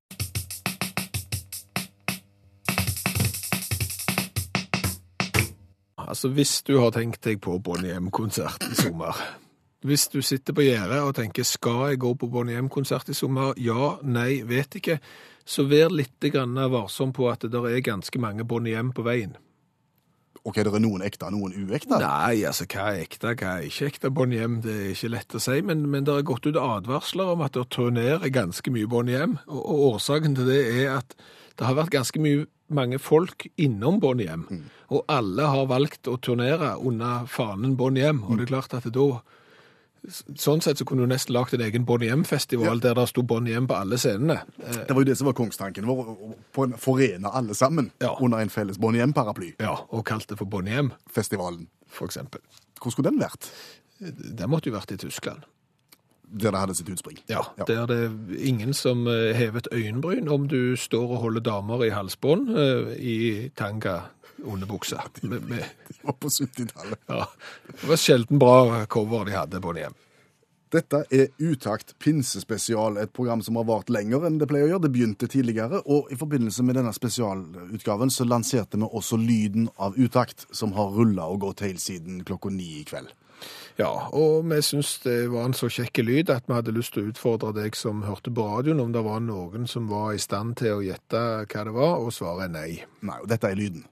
Altså, 6.13 6.29
hvis 6.29 6.63
du 6.63 6.77
har 6.77 6.91
tenkt 6.93 7.23
deg 7.25 7.39
på 7.41 7.55
Bonnie 7.65 7.95
M-konsert 7.97 8.65
i 8.67 8.75
sommer 8.77 9.17
Hvis 9.87 10.09
du 10.13 10.21
sitter 10.23 10.55
på 10.55 10.65
gjerdet 10.67 10.99
og 11.03 11.15
tenker 11.17 11.43
'skal 11.43 11.91
jeg 11.91 11.99
gå 11.99 12.15
på 12.15 12.27
Bonnie 12.27 12.59
M-konsert 12.59 13.09
i 13.09 13.15
sommer'? 13.15 13.55
Ja, 13.57 13.97
nei, 14.03 14.43
vet 14.43 14.75
ikke. 14.77 15.01
Så 15.45 15.65
vær 15.65 15.89
litt 15.91 16.21
varsom 16.21 17.13
på 17.13 17.31
at 17.31 17.41
det 17.41 17.55
er 17.55 17.81
ganske 17.81 18.19
mange 18.19 18.45
Bonnie 18.45 18.77
M 18.77 18.93
på 18.93 19.03
veien. 19.03 19.37
Ok, 20.45 20.57
det 20.59 20.73
er 20.75 20.81
noen 20.83 21.03
ekte, 21.07 21.29
noen 21.31 21.53
uekte? 21.55 21.99
Nei, 22.03 22.41
altså, 22.49 22.65
hva 22.67 22.89
er 22.97 23.05
ekte, 23.05 23.35
hva 23.39 23.51
er 23.61 23.67
ikke 23.69 23.87
ekte 23.93 24.11
Bonnie 24.11 24.41
hjem, 24.41 24.57
Det 24.65 24.73
er 24.75 24.89
ikke 24.97 25.11
lett 25.13 25.37
å 25.39 25.41
si, 25.41 25.61
men, 25.63 25.85
men 25.93 26.05
det 26.09 26.17
er 26.17 26.25
gått 26.27 26.47
ut 26.49 26.57
advarsler 26.59 27.31
om 27.37 27.45
at 27.47 27.55
det 27.55 27.69
turnerer 27.71 28.27
ganske 28.35 28.71
mye 28.75 28.89
Bonnie 28.91 29.15
hjem. 29.21 29.37
og, 29.47 29.61
og 29.63 29.85
årsaken 29.95 30.35
til 30.35 30.51
det 30.51 30.59
er 30.83 30.97
at 30.97 31.15
det 31.59 31.67
har 31.69 31.77
vært 31.79 31.95
ganske 31.95 32.19
mye 32.25 32.47
mange 32.73 32.99
folk 32.99 33.47
innom 33.61 34.01
Bonnie 34.01 34.33
Mm. 34.33 34.65
og 34.91 35.05
alle 35.09 35.47
har 35.53 35.67
valgt 35.69 36.09
å 36.09 36.17
turnere 36.21 36.75
under 36.81 37.27
fanen 37.29 37.77
Bonnie 37.77 38.03
hjem. 38.03 38.25
og 38.25 38.39
det 38.39 38.47
er 38.49 38.53
klart 38.57 38.75
at 38.75 38.85
det 38.89 38.95
da 38.97 39.21
Sånn 40.11 40.61
sett 40.65 40.79
så 40.81 40.85
kunne 40.85 41.05
du 41.07 41.13
nesten 41.13 41.33
lagt 41.37 41.55
en 41.55 41.61
egen 41.63 41.85
Bonnie 41.87 42.11
M-festival 42.11 42.81
der 42.83 42.95
det 42.99 43.05
sto 43.09 43.23
Bonnie 43.23 43.55
M 43.55 43.69
på 43.71 43.77
alle 43.79 43.99
scenene. 44.03 44.41
Eh, 44.59 44.81
Det 44.89 44.91
var 44.97 45.01
jo 45.05 45.05
det 45.05 45.17
som 45.19 45.27
var 45.27 45.33
kongstanken 45.39 45.87
vår, 45.87 46.17
å 46.57 46.79
forene 46.79 47.31
alle 47.33 47.55
sammen 47.55 47.93
Ja. 48.01 48.17
under 48.21 48.39
en 48.39 48.49
felles 48.51 48.79
Bonnie 48.79 49.01
M-paraply. 49.03 49.53
Ja, 49.61 49.77
og 49.91 50.05
kalt 50.05 50.27
det 50.29 50.39
for 50.39 50.45
Bonnie 50.47 50.75
M, 50.75 50.93
Festivalen. 51.09 51.69
for 51.89 52.07
eksempel. 52.07 52.41
Hvor 52.81 52.91
skulle 52.91 53.11
den 53.11 53.21
vært? 53.21 53.51
Den 54.01 54.51
måtte 54.51 54.67
jo 54.71 54.73
vært 54.77 54.91
i 54.93 54.97
Tyskland. 54.97 55.43
Der 56.35 56.51
det 56.51 56.59
hadde 56.61 56.75
sitt 56.75 56.89
utspring. 56.89 57.19
Ja, 57.29 57.43
der 57.67 57.87
det 57.87 57.97
er 58.05 58.11
ingen 58.39 58.73
som 58.73 59.05
hevet 59.07 59.37
hever 59.37 59.61
øyenbryn 59.73 60.29
om 60.29 60.49
du 60.49 60.75
står 60.77 61.11
og 61.11 61.19
holder 61.21 61.41
damer 61.41 61.85
i 61.85 61.91
halsbånd 61.91 62.49
eh, 62.57 62.97
i 62.99 63.49
tanga 63.55 64.01
underbuksa. 64.43 65.03
Med, 65.23 65.43
med, 65.49 65.65
Det 65.89 66.01
var 66.03 66.13
på 66.13 66.29
70-tallet. 66.29 66.99
ja. 67.07 67.29
Det 67.81 67.89
var 67.89 68.01
sjelden 68.01 68.39
bra 68.39 68.87
cover 68.87 69.25
de 69.29 69.37
hadde, 69.37 69.61
på 69.61 69.77
M. 69.79 69.95
Dette 70.73 71.03
er 71.13 71.27
Utakt 71.39 71.99
pinsespesial, 72.01 72.97
et 72.97 73.13
program 73.13 73.43
som 73.45 73.59
har 73.61 73.67
vart 73.69 73.91
lenger 73.93 74.25
enn 74.25 74.39
det 74.41 74.49
pleier 74.49 74.71
å 74.71 74.71
gjøre. 74.71 74.85
Det 74.87 74.93
begynte 74.95 75.29
tidligere, 75.29 75.83
og 75.85 76.09
i 76.09 76.17
forbindelse 76.17 76.65
med 76.65 76.79
denne 76.81 76.95
spesialutgaven 76.97 78.13
så 78.13 78.25
lanserte 78.25 78.81
vi 78.81 78.89
også 78.89 79.19
lyden 79.21 79.69
av 79.77 79.99
Utakt, 80.01 80.47
som 80.51 80.73
har 80.79 80.95
rulla 80.97 81.29
og 81.29 81.43
gått 81.45 81.61
helt 81.67 81.83
siden 81.83 82.23
klokka 82.25 82.55
ni 82.55 82.71
i 82.81 82.87
kveld. 82.89 83.13
Ja, 83.79 84.09
og 84.13 84.45
vi 84.51 84.59
syns 84.63 84.99
det 85.01 85.31
var 85.33 85.47
en 85.49 85.55
så 85.57 85.71
kjekk 85.73 86.03
lyd 86.05 86.31
at 86.31 86.45
vi 86.49 86.57
hadde 86.59 86.75
lyst 86.77 86.93
til 86.93 87.07
å 87.07 87.13
utfordre 87.13 87.55
deg 87.57 87.77
som 87.79 88.03
hørte 88.05 88.33
på 88.35 88.45
radioen, 88.45 88.83
om 88.85 88.93
det 88.93 89.01
var 89.05 89.23
noen 89.25 89.65
som 89.71 89.89
var 89.89 90.13
i 90.13 90.21
stand 90.21 90.59
til 90.61 90.77
å 90.77 90.85
gjette 90.85 91.23
hva 91.49 91.65
det 91.65 91.73
var, 91.73 91.97
og 92.05 92.13
svaret 92.13 92.51
er 92.51 92.53
nei. 92.53 92.71
Nei, 93.01 93.19
og 93.25 93.33
dette 93.33 93.49
er 93.49 93.57
lyden. 93.57 93.87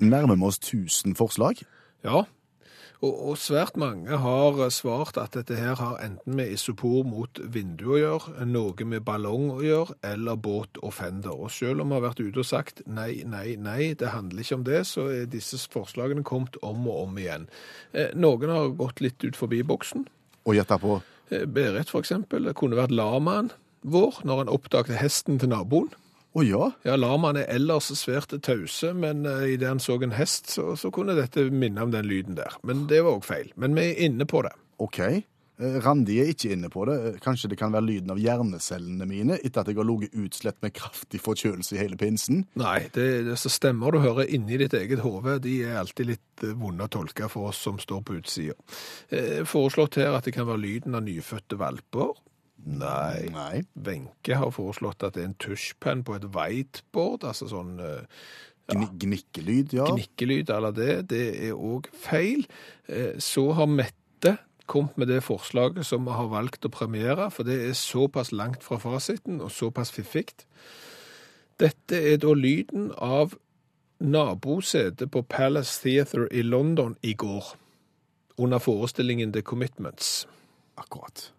Nærmer 0.00 0.40
vi 0.40 0.48
oss 0.48 0.56
1000 0.56 1.12
forslag? 1.20 1.60
Ja, 2.00 2.24
og, 3.00 3.14
og 3.30 3.38
svært 3.40 3.78
mange 3.80 4.18
har 4.22 4.58
svart 4.74 5.16
at 5.20 5.36
dette 5.36 5.56
her 5.56 5.78
har 5.80 6.00
enten 6.04 6.36
med 6.36 6.52
isopor 6.52 7.04
mot 7.08 7.40
vindu 7.52 7.94
å 7.94 8.00
gjøre, 8.00 8.48
noe 8.48 8.88
med 8.88 9.04
ballong 9.06 9.50
å 9.54 9.60
gjøre, 9.64 9.96
eller 10.12 10.36
båt 10.36 10.80
og 10.82 10.92
fender. 10.96 11.32
Og 11.32 11.52
selv 11.54 11.84
om 11.84 11.92
vi 11.92 11.98
har 11.98 12.06
vært 12.08 12.20
ute 12.24 12.42
og 12.42 12.48
sagt 12.48 12.84
nei, 12.86 13.22
nei, 13.24 13.54
nei, 13.60 13.94
det 13.96 14.12
handler 14.12 14.44
ikke 14.44 14.60
om 14.60 14.66
det, 14.68 14.82
så 14.90 15.08
er 15.12 15.30
disse 15.32 15.60
forslagene 15.72 16.26
kommet 16.26 16.60
om 16.60 16.84
og 16.88 17.06
om 17.06 17.22
igjen. 17.22 17.48
Eh, 17.92 18.12
noen 18.16 18.52
har 18.52 18.76
gått 18.76 19.00
litt 19.00 19.24
ut 19.24 19.38
forbi 19.38 19.64
boksen. 19.64 20.04
Og 20.48 20.56
gjetta 20.56 20.80
på 20.80 20.98
Eh, 21.30 21.46
Berit 21.46 21.90
for 21.90 22.02
eksempel, 22.02 22.44
det 22.44 22.56
kunne 22.58 22.78
vært 22.78 22.94
lamaen 22.94 23.52
vår 23.86 24.20
når 24.26 24.42
han 24.42 24.52
oppdaget 24.52 24.98
hesten 25.00 25.38
til 25.38 25.52
naboen. 25.52 25.92
Å 26.30 26.44
ja, 26.46 26.70
Ja, 26.86 26.94
lamaen 27.00 27.40
er 27.40 27.48
ellers 27.50 27.90
svært 27.98 28.36
tause, 28.46 28.92
men 28.94 29.24
uh, 29.26 29.42
idet 29.50 29.66
han 29.68 29.82
så 29.82 29.98
en 29.98 30.14
hest, 30.14 30.50
så, 30.54 30.76
så 30.78 30.92
kunne 30.94 31.18
dette 31.18 31.48
minne 31.50 31.82
om 31.82 31.90
den 31.90 32.06
lyden 32.06 32.38
der. 32.38 32.54
Men 32.62 32.86
det 32.90 33.02
var 33.02 33.18
òg 33.18 33.26
feil. 33.26 33.50
Men 33.58 33.74
vi 33.74 33.88
er 33.90 34.04
inne 34.06 34.28
på 34.30 34.44
det. 34.46 34.54
OK. 34.78 35.00
Eh, 35.60 35.76
Randi 35.84 36.16
er 36.22 36.30
ikke 36.32 36.54
inne 36.54 36.70
på 36.72 36.86
det. 36.88 36.94
Eh, 37.08 37.18
Kanskje 37.20 37.50
det 37.52 37.58
kan 37.60 37.74
være 37.74 37.84
lyden 37.84 38.14
av 38.14 38.20
hjernecellene 38.20 39.08
mine 39.08 39.36
etter 39.40 39.60
at 39.60 39.68
jeg 39.68 39.76
har 39.76 39.88
ligget 39.88 40.16
utslett 40.22 40.56
med 40.64 40.72
kraftig 40.76 41.20
forkjølelse 41.20 41.76
i 41.76 41.82
hele 41.82 41.98
pinsen? 42.00 42.44
Nei, 42.60 42.78
det, 42.94 43.08
det 43.28 43.36
så 43.40 43.52
stemmer 43.52 43.92
du 43.92 44.00
hører 44.00 44.30
inni 44.30 44.56
ditt 44.62 44.74
eget 44.78 45.02
hode, 45.04 45.38
de 45.44 45.58
er 45.66 45.82
alltid 45.82 46.14
litt 46.14 46.46
eh, 46.46 46.56
vonde 46.56 46.86
å 46.86 46.92
tolke 46.94 47.28
for 47.32 47.50
oss 47.50 47.60
som 47.66 47.80
står 47.82 48.02
på 48.06 48.16
utsida. 48.22 48.56
Eh, 49.12 49.42
foreslått 49.48 50.00
her 50.00 50.16
at 50.16 50.30
det 50.30 50.34
kan 50.38 50.48
være 50.48 50.64
lyden 50.64 50.96
av 50.96 51.04
nyfødte 51.04 51.60
valper. 51.60 52.14
Nei. 52.66 53.28
Nei. 53.32 53.62
Wenche 53.74 54.36
har 54.36 54.50
foreslått 54.52 55.02
at 55.06 55.14
det 55.16 55.22
er 55.24 55.30
en 55.30 55.38
tusjpenn 55.40 56.04
på 56.04 56.16
et 56.18 56.26
whiteboard, 56.34 57.24
altså 57.24 57.48
sånn 57.50 57.78
ja. 57.80 58.04
Gni 58.70 58.86
Gnikkelyd, 59.02 59.72
ja. 59.74 59.88
Gnikkelyd 59.90 60.50
eller 60.54 60.74
det, 60.76 60.92
det 61.10 61.24
er 61.48 61.56
òg 61.56 61.88
feil. 61.96 62.44
Eh, 62.86 63.16
Så 63.18 63.52
har 63.56 63.66
Mette 63.66 64.36
kommet 64.70 64.96
med 65.00 65.08
det 65.10 65.22
forslaget 65.26 65.86
som 65.86 66.04
vi 66.06 66.14
har 66.14 66.28
valgt 66.30 66.66
å 66.68 66.70
premiere, 66.70 67.30
for 67.34 67.48
det 67.48 67.56
er 67.64 67.74
såpass 67.74 68.30
langt 68.30 68.62
fra 68.62 68.78
fasiten 68.78 69.40
og 69.42 69.50
såpass 69.50 69.90
fiffig. 69.90 70.44
Dette 71.58 71.98
er 71.98 72.20
da 72.22 72.30
lyden 72.36 72.92
av 72.96 73.34
nabosetet 74.00 75.10
på 75.10 75.24
Palace 75.28 75.82
Theatre 75.82 76.28
i 76.30 76.44
London 76.46 76.94
i 77.02 77.12
går, 77.18 77.50
under 78.38 78.62
forestillingen 78.62 79.32
The 79.34 79.42
Commitments. 79.42 80.26
Akkurat. 80.78 81.32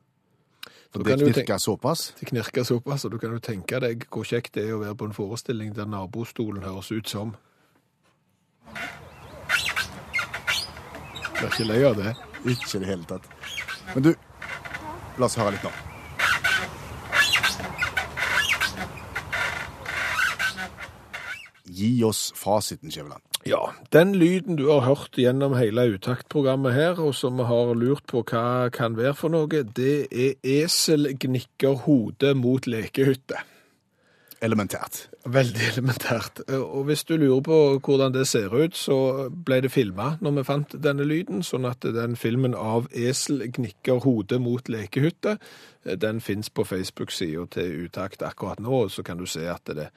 For 0.91 1.03
det 1.07 1.17
knirker 1.21 1.57
såpass. 1.57 2.13
Det 2.19 2.27
knirker 2.27 2.63
såpass, 2.67 3.05
og 3.05 3.13
du 3.13 3.17
kan 3.17 3.31
jo 3.31 3.39
tenke 3.39 3.79
deg 3.79 4.03
hvor 4.11 4.27
kjekt 4.27 4.57
det 4.57 4.65
er 4.67 4.75
å 4.75 4.81
være 4.81 4.97
på 4.99 5.07
en 5.07 5.15
forestilling 5.15 5.71
der 5.77 5.87
nabostolen 5.87 6.63
høres 6.65 6.91
ut 6.91 7.07
som 7.07 7.35
Du 11.37 11.45
er 11.47 11.47
ikke 11.47 11.65
lei 11.65 11.79
av 11.87 11.95
det. 11.97 12.11
Ikke 12.45 12.75
i 12.77 12.83
det 12.83 12.91
hele 12.91 13.07
tatt. 13.09 13.25
Men 13.95 14.03
du, 14.05 14.11
la 15.17 15.25
oss 15.25 15.39
høre 15.39 15.55
litt 15.55 15.65
nå. 15.65 15.71
gi 21.81 22.03
oss 22.03 22.31
fasiten, 22.35 22.91
Skjæveland. 22.91 23.30
Ja, 23.45 23.71
den 23.89 24.13
lyden 24.15 24.55
du 24.59 24.67
har 24.69 24.83
hørt 24.85 25.17
gjennom 25.17 25.55
hele 25.57 25.87
uttaktprogrammet 25.95 26.75
her, 26.75 26.99
og 27.01 27.15
som 27.17 27.39
vi 27.39 27.47
har 27.49 27.71
lurt 27.73 28.05
på 28.11 28.21
hva 28.21 28.69
kan 28.73 28.97
være 28.99 29.15
for 29.17 29.33
noe, 29.33 29.63
det 29.65 29.95
er 30.13 30.35
esel 30.45 31.15
gnikker 31.17 31.87
hodet 31.87 32.35
mot 32.37 32.69
lekehytte. 32.69 33.41
Elementært. 34.41 35.07
Veldig 35.25 35.67
elementært. 35.71 36.41
Og 36.49 36.85
hvis 36.87 37.03
du 37.05 37.15
lurer 37.17 37.41
på 37.45 37.57
hvordan 37.85 38.13
det 38.13 38.27
ser 38.29 38.53
ut, 38.53 38.77
så 38.77 39.29
ble 39.29 39.59
det 39.65 39.73
filma 39.73 40.15
når 40.21 40.37
vi 40.39 40.45
fant 40.45 40.77
denne 40.81 41.05
lyden, 41.05 41.43
sånn 41.45 41.65
at 41.69 41.85
den 41.85 42.17
filmen 42.17 42.57
av 42.57 42.89
esel 42.93 43.45
gnikker 43.53 44.01
hodet 44.05 44.41
mot 44.41 44.69
lekehytte, 44.69 45.37
den 45.85 46.21
fins 46.21 46.49
på 46.49 46.65
Facebook-sida 46.65 47.45
til 47.53 47.85
Utakt 47.85 48.25
akkurat 48.25 48.61
nå, 48.61 48.85
og 48.85 48.93
så 48.93 49.05
kan 49.05 49.21
du 49.21 49.29
se 49.29 49.45
at 49.49 49.69
det 49.77 49.91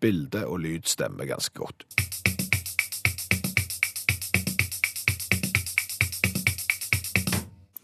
bilde 0.00 0.46
og 0.48 0.62
lyd 0.64 0.88
stemmer 0.88 1.28
ganske 1.28 1.60
godt. 1.60 1.84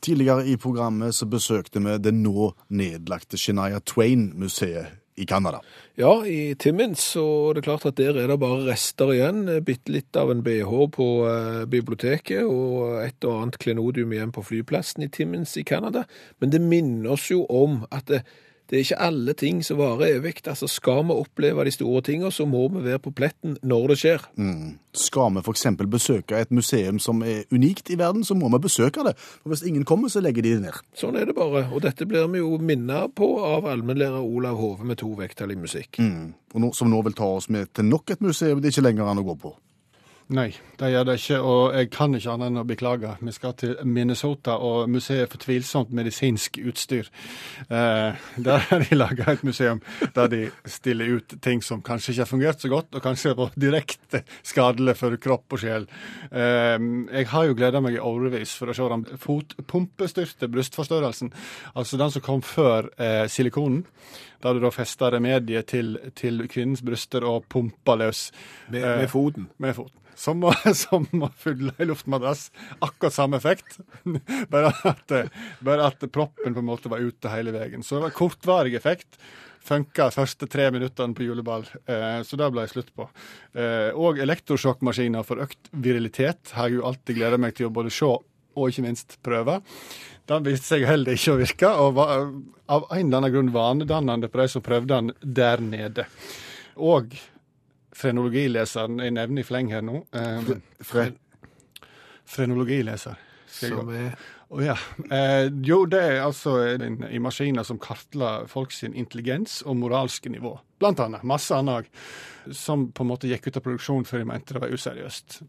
Tidligere 0.07 0.45
i 0.47 0.57
programmet 0.57 1.17
så 1.17 1.27
besøkte 1.27 1.81
vi 1.83 1.97
det 1.99 2.13
nå 2.15 2.53
nedlagte 2.79 3.39
Shania 3.41 3.81
Twain-museet 3.83 5.01
i 5.17 5.25
Canada. 5.27 5.59
Ja, 5.99 6.13
i 6.23 6.55
Timmins 6.55 7.03
det 7.17 7.63
er 7.63 7.65
klart 7.65 7.87
at 7.89 7.97
der 7.99 8.19
er 8.21 8.29
det 8.31 8.37
bare 8.39 8.69
rester 8.69 9.11
igjen. 9.15 9.49
Bitte 9.67 9.91
litt 9.91 10.15
av 10.15 10.31
en 10.31 10.45
BH 10.47 10.71
på 10.95 11.09
eh, 11.27 11.63
biblioteket 11.73 12.45
og 12.47 13.01
et 13.01 13.27
og 13.27 13.41
annet 13.41 13.59
klenodium 13.65 14.13
igjen 14.15 14.35
på 14.37 14.45
flyplassen 14.47 15.09
i 15.09 15.11
Timmins 15.11 15.57
i 15.59 15.65
Canada. 15.67 16.05
Men 16.39 16.55
det 16.55 16.63
minner 16.63 17.17
oss 17.17 17.27
jo 17.33 17.43
om 17.51 17.81
at 17.91 18.07
det, 18.13 18.23
det 18.71 18.77
er 18.77 18.83
ikke 18.83 19.03
alle 19.07 19.35
ting 19.39 19.61
som 19.65 19.79
varer 19.79 20.17
evig. 20.17 20.41
Altså, 20.47 20.67
skal 20.71 21.05
vi 21.07 21.15
oppleve 21.15 21.65
de 21.65 21.71
store 21.75 22.03
tingene, 22.03 22.33
så 22.35 22.47
må 22.51 22.65
vi 22.75 22.83
være 22.85 22.99
på 23.05 23.13
pletten 23.15 23.55
når 23.63 23.93
det 23.93 23.99
skjer. 24.01 24.25
Mm. 24.35 24.79
Skal 24.97 25.37
vi 25.37 25.43
f.eks. 25.45 25.67
besøke 25.93 26.41
et 26.41 26.51
museum 26.51 26.99
som 27.03 27.23
er 27.23 27.45
unikt 27.55 27.91
i 27.95 27.99
verden, 27.99 28.25
så 28.25 28.35
må 28.35 28.51
vi 28.57 28.63
besøke 28.67 29.05
det. 29.07 29.15
For 29.19 29.53
Hvis 29.53 29.63
ingen 29.63 29.85
kommer, 29.85 30.11
så 30.11 30.21
legger 30.25 30.43
de 30.43 30.57
det 30.57 30.65
ned. 30.67 30.81
Sånn 30.99 31.19
er 31.21 31.29
det 31.31 31.37
bare. 31.39 31.69
Og 31.71 31.85
dette 31.85 32.09
blir 32.11 32.27
vi 32.33 32.43
jo 32.43 32.57
minnet 32.59 33.15
på 33.15 33.29
av 33.45 33.69
allmennlærer 33.71 34.25
Olav 34.25 34.59
Hove 34.59 34.89
med 34.89 34.99
to 34.99 35.13
vekttall 35.15 35.55
i 35.55 35.61
musikk. 35.61 36.01
Mm. 36.03 36.35
Nå, 36.57 36.73
som 36.75 36.91
nå 36.91 37.03
vil 37.07 37.15
ta 37.15 37.29
oss 37.37 37.51
med 37.53 37.71
til 37.77 37.87
nok 37.87 38.17
et 38.17 38.25
museum 38.25 38.59
det 38.61 38.71
er 38.71 38.75
ikke 38.75 38.89
lenger 38.89 39.13
an 39.13 39.23
å 39.23 39.27
gå 39.27 39.39
på. 39.47 39.55
Nei, 40.27 40.49
det 40.75 40.89
gjør 40.91 41.05
det 41.07 41.15
ikke, 41.21 41.37
og 41.39 41.77
jeg 41.79 41.89
kan 41.95 42.15
ikke 42.19 42.33
annet 42.33 42.49
enn 42.51 42.59
å 42.59 42.65
beklage. 42.67 43.13
Vi 43.21 43.35
skal 43.35 43.53
til 43.61 43.77
Minnesota 43.87 44.57
og 44.59 44.89
museet 44.91 45.31
for 45.31 45.39
tvilsomt 45.39 45.93
medisinsk 45.95 46.59
utstyr. 46.67 47.07
Eh, 47.71 48.25
der 48.49 48.65
har 48.67 48.83
de 48.83 48.99
laga 48.99 49.29
et 49.37 49.45
museum 49.47 49.79
der 50.17 50.33
de 50.33 50.41
stiller 50.67 51.21
ut 51.21 51.37
ting 51.47 51.63
som 51.63 51.85
kanskje 51.87 52.11
ikke 52.11 52.25
har 52.25 52.33
fungert 52.33 52.65
så 52.65 52.73
godt, 52.75 52.99
og 52.99 53.07
kanskje 53.07 53.37
var 53.39 53.55
direkte 53.55 54.25
skadelig 54.43 54.97
for 54.99 55.15
kropp 55.23 55.55
og 55.55 55.63
sjel. 55.63 55.87
Eh, 56.33 56.75
jeg 57.21 57.31
har 57.31 57.47
jo 57.47 57.59
gleda 57.63 57.85
meg 57.87 58.01
i 58.01 58.03
årevis 58.03 58.59
for 58.59 58.75
å 58.75 58.75
se 58.75 58.91
den 58.97 59.07
fotpumpestyrte 59.23 60.51
brystforstørrelsen, 60.51 61.31
altså 61.79 62.03
den 62.03 62.19
som 62.19 62.27
kom 62.27 62.43
før 62.43 62.91
eh, 62.99 63.29
silikonen. 63.31 63.85
Der 64.43 64.57
du 64.57 64.65
da 64.65 64.73
fester 64.75 65.15
remediet 65.17 65.71
til, 65.73 65.97
til 66.19 66.45
kvinnens 66.53 66.85
bryster 66.87 67.25
og 67.27 67.47
pumper 67.53 68.03
løs. 68.03 68.29
Med, 68.69 68.83
med 68.83 69.09
foten. 69.13 69.49
Med 69.63 69.77
foten. 69.79 70.03
Som 70.17 70.45
å, 70.49 70.53
som 70.85 71.07
å 71.21 71.31
fylle 71.37 71.75
ei 71.77 71.89
luftmadrass. 71.89 72.49
Akkurat 72.81 73.17
samme 73.17 73.41
effekt. 73.41 73.79
bare, 74.53 74.73
at, 74.89 75.19
bare 75.65 75.91
at 75.91 76.07
proppen 76.13 76.57
på 76.57 76.63
en 76.65 76.71
måte 76.71 76.93
var 76.93 77.05
ute 77.05 77.33
hele 77.33 77.55
veien. 77.57 77.85
Så 77.85 77.99
det 77.99 78.09
var 78.09 78.17
kortvarig 78.17 78.77
effekt. 78.79 79.21
Funka 79.67 80.11
første 80.15 80.47
tre 80.47 80.69
minuttene 80.71 81.17
på 81.17 81.25
juleball, 81.27 81.65
eh, 81.91 82.21
så 82.23 82.39
det 82.39 82.49
ble 82.55 82.63
jeg 82.63 82.73
slutt 82.77 82.93
på. 82.95 83.09
Eh, 83.59 83.91
og 83.99 84.21
elektrosjokkmaskiner 84.23 85.27
for 85.27 85.43
økt 85.43 85.73
virilitet 85.73 86.53
har 86.55 86.71
jeg 86.71 86.79
jo 86.79 86.87
alltid 86.87 87.19
gleda 87.19 87.41
meg 87.41 87.57
til 87.59 87.67
å 87.67 87.73
både 87.75 87.91
se 87.91 88.13
og 88.57 88.73
ikke 88.73 88.87
minst 88.87 89.19
prøve. 89.25 89.61
Den 90.27 90.47
viste 90.47 90.73
seg 90.73 90.87
heller 90.89 91.15
ikke 91.15 91.37
å 91.37 91.41
virke, 91.41 91.71
og 91.71 91.95
var 92.01 92.13
av 92.67 92.89
en 92.91 93.07
eller 93.07 93.21
annen 93.21 93.35
grunn 93.35 93.53
vanedannende 93.55 94.31
på 94.33 94.41
de 94.43 94.49
som 94.51 94.65
prøvde 94.65 94.97
den 94.97 95.13
der 95.39 95.63
nede. 95.63 96.09
Og 96.77 97.15
frenologileseren 97.97 98.99
jeg 99.05 99.15
nevner 99.17 99.45
i 99.45 99.47
fleng 99.47 99.71
her 99.73 99.85
nå. 99.87 100.03
Eh, 100.17 100.57
Fre 100.85 101.13
frenologileser. 102.27 103.15
Som 103.47 103.93
er 103.95 104.17
Å 104.47 104.63
ja. 104.63 104.77
Eh, 105.11 105.49
jo, 105.67 105.81
det 105.91 106.01
er 106.07 106.21
altså 106.23 106.55
en, 106.63 107.01
i 107.11 107.19
maskiner 107.23 107.67
som 107.67 107.81
kartla 107.83 108.45
folk 108.51 108.71
sin 108.75 108.95
intelligens 108.95 109.59
og 109.67 109.79
moralske 109.81 110.31
nivå. 110.31 110.55
Blant 110.79 111.03
annet. 111.03 111.25
Masse 111.27 111.57
annet. 111.57 111.91
Som 112.55 112.91
på 112.95 113.03
en 113.03 113.11
måte 113.11 113.27
gikk 113.27 113.49
ut 113.49 113.59
av 113.59 113.65
produksjon 113.65 114.07
før 114.07 114.23
de 114.23 114.29
mente 114.31 114.55
det 114.55 114.63
var 114.63 114.71
useriøst. 114.71 115.41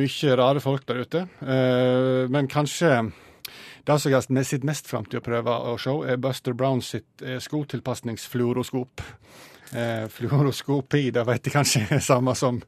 Mye 0.00 0.38
rare 0.40 0.64
folk 0.64 0.88
der 0.88 1.02
ute. 1.04 1.26
Eh, 1.44 2.24
men 2.32 2.48
kanskje 2.48 2.94
det 3.84 3.98
som 4.00 4.38
jeg 4.38 4.46
sett 4.46 4.64
mest 4.64 4.88
fram 4.88 5.04
til 5.04 5.20
å 5.20 5.24
prøve 5.26 5.52
å 5.52 5.76
se, 5.80 5.92
er 6.06 6.20
Buster 6.22 6.56
Brown 6.56 6.80
sitt 6.86 7.24
eh, 7.26 7.40
skotilpasningsfluoroskop. 7.42 9.02
Eh, 9.72 10.04
fluoroskopi, 10.12 11.06
det 11.16 11.22
vet 11.24 11.46
jeg 11.48 11.54
kanskje 11.54 11.80
er 11.96 12.02
samme 12.12 12.34
som 12.36 12.58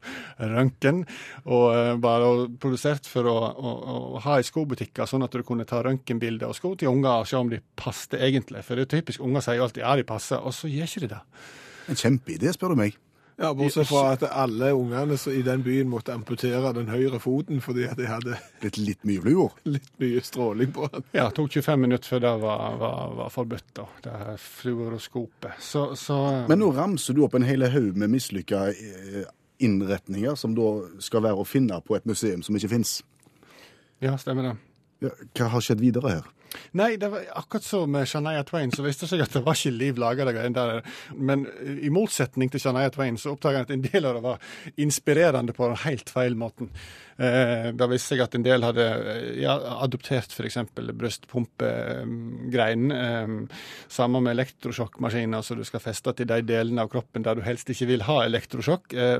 røntgen. 0.41 1.03
Og 1.45 1.67
eh, 1.75 1.91
bare 2.01 2.47
produsert 2.61 3.05
for 3.09 3.29
å, 3.29 3.35
å, 3.53 3.73
å 4.17 4.23
ha 4.25 4.39
i 4.41 4.47
skobutikker, 4.47 5.05
sånn 5.09 5.27
at 5.27 5.37
du 5.37 5.45
kunne 5.45 5.67
ta 5.69 5.83
røntgenbilder 5.85 6.49
av 6.49 6.57
sko 6.57 6.73
til 6.73 6.89
unger 6.89 7.21
og 7.21 7.29
se 7.29 7.37
om 7.37 7.51
de 7.53 7.61
passet 7.77 8.17
egentlig. 8.17 8.65
For 8.65 8.79
det 8.79 8.87
er 8.87 8.95
typisk, 8.97 9.21
unger 9.21 9.45
sier 9.45 9.61
jo 9.61 9.67
alltid 9.67 9.85
ja, 9.85 9.93
de 9.99 10.07
passer, 10.09 10.41
og 10.41 10.55
så 10.57 10.71
gjør 10.71 10.89
ikke 10.89 11.05
de 11.05 11.13
det. 11.13 11.21
En 11.93 12.01
kjempeidé, 12.01 12.55
spør 12.55 12.73
du 12.73 12.81
meg. 12.81 12.97
Ja, 13.37 13.49
Bortsett 13.53 13.89
fra 13.89 14.13
at 14.13 14.23
alle 14.29 14.69
ungene 14.71 15.17
i 15.31 15.41
den 15.43 15.63
byen 15.63 15.89
måtte 15.91 16.13
amputere 16.15 16.71
den 16.75 16.87
høyre 16.87 17.19
foten 17.19 17.59
fordi 17.63 17.83
at 17.89 17.97
de 17.99 18.07
hadde 18.07 18.37
Litt, 18.63 18.77
litt 18.79 19.01
mye 19.07 19.23
fluor. 19.25 19.57
litt 19.75 19.89
mye 19.99 20.21
stråling 20.23 20.71
på 20.75 20.87
den. 20.93 21.03
Ja, 21.11 21.27
det 21.27 21.35
tok 21.39 21.51
25 21.57 21.83
minutter 21.83 22.13
før 22.15 22.23
det 22.23 22.35
var, 22.45 22.77
var, 22.79 23.15
var 23.19 23.33
forbudt, 23.33 23.67
da, 23.75 23.87
det 24.05 24.13
her 24.21 24.39
fluoroskopet. 24.41 25.59
Så, 25.59 25.89
så 25.99 26.19
Men 26.47 26.63
nå 26.63 26.71
ramser 26.75 27.17
du 27.17 27.25
opp 27.27 27.35
en 27.35 27.47
hel 27.47 27.67
haug 27.73 27.99
med 27.99 28.13
mislykka 28.15 28.69
eh, 28.71 29.25
innretninger 29.59 30.39
som 30.39 30.55
da 30.55 30.69
skal 31.03 31.27
være 31.27 31.43
å 31.43 31.47
finne 31.47 31.81
på 31.83 31.99
et 31.99 32.07
museum 32.07 32.43
som 32.45 32.55
ikke 32.55 32.71
fins. 32.71 33.01
Ja, 34.03 34.15
stemmer 34.19 34.51
det. 34.51 34.55
Ja, 35.03 35.11
hva 35.35 35.51
har 35.57 35.63
skjedd 35.63 35.83
videre 35.83 36.17
her? 36.17 36.31
Nei, 36.77 36.95
det 37.01 37.09
var 37.11 37.25
akkurat 37.39 37.63
så 37.63 37.85
med 37.89 38.07
Shania 38.07 38.43
Twain, 38.47 38.71
så 38.71 38.83
viste 38.85 39.05
det 39.05 39.13
seg 39.13 39.23
at 39.25 39.33
det 39.35 39.43
var 39.45 39.57
ikke 39.57 39.73
liv 39.75 39.99
laga 40.01 40.27
de 40.27 40.35
greiene 40.35 40.55
der. 40.55 40.93
Men 41.15 41.45
i 41.81 41.91
motsetning 41.93 42.51
til 42.51 42.63
Shania 42.63 42.91
Twain, 42.93 43.17
så 43.21 43.33
oppdaga 43.35 43.61
jeg 43.63 43.69
at 43.69 43.73
en 43.75 43.87
del 43.87 44.09
av 44.09 44.19
det 44.19 44.23
var 44.25 44.61
inspirerende 44.87 45.55
på 45.55 45.69
den 45.71 45.81
helt 45.85 46.13
feil 46.13 46.37
måten. 46.39 46.71
Eh, 47.15 47.71
det 47.71 47.85
viste 47.87 48.11
seg 48.11 48.19
at 48.25 48.33
en 48.35 48.43
del 48.43 48.59
hadde 48.65 48.83
ja, 49.39 49.53
adoptert 49.79 50.33
f.eks. 50.35 50.57
brystpumpegreinen. 50.75 52.91
Eh, 52.91 53.27
samme 53.91 54.19
med 54.23 54.31
elektrosjokkmaskiner, 54.35 55.41
så 55.45 55.55
du 55.55 55.63
skal 55.67 55.83
feste 55.83 56.13
til 56.17 56.27
de 56.31 56.39
delene 56.43 56.81
av 56.83 56.89
kroppen 56.91 57.25
der 57.25 57.35
du 57.39 57.43
helst 57.45 57.69
ikke 57.71 57.89
vil 57.93 58.03
ha 58.09 58.17
elektrosjokk. 58.25 58.85
Eh, 58.99 59.19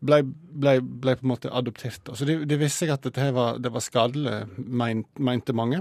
ble, 0.00 0.18
ble, 0.24 0.80
ble, 0.80 1.16
på 1.20 1.24
en 1.26 1.32
måte 1.34 1.52
adoptert. 1.52 2.04
Så 2.16 2.24
det, 2.28 2.34
det 2.48 2.58
viste 2.62 2.86
seg 2.86 2.94
at 2.96 3.04
dette 3.04 3.32
var, 3.36 3.50
det 3.60 3.70
var 3.74 3.82
skadelig, 3.84 4.36
mente 4.56 5.52
mange. 5.56 5.78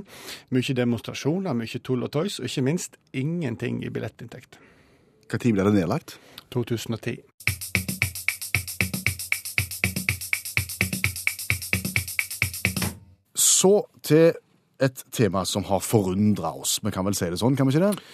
Mye 0.55 0.73
demonstrasjoner, 0.75 1.53
mye 1.55 1.79
tull 1.79 2.03
og 2.03 2.11
tøys, 2.15 2.39
og 2.41 2.45
ikke 2.49 2.67
minst 2.67 2.91
ingenting 3.15 3.75
i 3.85 3.93
billettinntekt. 3.93 4.59
Når 5.31 5.39
ble 5.55 5.63
det 5.71 5.77
nedlagt? 5.79 6.09
2010. 6.53 7.23
Så 13.65 13.73
til 14.05 14.35
et 14.85 15.03
tema 15.15 15.41
som 15.47 15.63
har 15.65 15.81
forundra 15.81 16.51
oss. 16.59 16.77
Vi 16.83 16.91
kan 16.93 17.05
vel 17.07 17.15
si 17.17 17.29
det 17.31 17.39
sånn, 17.41 17.55
kan 17.57 17.65
vi 17.65 17.73
ikke 17.73 17.87
det? 17.89 18.09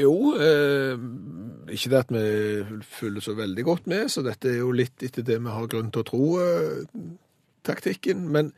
Jo, 0.00 0.34
eh, 0.36 0.96
ikke 1.72 1.92
det 1.92 2.00
at 2.00 2.10
vi 2.12 2.80
følger 2.98 3.24
så 3.24 3.36
veldig 3.38 3.64
godt 3.64 3.86
med, 3.88 4.10
så 4.12 4.24
dette 4.26 4.50
er 4.50 4.58
jo 4.58 4.72
litt 4.76 5.04
etter 5.06 5.24
det 5.24 5.38
vi 5.40 5.52
har 5.54 5.70
grunn 5.72 5.92
til 5.94 6.02
å 6.02 6.08
tro 6.08 6.26
eh, 6.42 7.06
taktikken. 7.64 8.26
Men 8.34 8.50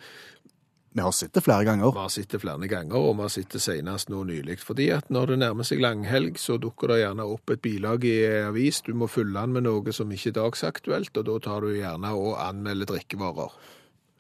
Vi 0.97 1.03
har 1.05 1.13
sett 1.13 1.35
det 1.37 1.43
flere 1.45 1.67
ganger. 1.69 1.93
vi 1.93 2.01
har 2.01 2.09
sett 2.09 2.31
det 2.33 2.41
flere 2.41 2.67
ganger, 2.73 2.97
og 2.97 3.17
vi 3.19 3.23
har 3.27 3.29
sett 3.35 3.53
det 3.53 3.61
senest 3.61 4.09
nå 4.09 4.23
nylig. 4.25 4.57
Fordi 4.65 4.89
at 4.97 5.11
når 5.13 5.27
det 5.35 5.39
nærmer 5.43 5.69
seg 5.69 5.83
langhelg, 5.85 6.39
så 6.41 6.57
dukker 6.59 6.89
det 6.89 7.03
gjerne 7.03 7.27
opp 7.29 7.51
et 7.53 7.61
bilag 7.61 8.05
i 8.09 8.17
avis. 8.47 8.81
Du 8.87 8.95
må 8.95 9.07
fylle 9.07 9.37
den 9.39 9.53
med 9.53 9.67
noe 9.69 9.93
som 9.93 10.09
ikke 10.11 10.33
er 10.33 10.39
dagsaktuelt, 10.41 11.13
og 11.21 11.27
da 11.29 11.39
tar 11.45 11.61
du 11.61 11.75
gjerne 11.77 12.15
og 12.17 12.39
anmelder 12.41 12.89
drikkevarer. 12.95 13.53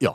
Ja. 0.04 0.12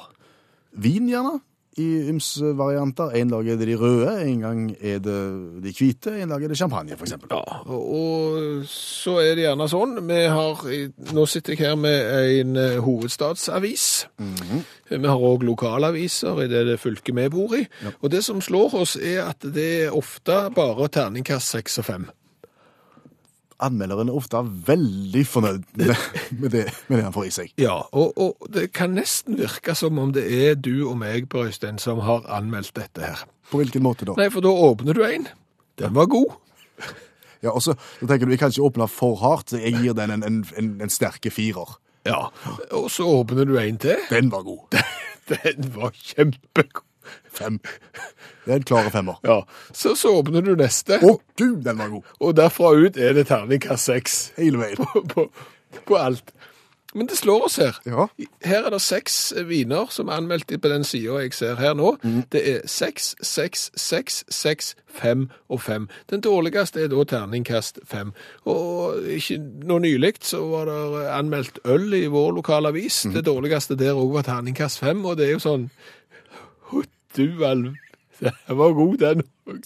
Vin, 0.78 1.10
gjerne. 1.10 1.42
I 1.80 1.88
ymse 2.12 2.52
varianter. 2.60 3.14
En 3.16 3.30
dag 3.32 3.48
er 3.48 3.56
det 3.60 3.68
de 3.70 3.78
røde, 3.80 4.12
en 4.28 4.42
gang 4.44 4.64
er 4.76 5.00
det 5.00 5.20
de 5.64 5.72
hvite, 5.78 6.18
en 6.20 6.34
dag 6.34 6.44
er 6.44 6.52
det 6.52 6.58
champagne, 6.60 6.98
f.eks. 6.98 7.14
Ja, 7.32 7.42
og, 7.72 8.66
så 8.68 9.16
er 9.24 9.36
det 9.40 9.46
gjerne 9.46 9.70
sånn. 9.72 9.96
Vi 10.10 10.20
har, 10.36 10.66
nå 11.16 11.26
sitter 11.32 11.56
jeg 11.56 11.64
her 11.64 11.80
med 11.80 12.12
en 12.42 12.60
hovedstadsavis. 12.84 14.08
Mm 14.20 14.36
-hmm. 14.36 14.64
Vi 14.90 15.08
har 15.08 15.18
òg 15.18 15.44
lokalaviser 15.44 16.42
i 16.44 16.48
det, 16.48 16.66
det 16.68 16.80
fylket 16.80 17.16
vi 17.16 17.30
bor 17.30 17.56
i. 17.56 17.66
Og 18.02 18.12
det 18.12 18.24
som 18.24 18.42
slår 18.42 18.76
oss, 18.76 18.96
er 18.96 19.24
at 19.30 19.40
det 19.42 19.86
er 19.86 19.96
ofte 19.96 20.50
bare 20.56 20.88
terningkast 20.88 21.50
seks 21.50 21.78
og 21.78 21.86
fem. 21.86 22.10
Anmelderen 23.66 24.10
er 24.10 24.18
ofte 24.18 24.42
veldig 24.68 25.24
fornøyd 25.28 25.66
med, 25.78 26.50
det, 26.54 26.66
med 26.88 26.98
det 26.98 27.06
han 27.06 27.16
får 27.16 27.28
i 27.28 27.34
seg. 27.36 27.54
Ja, 27.62 27.78
og, 27.92 28.18
og 28.18 28.50
det 28.54 28.70
kan 28.78 28.96
nesten 28.98 29.38
virke 29.40 29.76
som 29.78 30.00
om 30.02 30.14
det 30.16 30.26
er 30.28 30.58
du 30.60 30.88
og 30.90 30.98
meg, 31.02 31.30
Per 31.32 31.48
Øystein, 31.50 31.80
som 31.82 32.02
har 32.06 32.26
anmeldt 32.32 32.74
dette 32.78 33.04
her. 33.06 33.26
På 33.52 33.62
hvilken 33.62 33.84
måte 33.86 34.08
da? 34.08 34.16
Nei, 34.20 34.30
for 34.34 34.44
da 34.46 34.52
åpner 34.52 34.98
du 34.98 35.04
en. 35.08 35.28
Den 35.82 35.96
var 35.98 36.10
god. 36.12 36.38
Ja, 37.42 37.56
og 37.56 37.64
så 37.66 37.74
tenker 38.00 38.28
du, 38.28 38.36
jeg 38.36 38.42
kan 38.42 38.54
ikke 38.54 38.68
åpne 38.68 38.88
for 38.92 39.18
hardt. 39.22 39.50
så 39.50 39.62
Jeg 39.62 39.80
gir 39.82 39.98
den 39.98 40.14
en, 40.14 40.24
en, 40.24 40.44
en, 40.58 40.74
en 40.86 40.94
sterke 40.94 41.32
firer. 41.34 41.78
Ja, 42.06 42.28
og 42.74 42.88
så 42.94 43.06
åpner 43.06 43.46
du 43.46 43.58
en 43.62 43.78
til. 43.82 43.98
Den 44.10 44.32
var 44.34 44.46
god. 44.46 44.78
Den 45.32 45.72
var 45.76 45.94
kjempegod. 45.96 46.86
Fem. 47.32 47.60
Det 48.46 48.52
er 48.52 48.60
en 48.60 48.68
klare 48.68 48.92
femmer. 48.92 49.20
Ja, 49.24 49.42
så, 49.72 49.96
så 49.96 50.12
åpner 50.20 50.42
du 50.46 50.54
neste, 50.60 51.00
Å, 51.06 51.16
du, 51.40 51.48
den 51.64 51.78
var 51.80 51.90
god. 51.94 52.04
og 52.20 52.36
derfra 52.40 52.74
ut 52.76 52.98
er 52.98 53.14
det 53.18 53.28
terningkast 53.32 53.88
seks 53.92 54.20
Hele 54.38 54.60
veien. 54.64 54.82
på, 54.82 55.04
på, 55.14 55.28
på 55.88 56.00
alt. 56.02 56.34
Men 56.92 57.08
det 57.08 57.16
slår 57.22 57.46
oss 57.46 57.54
her. 57.56 57.78
Ja. 57.88 58.10
Her 58.44 58.66
er 58.68 58.74
det 58.74 58.82
seks 58.84 59.14
viner 59.48 59.88
som 59.96 60.10
er 60.12 60.18
anmeldt 60.20 60.50
på 60.60 60.68
den 60.74 60.84
sida 60.84 61.22
jeg 61.24 61.32
ser 61.38 61.56
her 61.56 61.72
nå. 61.80 61.94
Det 62.36 62.42
er 62.52 62.66
seks, 62.68 63.14
seks, 63.24 63.70
seks, 63.80 64.18
seks, 64.28 64.74
fem 64.92 65.30
og 65.48 65.62
fem. 65.64 65.86
Den 66.12 66.20
dårligste 66.26 66.84
er 66.84 66.92
da 66.92 67.06
terningkast 67.08 67.80
fem. 67.88 68.12
Og 68.44 69.08
ikke 69.08 69.40
nå 69.40 69.80
nylig 69.86 70.18
så 70.34 70.44
var 70.52 70.68
det 70.68 71.08
anmeldt 71.16 71.62
øl 71.64 71.88
i 71.96 72.04
vår 72.12 72.36
lokalavis. 72.42 73.06
Det 73.16 73.24
dårligste 73.30 73.80
der 73.80 73.96
òg 73.96 74.12
var 74.20 74.28
terningkast 74.28 74.84
fem, 74.84 75.06
og 75.08 75.16
det 75.22 75.30
er 75.30 75.38
jo 75.38 75.46
sånn 75.48 75.70
du 77.18 77.44
Elv, 77.46 77.76
Den 78.22 78.58
var 78.58 78.74
god, 78.74 78.98
den 78.98 79.24
òg. 79.50 79.64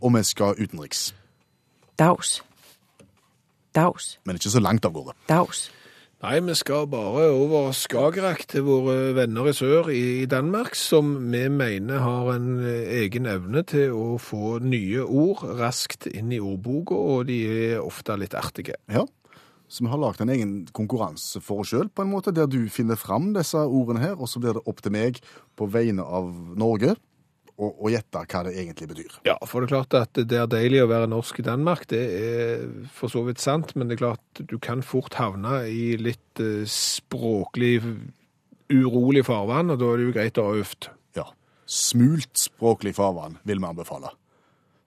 Og 0.00 0.14
vi 0.14 0.22
skal 0.22 0.54
utenriks. 0.62 1.14
Daus. 1.98 2.44
Daus. 3.74 4.18
Men 4.24 4.36
ikke 4.36 4.50
så 4.50 4.60
langt 4.60 4.84
av 4.84 4.92
gårde. 4.92 5.16
Daus. 5.28 5.70
Nei, 6.22 6.40
vi 6.42 6.54
skal 6.58 6.88
bare 6.90 7.28
over 7.30 7.72
Skagerrak 7.72 8.40
til 8.50 8.64
våre 8.66 9.12
venner 9.14 9.50
i 9.50 9.52
sør 9.54 9.90
i 9.94 10.26
Danmark, 10.26 10.74
som 10.74 11.12
vi 11.32 11.44
mener 11.48 12.02
har 12.02 12.32
en 12.32 12.56
eh, 12.58 13.04
egen 13.04 13.28
evne 13.30 13.62
til 13.62 13.94
å 13.94 14.16
få 14.18 14.58
nye 14.58 15.04
ord 15.06 15.44
raskt 15.60 16.08
inn 16.10 16.32
i 16.34 16.40
ordboka, 16.42 16.98
og 16.98 17.28
de 17.30 17.38
er 17.46 17.84
ofte 17.84 18.18
litt 18.18 18.34
artige. 18.34 18.74
Ja. 18.90 19.06
Så 19.68 19.84
vi 19.84 19.90
har 19.92 20.00
lagd 20.00 20.22
en 20.24 20.32
egen 20.32 20.52
konkurranse 20.72 21.42
for 21.44 21.62
oss 21.62 21.74
sjøl, 21.74 21.90
på 21.92 22.04
en 22.04 22.12
måte, 22.12 22.32
der 22.32 22.48
du 22.48 22.62
finner 22.72 22.96
fram 22.96 23.34
disse 23.36 23.60
ordene 23.60 24.00
her, 24.00 24.16
og 24.16 24.30
så 24.30 24.40
blir 24.40 24.56
det 24.56 24.64
opp 24.70 24.80
til 24.84 24.94
meg 24.94 25.20
på 25.60 25.68
vegne 25.68 26.04
av 26.04 26.32
Norge 26.58 26.96
å 27.58 27.90
gjette 27.90 28.20
hva 28.22 28.44
det 28.46 28.52
egentlig 28.54 28.86
betyr. 28.92 29.14
Ja, 29.26 29.34
for 29.50 29.60
det 29.60 29.68
er 29.68 29.72
klart 29.72 29.96
at 29.98 30.20
det 30.30 30.36
er 30.38 30.50
deilig 30.50 30.84
å 30.84 30.90
være 30.90 31.08
norsk 31.10 31.40
i 31.42 31.46
Danmark, 31.46 31.88
det 31.90 32.02
er 32.14 32.62
for 32.94 33.10
så 33.10 33.24
vidt 33.26 33.42
sant, 33.42 33.74
men 33.74 33.90
det 33.90 33.96
er 33.96 34.04
klart 34.04 34.42
du 34.46 34.54
kan 34.62 34.84
fort 34.86 35.18
havne 35.18 35.64
i 35.66 35.96
litt 35.98 36.42
eh, 36.42 36.62
språklig 36.70 37.80
urolig 38.70 39.24
farvann, 39.26 39.74
og 39.74 39.82
da 39.82 39.90
er 39.90 39.98
det 39.98 40.06
jo 40.06 40.14
greit 40.14 40.38
å 40.38 40.46
ha 40.46 40.62
øvd. 40.62 40.90
Ja. 41.18 41.26
Smult 41.66 42.38
språklig 42.38 42.94
farvann 42.96 43.40
vil 43.48 43.58
vi 43.58 43.70
anbefale. 43.72 44.14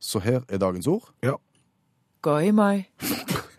Så 0.01 0.23
her 0.23 0.45
er 0.47 0.61
dagens 0.63 0.87
ord. 0.89 1.11
Ja. 1.25 1.35
Gøymøy. 2.23 2.85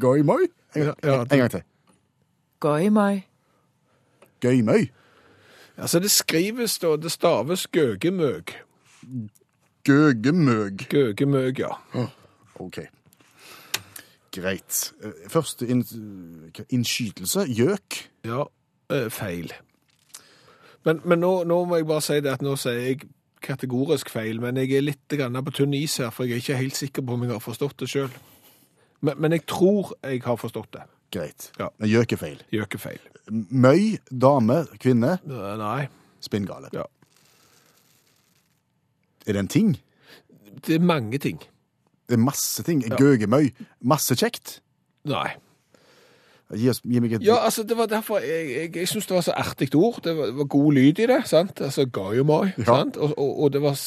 Gøymøy. 0.00 0.48
En, 0.76 0.82
Ja, 0.82 0.92
ja, 1.02 1.20
en 1.22 1.38
gang 1.38 1.50
til. 1.50 1.62
Goimoi. 2.60 3.22
Gøymøy. 4.40 4.88
Altså, 5.76 5.98
det 6.00 6.10
skrives 6.10 6.78
da, 6.78 6.96
det 6.96 7.12
staves 7.12 7.66
gøgemøg. 7.66 8.54
Gøgemøg. 9.84 10.86
Gøgemøg, 10.88 11.58
ja. 11.58 11.68
OK. 12.54 12.78
Greit. 14.34 14.92
Eh, 15.02 15.28
Første 15.28 15.66
innskytelse. 16.70 17.46
Gjøk. 17.54 18.10
Ja, 18.24 18.42
eh, 18.90 19.10
feil. 19.10 19.52
Men, 20.84 21.00
men 21.04 21.18
nå, 21.18 21.44
nå 21.44 21.64
må 21.64 21.76
jeg 21.76 21.86
bare 21.86 22.02
si 22.04 22.20
det 22.20 22.32
at 22.32 22.42
nå 22.42 22.56
sier 22.60 22.80
jeg 22.80 23.04
kategorisk 23.44 24.08
feil, 24.12 24.40
men 24.40 24.56
jeg 24.56 24.72
er 24.72 24.84
litt 24.84 25.08
på 25.08 25.52
tynn 25.52 25.74
is 25.76 25.96
her, 26.00 26.10
for 26.10 26.24
jeg 26.24 26.32
er 26.32 26.42
ikke 26.42 26.56
helt 26.56 26.76
sikker 26.76 27.02
på 27.02 27.12
om 27.12 27.22
jeg 27.22 27.32
har 27.32 27.44
forstått 27.44 27.78
det 27.80 27.88
sjøl. 27.92 28.10
Men, 29.04 29.18
men 29.20 29.34
jeg 29.36 29.44
tror 29.50 29.92
jeg 30.02 30.22
har 30.24 30.36
forstått 30.40 30.70
det. 30.76 30.84
Greit. 31.14 31.50
Ja. 31.60 31.68
Men 31.78 31.90
gjør 31.92 32.06
ikke 32.08 32.18
feil. 32.20 32.40
Gjør 32.54 32.66
ikke 32.68 32.80
feil. 32.82 33.02
Møy, 33.30 33.94
dame, 34.10 34.62
kvinne. 34.82 35.18
Nei. 35.28 35.86
Spinngale. 36.24 36.72
Ja. 36.74 36.86
Er 39.26 39.32
det 39.36 39.40
en 39.44 39.48
ting? 39.48 39.74
Det 40.66 40.76
er 40.76 40.84
mange 40.84 41.18
ting. 41.18 41.38
Det 42.08 42.18
er 42.18 42.20
masse 42.20 42.62
ting. 42.66 42.82
Ja. 42.84 42.96
Gøgemøy. 43.00 43.50
Masse 43.80 44.16
kjekt. 44.20 44.58
Nei. 45.08 45.30
Gi, 46.54 46.68
oss, 46.70 46.82
gi 46.84 47.00
meg 47.00 47.14
et 47.16 47.24
Ja, 47.24 47.38
altså, 47.48 47.62
det 47.66 47.76
var 47.78 47.88
derfor 47.90 48.20
jeg, 48.22 48.50
jeg, 48.52 48.72
jeg 48.76 48.88
syns 48.90 49.06
det 49.08 49.14
var 49.16 49.24
så 49.26 49.32
artig 49.40 49.70
ord. 49.74 50.02
Det 50.04 50.12
var, 50.16 50.28
det 50.28 50.36
var 50.42 50.50
god 50.52 50.72
lyd 50.76 51.00
i 51.00 51.06
det, 51.10 51.22
sant? 51.28 51.60
Altså 51.64 51.86
gøyemøy, 51.88 52.52
Ja. 52.60 52.64
sant? 52.68 52.96
Og, 53.00 53.14
og, 53.18 53.30
og 53.46 53.52
det 53.54 53.62
var 53.64 53.78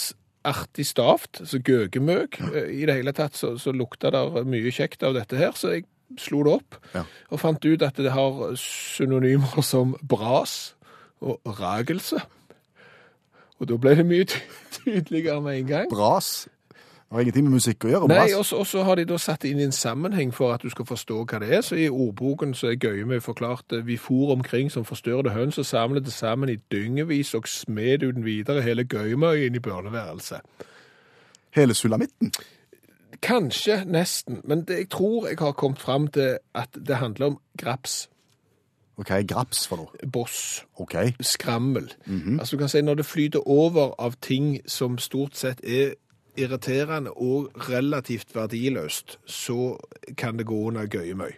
artig 0.46 0.86
stavt, 0.88 1.42
så 1.46 1.60
gøgemøg. 1.60 2.40
Eh, 2.54 2.72
I 2.82 2.86
det 2.88 3.00
hele 3.00 3.14
tatt 3.16 3.38
så, 3.38 3.56
så 3.62 3.74
lukta 3.76 4.12
det 4.14 4.46
mye 4.48 4.74
kjekt 4.74 5.04
av 5.04 5.18
dette 5.18 5.40
her, 5.40 5.54
så 5.58 5.76
jeg 5.76 5.88
slo 6.22 6.44
det 6.48 6.54
opp. 6.60 6.78
Ja. 6.94 7.04
Og 7.32 7.42
fant 7.42 7.66
ut 7.66 7.84
at 7.84 7.98
det 8.00 8.14
har 8.16 8.56
synonymer 8.62 9.62
som 9.66 9.96
bras 10.02 10.76
og 11.20 11.42
ragelse. 11.60 12.22
Og 13.58 13.70
da 13.72 13.78
ble 13.82 13.96
det 13.98 14.06
mye 14.06 14.28
tydeligere 14.78 15.42
med 15.42 15.64
en 15.64 15.72
gang. 15.72 15.90
bras. 15.92 16.48
Har 17.12 17.22
ingenting 17.24 17.43
med 17.47 17.53
musikk 17.55 17.86
å 17.86 17.89
gjøre. 17.91 18.08
Nei, 18.08 18.34
og 18.36 18.45
så- 18.45 18.58
har 18.84 18.95
de 18.95 19.05
da 19.05 19.18
satt 19.18 19.45
inn 19.45 19.60
i 19.60 19.64
en 19.64 19.72
sammenheng 19.72 20.34
for 20.34 20.53
at 20.53 20.62
du 20.62 20.70
skal 20.70 20.86
forstå 20.86 21.26
hva 21.26 21.39
det 21.39 21.53
er. 21.53 21.62
Så 21.62 21.76
i 21.76 21.88
ordboken 21.89 22.53
så 22.53 22.68
er 22.68 22.76
Gøyme 22.76 23.22
forklart 23.22 23.72
eh, 23.72 23.86
vi 23.86 23.97
for 23.97 24.32
omkring 24.32 24.70
som 24.72 24.84
forstørrede 24.84 25.30
høns 25.32 25.58
og 25.58 25.66
samlet 25.66 26.03
det 26.05 26.14
sammen 26.14 26.49
i 26.49 26.58
dyngevis 26.72 27.34
og 27.34 27.47
smed 27.47 28.03
uten 28.03 28.26
videre 28.26 28.62
hele 28.62 28.84
inn 29.45 29.55
i 29.55 29.60
børneværelset. 29.60 30.41
Hele 31.55 31.74
sulamitten. 31.74 32.32
Kanskje, 33.22 33.84
nesten, 33.86 34.41
men 34.43 34.62
det, 34.66 34.78
jeg 34.78 34.89
tror 34.89 35.28
jeg 35.28 35.38
har 35.39 35.51
kommet 35.51 35.80
fram 35.80 36.08
til 36.08 36.38
at 36.55 36.70
det 36.88 36.97
handler 36.97 37.26
om 37.26 37.39
graps, 37.58 38.10
er 39.10 39.24
graps 39.24 39.68
for 39.68 39.76
noe? 39.78 40.10
boss, 40.12 40.66
OK. 40.78 40.95
skrammel. 41.22 41.93
Altså 42.39 42.55
du 42.55 42.58
kan 42.58 42.70
si 42.70 42.82
når 42.82 42.93
det 42.95 43.05
flyter 43.05 43.47
over 43.47 43.93
av 43.99 44.16
ting 44.22 44.60
som 44.66 44.97
stort 44.97 45.38
sett 45.38 45.62
er 45.64 45.93
irriterende 46.38 47.12
og 47.12 47.52
relativt 47.70 48.36
verdiløst, 48.36 49.20
så 49.26 49.76
kan 50.18 50.38
det 50.38 50.48
gå 50.48 50.62
under 50.70 50.88
Gøyemøy. 50.88 51.36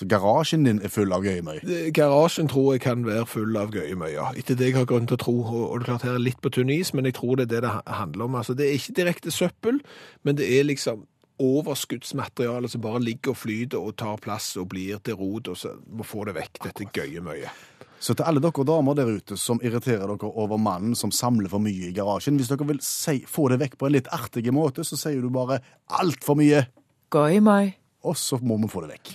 Så 0.00 0.06
garasjen 0.08 0.64
din 0.64 0.78
er 0.80 0.88
full 0.88 1.12
av 1.12 1.24
gøyemøy? 1.26 1.58
Garasjen 1.92 2.48
tror 2.48 2.70
jeg 2.72 2.80
kan 2.86 3.02
være 3.04 3.26
full 3.28 3.56
av 3.60 3.68
gøyemøy, 3.74 4.14
ja. 4.14 4.30
Etter 4.32 4.56
det 4.56 4.70
jeg 4.70 4.78
har 4.78 4.86
grunn 4.88 5.04
til 5.10 5.18
å 5.18 5.20
tro. 5.20 5.34
Og 5.42 5.64
og 5.66 5.74
det 5.74 5.84
er 5.84 5.90
klart 5.90 6.06
her 6.06 6.16
er 6.16 6.22
litt 6.24 6.40
på 6.40 6.52
tynn 6.56 6.72
is, 6.72 6.94
men 6.96 7.04
jeg 7.04 7.18
tror 7.18 7.36
det 7.36 7.50
er 7.50 7.50
det 7.50 7.60
det 7.66 7.72
handler 7.98 8.24
om. 8.24 8.38
Altså, 8.40 8.56
det 8.56 8.64
er 8.64 8.78
ikke 8.78 8.96
direkte 8.96 9.34
søppel, 9.34 9.82
men 10.24 10.38
det 10.38 10.48
er 10.48 10.64
liksom 10.70 11.04
overskuddsmateriale 11.40 12.68
som 12.72 12.80
bare 12.84 13.02
ligger 13.04 13.34
og 13.34 13.42
flyter 13.42 13.76
og 13.80 13.98
tar 14.00 14.16
plass 14.24 14.54
og 14.60 14.70
blir 14.72 15.04
til 15.04 15.20
rot, 15.20 15.52
og 15.52 15.60
så 15.60 15.74
må 15.84 16.06
få 16.08 16.24
det 16.28 16.38
vekk, 16.38 16.62
dette 16.64 16.88
gøyemøyet. 16.96 17.68
Så 18.00 18.14
til 18.16 18.24
alle 18.24 18.40
dere 18.40 18.64
damer 18.64 18.96
der 18.96 19.10
ute 19.12 19.36
som 19.36 19.58
irriterer 19.60 20.08
dere 20.08 20.28
over 20.32 20.56
mannen 20.56 20.94
som 20.96 21.12
samler 21.12 21.52
for 21.52 21.60
mye 21.60 21.90
i 21.90 21.92
garasjen, 21.92 22.38
hvis 22.40 22.48
dere 22.48 22.64
vil 22.70 22.80
si, 22.80 23.18
få 23.28 23.50
det 23.52 23.60
vekk 23.60 23.76
på 23.76 23.90
en 23.90 23.92
litt 23.98 24.08
artig 24.08 24.46
måte, 24.56 24.86
så 24.88 24.96
sier 24.96 25.20
du 25.20 25.28
bare 25.28 25.60
altfor 26.00 26.38
mye, 26.40 26.64
Gøymøy. 27.12 27.74
og 28.08 28.16
så 28.16 28.40
må 28.40 28.56
vi 28.62 28.70
få 28.72 28.86
det 28.86 28.94
vekk. 28.94 29.12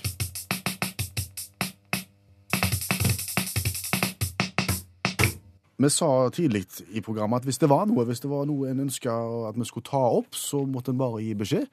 Vi 5.76 5.90
sa 5.92 6.08
tidlig 6.32 6.62
i 6.94 7.02
programmet 7.04 7.42
at 7.42 7.50
hvis 7.50 7.58
det 7.58 7.68
var 7.68 7.90
noe, 7.90 8.06
hvis 8.06 8.22
det 8.22 8.30
var 8.30 8.46
noe 8.48 8.70
en 8.70 8.86
ønska 8.86 9.12
at 9.50 9.58
vi 9.58 9.66
skulle 9.66 9.90
ta 9.90 10.06
opp, 10.22 10.30
så 10.38 10.62
måtte 10.62 10.94
en 10.94 11.02
bare 11.02 11.20
gi 11.26 11.34
beskjed. 11.34 11.66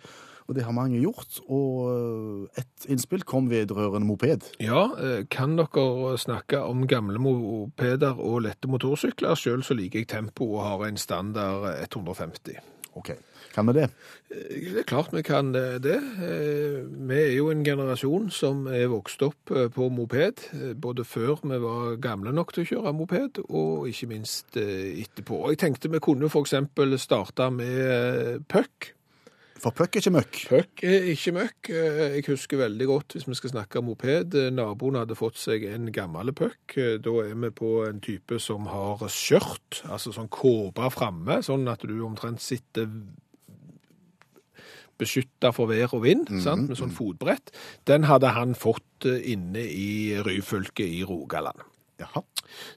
Og 0.47 0.55
det 0.57 0.65
har 0.67 0.75
mange 0.75 0.99
gjort. 1.01 1.39
Og 1.47 2.49
et 2.59 2.87
innspill 2.91 3.23
kom 3.27 3.49
vedrørende 3.51 4.07
moped. 4.07 4.49
Ja, 4.63 4.85
eh, 4.99 5.23
kan 5.31 5.55
dere 5.59 6.17
snakke 6.19 6.63
om 6.67 6.87
gamle 6.87 7.21
mopeder 7.21 8.19
og 8.19 8.43
lette 8.47 8.67
motorsykler? 8.71 9.35
Selv 9.39 9.63
så 9.63 9.77
liker 9.77 10.03
jeg 10.03 10.11
tempo 10.11 10.53
og 10.57 10.65
har 10.67 10.87
en 10.87 10.97
standard 11.01 11.69
150. 11.87 12.59
OK. 12.95 13.15
Kan 13.53 13.67
vi 13.69 13.73
det? 13.73 13.87
Det 14.29 14.79
er 14.81 14.85
klart 14.89 15.13
vi 15.13 15.21
kan 15.25 15.53
eh, 15.55 15.77
det. 15.81 15.97
Eh, 16.25 16.79
Vi 17.09 17.17
er 17.19 17.35
jo 17.35 17.49
en 17.51 17.63
generasjon 17.65 18.29
som 18.33 18.65
er 18.67 18.87
vokst 18.89 19.21
opp 19.25 19.51
eh, 19.53 19.67
på 19.73 19.89
moped, 19.93 20.45
eh, 20.53 20.73
både 20.73 21.05
før 21.05 21.41
vi 21.43 21.59
var 21.61 21.97
gamle 22.01 22.33
nok 22.33 22.53
til 22.53 22.65
å 22.65 22.69
kjøre 22.71 22.95
moped, 22.97 23.43
og 23.49 23.87
ikke 23.89 24.09
minst 24.09 24.57
eh, 24.57 25.03
etterpå. 25.03 25.43
Jeg 25.53 25.61
tenkte 25.65 25.91
vi 25.93 26.01
kunne 26.03 26.29
eksempel 26.33 26.97
starte 27.01 27.49
med 27.53 27.79
eh, 27.83 28.39
puck. 28.49 28.93
For 29.63 29.71
puck 29.71 29.95
er 29.95 30.01
ikke 30.03 30.11
møkk. 30.11 30.37
Puck 30.51 30.81
er 30.83 31.05
ikke 31.13 31.31
møkk. 31.37 31.69
Eh, 31.71 32.01
Jeg 32.17 32.25
husker 32.27 32.59
veldig 32.59 32.87
godt, 32.89 33.13
hvis 33.15 33.27
vi 33.29 33.35
skal 33.39 33.53
snakke 33.53 33.79
om 33.79 33.85
moped, 33.87 34.35
eh, 34.35 34.49
naboen 34.51 34.97
hadde 34.99 35.15
fått 35.15 35.37
seg 35.39 35.63
en 35.71 35.87
gammel 35.95 36.33
puck. 36.35 36.75
Eh, 36.75 36.97
Da 36.99 37.13
er 37.23 37.33
vi 37.33 37.49
på 37.49 37.87
en 37.87 38.01
type 38.03 38.39
som 38.43 38.65
har 38.67 38.97
skjørt, 39.07 39.83
altså 39.87 40.11
sånn 40.13 40.27
kåpe 40.29 40.89
framme, 40.91 41.39
sånn 41.41 41.63
at 41.71 41.79
du 41.87 41.95
omtrent 42.03 42.41
sitter 42.43 42.89
beskytta 44.99 45.51
for 45.53 45.67
vær 45.67 45.93
og 45.95 46.03
vind, 46.03 46.27
sant? 46.43 46.67
med 46.69 46.77
sånn 46.77 46.91
fotbrett. 46.93 47.49
Den 47.85 48.03
hadde 48.03 48.29
han 48.35 48.53
fått 48.53 49.05
inne 49.05 49.63
i 49.65 50.13
Ryfylke 50.23 50.85
i 50.85 51.03
Rogaland. 51.03 51.59
Jaha. 52.01 52.23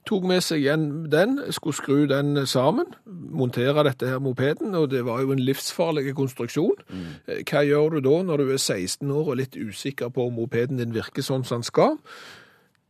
Tok 0.05 0.25
med 0.29 0.43
seg 0.45 0.61
igjen 0.61 0.87
den, 1.11 1.39
skulle 1.53 1.77
skru 1.77 2.05
den 2.09 2.37
sammen, 2.49 2.93
montere 3.05 3.85
dette 3.87 4.09
her 4.09 4.21
mopeden, 4.23 4.75
og 4.77 4.91
det 4.93 5.03
var 5.07 5.23
jo 5.23 5.33
en 5.33 5.41
livsfarlig 5.41 6.13
konstruksjon. 6.17 6.77
Mm. 6.89 7.05
Hva 7.49 7.63
gjør 7.65 7.97
du 7.97 8.01
da 8.05 8.17
når 8.29 8.43
du 8.43 8.51
er 8.53 8.61
16 8.61 9.11
år 9.11 9.31
og 9.33 9.39
litt 9.41 9.57
usikker 9.57 10.13
på 10.13 10.29
om 10.29 10.37
mopeden 10.37 10.81
din 10.81 10.95
virker 10.95 11.25
sånn 11.25 11.45
som 11.47 11.63
den 11.63 11.69
skal? 11.69 11.97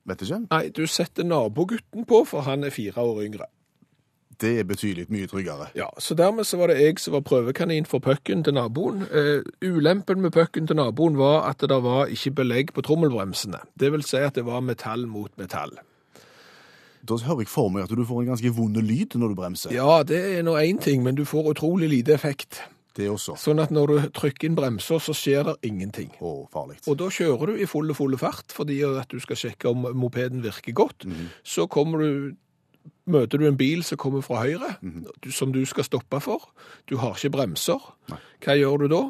Vet 0.08 0.24
ikke. 0.24 0.44
Nei, 0.48 0.66
du 0.72 0.86
setter 0.88 1.28
nabogutten 1.28 2.08
på, 2.08 2.24
for 2.28 2.48
han 2.48 2.64
er 2.64 2.76
fire 2.76 3.04
år 3.04 3.24
yngre. 3.26 3.48
Det 4.38 4.60
er 4.60 4.68
betydelig 4.70 5.08
mye 5.10 5.28
tryggere. 5.28 5.72
Ja, 5.76 5.88
så 6.00 6.14
dermed 6.16 6.46
så 6.46 6.60
var 6.60 6.70
det 6.70 6.78
jeg 6.78 7.00
som 7.02 7.16
var 7.16 7.24
prøvekanin 7.26 7.88
for 7.90 8.00
pucken 8.00 8.44
til 8.46 8.54
naboen. 8.54 9.02
Uh, 9.10 9.42
ulempen 9.66 10.22
med 10.22 10.32
pucken 10.32 10.68
til 10.70 10.78
naboen 10.78 11.18
var 11.18 11.48
at 11.50 11.66
det 11.66 11.80
var 11.84 12.12
ikke 12.14 12.36
belegg 12.44 12.74
på 12.74 12.86
trommelbremsene. 12.86 13.64
Det 13.80 13.92
vil 13.92 14.06
si 14.06 14.22
at 14.22 14.38
det 14.38 14.46
var 14.46 14.62
metall 14.62 15.08
mot 15.10 15.34
metall. 15.42 15.74
Da 17.08 17.18
hører 17.24 17.46
jeg 17.46 17.52
for 17.52 17.72
meg 17.74 17.86
at 17.88 17.94
du 17.96 18.04
får 18.06 18.24
en 18.24 18.32
ganske 18.34 18.54
vond 18.56 18.80
lyd 18.84 19.16
når 19.20 19.32
du 19.34 19.38
bremser. 19.38 19.76
Ja, 19.76 20.02
det 20.08 20.20
er 20.38 20.44
nå 20.46 20.58
én 20.60 20.82
ting, 20.84 21.06
men 21.06 21.16
du 21.16 21.24
får 21.28 21.54
utrolig 21.54 21.90
lite 21.92 22.16
effekt. 22.16 22.62
Det 22.98 23.06
også. 23.14 23.36
Sånn 23.38 23.62
at 23.62 23.70
når 23.74 23.92
du 23.92 24.08
trykker 24.18 24.50
inn 24.50 24.58
bremser, 24.58 24.98
så 25.04 25.14
skjer 25.14 25.52
det 25.52 25.70
ingenting. 25.70 26.10
Å, 26.18 26.48
farlig. 26.54 26.80
Og 26.90 26.98
da 26.98 27.12
kjører 27.14 27.52
du 27.52 27.62
i 27.62 27.70
full 27.70 27.94
fulle 27.98 28.18
fart, 28.18 28.50
fordi 28.58 28.80
at 28.88 29.14
du 29.14 29.22
skal 29.22 29.38
sjekke 29.38 29.70
om 29.70 29.86
mopeden 29.94 30.42
virker 30.46 30.74
godt. 30.78 31.06
Så 31.46 31.68
kommer 31.70 32.02
du, 32.02 32.34
møter 33.06 33.38
du 33.38 33.46
en 33.50 33.60
bil 33.60 33.86
som 33.86 34.02
kommer 34.02 34.26
fra 34.26 34.42
høyre, 34.42 34.74
du, 34.82 35.30
som 35.30 35.54
du 35.54 35.62
skal 35.70 35.86
stoppe 35.86 36.22
for. 36.26 36.50
Du 36.90 36.98
har 37.04 37.14
ikke 37.14 37.36
bremser. 37.38 37.86
Hva 38.10 38.58
gjør 38.58 38.86
du 38.86 38.90
da? 38.96 39.04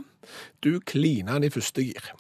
Du 0.60 0.74
kliner 0.84 1.38
den 1.40 1.48
i 1.48 1.54
første 1.54 1.88
gir. 1.88 2.12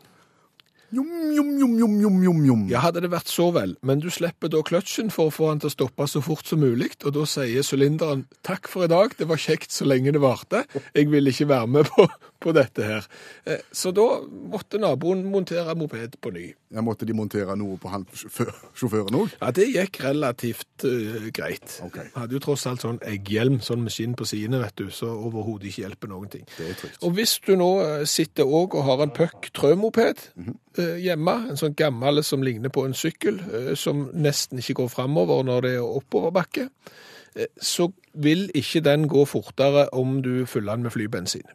Jom, 0.95 1.07
jom, 1.35 1.49
jom, 1.59 1.73
jom, 1.79 1.95
jom, 1.99 2.19
jom, 2.23 2.37
jom. 2.47 2.61
Ja, 2.71 2.79
hadde 2.85 3.01
det 3.03 3.09
vært 3.11 3.27
så 3.27 3.49
vel, 3.51 3.73
men 3.83 3.99
du 3.99 4.07
slipper 4.07 4.47
da 4.47 4.61
kløtsjen 4.63 5.09
for 5.11 5.27
å 5.27 5.33
få 5.35 5.49
den 5.51 5.59
til 5.59 5.67
å 5.67 5.73
stoppe 5.73 6.05
så 6.07 6.21
fort 6.23 6.47
som 6.47 6.61
mulig, 6.63 6.93
og 7.03 7.11
da 7.17 7.25
sier 7.27 7.65
sylinderen 7.67 8.23
takk 8.47 8.69
for 8.71 8.85
i 8.85 8.91
dag, 8.93 9.11
det 9.19 9.27
var 9.27 9.41
kjekt 9.43 9.75
så 9.75 9.83
lenge 9.83 10.13
det 10.15 10.21
varte, 10.23 10.63
jeg 10.95 11.09
vil 11.11 11.27
ikke 11.27 11.49
være 11.51 11.67
med 11.73 11.91
på, 11.91 12.07
på 12.39 12.53
dette 12.55 12.85
her. 12.85 13.07
Eh, 13.45 13.63
Så 13.71 13.91
da 13.95 14.05
måtte 14.25 14.79
naboen 14.81 15.25
montere 15.31 15.75
moped 15.77 16.17
på 16.21 16.31
ny. 16.33 16.47
Ja, 16.73 16.81
måtte 16.83 17.05
de 17.07 17.15
montere 17.15 17.55
noe 17.55 17.77
på 17.79 17.87
han 17.91 18.03
sjåføren 18.11 19.15
òg? 19.15 19.35
Ja, 19.39 19.51
det 19.55 19.69
gikk 19.71 20.01
relativt 20.03 20.83
uh, 20.83 21.29
greit. 21.35 21.77
Ok. 21.85 21.99
Hadde 22.17 22.35
jo 22.35 22.41
tross 22.43 22.65
alt 22.67 22.83
sånn 22.83 22.99
egghjelm, 23.07 23.61
sånn 23.63 23.85
med 23.85 23.95
skinn 23.95 24.17
på 24.19 24.27
sidene, 24.27 24.59
vet 24.65 24.75
du, 24.81 24.89
så 24.91 25.13
overhodet 25.15 25.69
ikke 25.71 25.85
hjelper 25.85 26.11
noen 26.11 26.33
ting. 26.33 26.43
Det 26.57 26.67
er 26.67 26.79
trygt. 26.81 26.99
Og 27.07 27.15
hvis 27.15 27.37
du 27.45 27.53
nå 27.59 27.69
eh, 27.85 28.05
sitter 28.09 28.51
òg 28.59 28.75
og 28.75 28.87
har 28.89 29.05
en 29.05 29.15
puck 29.15 29.47
trømoped 29.55 30.27
mm 30.35 30.45
-hmm. 30.45 30.57
uh, 30.79 30.97
hjemme, 30.99 31.35
en 31.49 31.57
sånn 31.57 31.75
gammel 31.75 32.23
som 32.23 32.43
ligner 32.43 32.69
på 32.69 32.85
en 32.85 32.93
sykkel, 32.93 33.39
uh, 33.39 33.75
som 33.75 34.09
nesten 34.13 34.59
ikke 34.59 34.81
går 34.83 34.87
framover 34.89 35.43
når 35.43 35.61
det 35.61 35.75
er 35.75 35.87
oppoverbakke, 35.87 36.69
så 37.61 37.91
vil 38.13 38.49
ikke 38.55 38.81
den 38.81 39.07
gå 39.07 39.25
fortere 39.25 39.93
om 39.93 40.21
du 40.23 40.45
fyller 40.45 40.73
den 40.73 40.83
med 40.83 40.91
flybensin. 40.91 41.45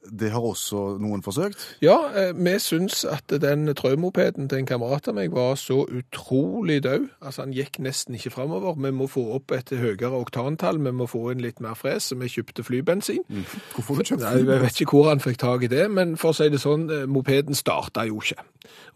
Det 0.00 0.30
har 0.32 0.40
også 0.40 0.96
noen 1.00 1.20
forsøkt. 1.22 1.60
Ja, 1.84 1.96
eh, 2.16 2.32
vi 2.32 2.54
syns 2.62 3.04
at 3.04 3.28
den 3.42 3.68
trømopeden 3.76 4.48
til 4.48 4.62
en 4.62 4.68
kamerat 4.68 5.10
av 5.10 5.18
meg 5.18 5.34
var 5.36 5.58
så 5.60 5.82
utrolig 5.84 6.80
død. 6.86 7.08
Altså, 7.20 7.44
han 7.44 7.52
gikk 7.52 7.78
nesten 7.84 8.16
ikke 8.16 8.32
framover. 8.32 8.78
Vi 8.80 8.90
må 8.96 9.06
få 9.10 9.26
opp 9.36 9.52
et 9.52 9.68
høyere 9.70 10.16
oktantall, 10.16 10.80
vi 10.80 10.94
må 10.96 11.06
få 11.10 11.30
inn 11.34 11.44
litt 11.44 11.60
mer 11.60 11.76
fres, 11.76 12.12
vi 12.16 12.32
kjøpte 12.32 12.64
flybensin. 12.64 13.26
Hvorfor 13.74 14.00
har 14.00 14.02
du 14.02 14.12
kjøpt 14.14 14.24
Nei, 14.24 14.36
Jeg 14.40 14.62
vet 14.64 14.80
ikke 14.80 14.96
hvor 14.96 15.10
han 15.12 15.20
fikk 15.20 15.38
tak 15.44 15.68
i 15.68 15.70
det, 15.72 15.84
men 15.92 16.16
for 16.20 16.32
å 16.32 16.38
si 16.40 16.48
det 16.48 16.62
sånn, 16.64 16.88
eh, 16.90 17.06
mopeden 17.06 17.54
starta 17.58 18.06
jo 18.08 18.22
ikke. 18.24 18.40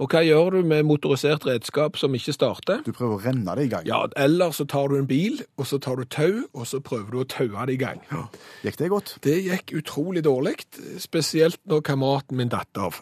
Og 0.03 0.11
hva 0.11 0.23
gjør 0.25 0.59
du 0.59 0.67
med 0.67 0.85
motorisert 0.89 1.47
redskap 1.47 1.97
som 2.01 2.15
ikke 2.17 2.35
starter? 2.35 2.83
Du 2.85 2.93
prøver 2.93 3.17
å 3.17 3.23
renne 3.25 3.57
det 3.59 3.69
i 3.69 3.71
gang. 3.73 3.87
Ja, 3.89 4.03
eller 4.17 4.53
så 4.57 4.67
tar 4.69 4.89
du 4.89 4.97
en 4.99 5.09
bil, 5.09 5.41
og 5.59 5.69
så 5.71 5.79
tar 5.83 6.01
du 6.01 6.05
tau, 6.05 6.45
og 6.53 6.67
så 6.69 6.81
prøver 6.85 7.11
du 7.13 7.21
å 7.23 7.29
taue 7.29 7.67
det 7.69 7.77
i 7.77 7.81
gang. 7.81 8.03
Gikk 8.65 8.81
det 8.81 8.91
godt? 8.93 9.17
Det 9.25 9.37
gikk 9.45 9.75
utrolig 9.81 10.25
dårlig, 10.27 10.57
spesielt 11.03 11.59
når 11.67 11.83
kameraten 11.83 12.37
min 12.37 12.49
datt 12.53 12.77
av. 12.79 13.01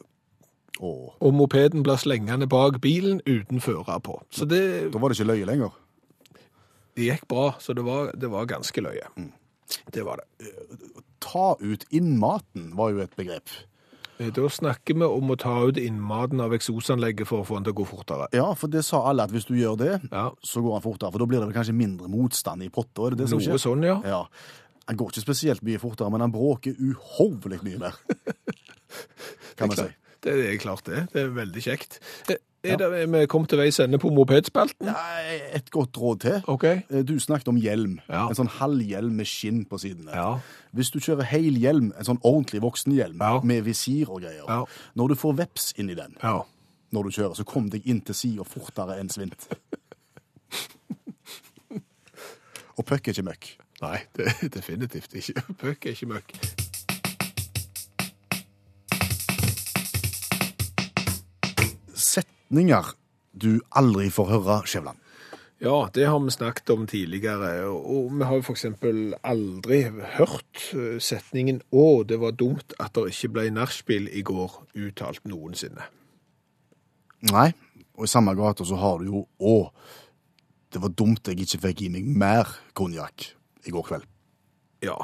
Å, 0.82 0.90
Og 1.20 1.34
mopeden 1.36 1.82
ble 1.86 1.94
slengende 2.00 2.48
bak 2.50 2.80
bilen 2.82 3.20
uten 3.28 3.60
fører 3.60 4.00
på. 4.02 4.20
Så 4.34 4.48
det, 4.48 4.90
da 4.92 4.98
var 4.98 5.12
det 5.12 5.18
ikke 5.20 5.28
løye 5.30 5.46
lenger. 5.46 5.70
det 6.96 7.06
gikk 7.10 7.26
bra, 7.28 7.52
så 7.60 7.74
det 7.74 7.84
var, 7.86 8.10
det 8.16 8.28
var 8.32 8.46
ganske 8.50 8.82
løye. 8.84 9.08
Det 9.92 10.02
var 10.04 10.20
det. 10.20 10.48
Ta 11.20 11.54
ut 11.60 11.84
innmaten 11.94 12.72
var 12.76 12.90
jo 12.92 13.00
et 13.04 13.14
begrep. 13.16 13.48
Eh, 14.20 14.28
Da 14.34 14.42
snakker 14.52 14.94
vi 14.98 15.06
om 15.06 15.30
å 15.32 15.36
ta 15.40 15.54
ut 15.68 15.78
innmaten 15.80 16.40
av 16.44 16.52
eksosanlegget 16.52 17.26
for 17.26 17.40
å 17.42 17.46
få 17.46 17.54
den 17.60 17.64
til 17.64 17.72
å 17.72 17.78
gå 17.80 17.86
fortere. 17.88 18.26
Ja, 18.36 18.50
for 18.54 18.68
det 18.68 18.82
sa 18.84 19.00
alle 19.08 19.24
at 19.24 19.30
hvis 19.32 19.46
du 19.48 19.54
gjør 19.54 19.78
det, 19.78 20.00
Ja. 20.12 20.30
så 20.44 20.60
går 20.62 20.72
han 20.80 20.82
fortere. 20.82 21.12
For 21.12 21.18
da 21.18 21.26
blir 21.26 21.40
det 21.40 21.48
vel 21.48 21.56
kanskje 21.56 21.74
mindre 21.78 22.08
motstand 22.12 22.62
i 22.62 22.68
potta, 22.68 23.06
er 23.06 23.10
det 23.10 23.18
det 23.24 23.28
som 23.30 23.38
Noe 23.38 23.46
skjer? 23.46 23.62
sånn, 23.64 23.82
ja. 23.86 24.00
Ja. 24.04 24.26
Han 24.88 24.96
går 24.96 25.10
ikke 25.12 25.20
spesielt 25.24 25.62
mye 25.62 25.78
fortere, 25.78 26.10
men 26.10 26.20
han 26.20 26.32
bråker 26.32 26.74
uhorvelig 26.78 27.60
mye 27.62 27.78
mer. 27.78 27.98
Kan 29.56 29.68
man 29.68 29.76
si. 29.76 29.90
Det 30.22 30.32
er 30.52 30.56
klart 30.62 30.84
det. 30.86 31.06
Det 31.12 31.22
er 31.22 31.28
veldig 31.34 31.62
kjekt. 31.64 31.98
Eh, 32.30 32.36
Er 32.64 32.76
det, 32.78 32.88
vi 33.10 33.26
kom 33.26 33.42
til 33.50 33.58
veis 33.58 33.80
ende 33.82 33.98
på 33.98 34.10
mopedspalten? 34.14 34.86
Nei, 34.86 35.40
Et 35.58 35.70
godt 35.74 35.96
råd 35.98 36.20
til. 36.22 36.36
OK. 36.46 36.64
Eh, 36.64 37.02
Du 37.02 37.16
snakket 37.18 37.48
om 37.50 37.56
hjelm. 37.58 37.96
Ja. 38.08 38.28
En 38.28 38.34
sånn 38.38 38.50
halvhjelm 38.60 39.16
med 39.18 39.26
skinn 39.26 39.64
på 39.66 39.78
sidene. 39.82 40.12
Ja. 40.14 40.36
Hvis 40.72 40.90
du 40.94 41.00
kjører 41.02 41.26
hel 41.26 41.58
hjelm, 41.58 41.90
en 41.98 42.04
sånn 42.06 42.20
ordentlig 42.22 42.62
voksenhjelm 42.62 43.18
Ja. 43.18 43.40
med 43.42 43.64
visir 43.66 44.08
og 44.10 44.20
greier, 44.22 44.44
Ja. 44.48 44.64
når 44.94 45.08
du 45.08 45.14
får 45.14 45.34
veps 45.42 45.72
inni 45.78 45.94
den 45.96 46.14
Ja. 46.22 46.42
når 46.92 47.02
du 47.02 47.10
kjører, 47.10 47.34
så 47.34 47.44
kom 47.44 47.68
deg 47.70 47.82
inn 47.86 48.00
til 48.00 48.14
sida 48.14 48.44
fortere 48.44 48.98
enn 49.00 49.08
svint. 49.08 49.48
og 52.78 52.86
puck 52.86 53.08
er 53.08 53.12
ikke 53.12 53.26
møkk. 53.26 53.56
Nei, 53.82 53.98
det 54.14 54.52
definitivt 54.54 55.14
ikke. 55.18 55.42
Puck 55.60 55.86
er 55.86 55.96
ikke 55.96 56.06
møkk. 56.12 56.34
Setninger 61.98 62.92
du 63.32 63.56
aldri 63.74 64.10
får 64.12 64.28
høre, 64.36 64.60
Skjævland. 64.70 64.98
Ja, 65.62 65.88
det 65.94 66.06
har 66.10 66.18
vi 66.18 66.30
snakket 66.34 66.70
om 66.74 66.86
tidligere, 66.90 67.66
og 67.70 68.10
vi 68.18 68.26
har 68.26 68.38
jo 68.38 68.54
eksempel 68.54 69.14
aldri 69.22 69.84
hørt 70.16 70.62
eh, 70.74 70.96
setningen 70.98 71.60
«Å, 71.70 72.02
det 72.02 72.18
var 72.18 72.34
dumt 72.34 72.74
at 72.82 72.96
det 72.98 73.12
ikke 73.12 73.30
ble 73.36 73.44
nachspiel 73.54 74.08
i 74.10 74.24
går», 74.26 74.56
uttalt 74.74 75.22
noensinne. 75.30 75.86
Nei, 77.30 77.52
og 77.94 78.08
i 78.08 78.10
samme 78.10 78.34
gata 78.34 78.66
så 78.66 78.78
har 78.78 78.98
du 78.98 79.06
jo 79.06 79.22
Å, 79.38 79.54
det 80.74 80.82
var 80.82 80.98
dumt 80.98 81.30
jeg 81.30 81.46
ikke 81.46 81.62
fikk 81.68 81.86
i 81.86 81.92
meg 81.94 82.10
mer 82.10 82.50
konjakk 82.74 83.30
i 83.66 83.74
går 83.74 83.86
kveld. 83.90 84.08
Ja, 84.82 84.96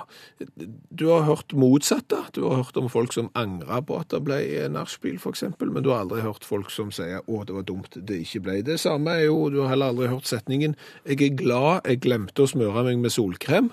du 0.90 1.04
har 1.06 1.22
hørt 1.22 1.52
motsatte. 1.54 2.18
Du 2.34 2.42
har 2.48 2.56
hørt 2.64 2.76
om 2.76 2.88
folk 2.90 3.12
som 3.14 3.28
angrer 3.38 3.84
på 3.86 4.00
at 4.02 4.10
det 4.10 4.18
ble 4.26 4.38
nachspiel, 4.74 5.20
eksempel, 5.30 5.70
men 5.70 5.84
du 5.86 5.92
har 5.92 6.02
aldri 6.02 6.24
hørt 6.24 6.46
folk 6.46 6.72
som 6.74 6.90
sier 6.94 7.22
«Å, 7.22 7.44
det 7.46 7.54
var 7.54 7.66
dumt 7.68 7.94
det 7.94 8.18
ikke 8.24 8.42
ble». 8.48 8.56
Det 8.66 8.80
samme 8.82 9.14
er 9.20 9.28
jo, 9.28 9.36
du 9.54 9.60
har 9.62 9.70
heller 9.70 9.94
aldri 9.94 10.10
hørt 10.10 10.26
setningen 10.26 10.74
«Jeg 11.06 11.22
er 11.22 11.38
glad 11.38 11.86
jeg 11.86 12.02
glemte 12.08 12.42
å 12.42 12.50
smøre 12.50 12.88
meg 12.88 12.98
med 13.04 13.14
solkrem». 13.14 13.70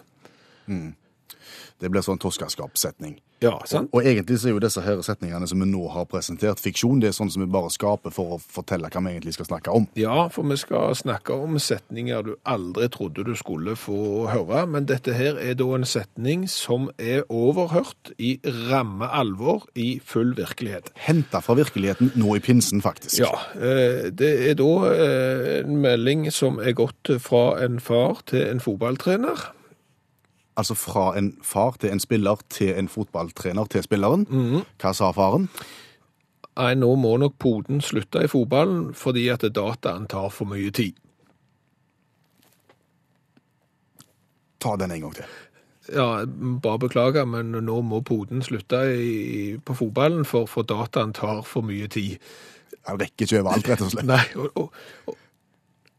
Det 1.80 1.92
blir 1.92 2.06
sånn 2.06 2.22
toskaskapssetning. 2.24 3.18
Ja, 3.44 3.58
sant? 3.68 3.92
Og 3.92 4.06
egentlig 4.08 4.38
så 4.40 4.48
er 4.48 4.56
jo 4.56 4.62
disse 4.64 4.82
her 4.82 5.02
setningene 5.04 5.48
som 5.50 5.60
vi 5.60 5.68
nå 5.68 5.90
har 5.92 6.08
presentert 6.08 6.62
fiksjon. 6.64 7.02
Det 7.04 7.10
er 7.10 7.16
sånn 7.18 7.30
som 7.34 7.44
vi 7.44 7.50
bare 7.52 7.72
skaper 7.74 8.14
for 8.16 8.38
å 8.38 8.40
fortelle 8.40 8.88
hva 8.88 9.02
vi 9.04 9.12
egentlig 9.12 9.36
skal 9.36 9.50
snakke 9.50 9.74
om. 9.76 9.88
Ja, 10.00 10.30
for 10.32 10.48
vi 10.48 10.56
skal 10.60 10.96
snakke 10.96 11.36
om 11.36 11.60
setninger 11.60 12.24
du 12.26 12.32
aldri 12.48 12.88
trodde 12.94 13.26
du 13.28 13.34
skulle 13.38 13.76
få 13.80 14.30
høre, 14.32 14.64
men 14.72 14.88
dette 14.88 15.18
her 15.18 15.40
er 15.42 15.58
da 15.60 15.68
en 15.76 15.88
setning 15.88 16.46
som 16.52 16.88
er 16.96 17.26
overhørt 17.28 18.14
i 18.16 18.38
ramme 18.70 19.12
alvor 19.12 19.68
i 19.76 19.98
full 20.00 20.32
virkelighet. 20.40 20.94
Henta 21.06 21.44
fra 21.44 21.58
virkeligheten 21.60 22.14
nå 22.16 22.38
i 22.40 22.44
pinsen, 22.46 22.82
faktisk. 22.86 23.20
Ja, 23.20 23.34
eh, 23.60 24.08
det 24.16 24.32
er 24.48 24.58
da 24.62 24.72
eh, 24.94 25.52
en 25.60 25.84
melding 25.84 26.30
som 26.32 26.62
er 26.64 26.78
gått 26.78 27.12
fra 27.20 27.60
en 27.66 27.82
far 27.84 28.24
til 28.32 28.48
en 28.48 28.64
fotballtrener. 28.64 29.50
Altså 30.56 30.76
fra 30.80 31.10
en 31.20 31.34
far 31.44 31.76
til 31.82 31.92
en 31.92 32.00
spiller 32.00 32.40
til 32.50 32.72
en 32.80 32.88
fotballtrener 32.88 33.68
til 33.72 33.84
spilleren. 33.84 34.28
Hva 34.80 34.94
sa 34.96 35.12
faren? 35.16 35.50
Nei, 36.56 36.72
nå 36.80 36.94
må 36.96 37.18
nok 37.20 37.36
poden 37.44 37.82
slutte 37.84 38.24
i 38.24 38.30
fotballen 38.32 38.94
fordi 38.96 39.28
at 39.34 39.44
dataen 39.56 40.08
tar 40.12 40.30
for 40.32 40.48
mye 40.48 40.72
tid. 40.72 40.96
Ta 44.64 44.78
den 44.80 44.96
en 44.96 45.04
gang 45.04 45.18
til. 45.18 45.34
Ja, 45.94 46.26
bare 46.64 46.80
beklager, 46.82 47.28
men 47.30 47.52
nå 47.52 47.82
må 47.86 48.00
poden 48.02 48.42
slutte 48.42 48.80
i, 48.96 49.58
på 49.62 49.76
fotballen, 49.78 50.24
for, 50.26 50.48
for 50.50 50.66
dataen 50.66 51.14
tar 51.14 51.44
for 51.46 51.68
mye 51.68 51.92
tid. 51.92 52.16
Han 52.88 52.98
rekker 53.02 53.28
ikke 53.28 53.44
overalt, 53.44 53.70
rett 53.70 53.84
og 53.86 53.92
slett. 53.94 54.10
Nei, 54.14 54.24
og, 54.40 54.64
og, 55.06 55.20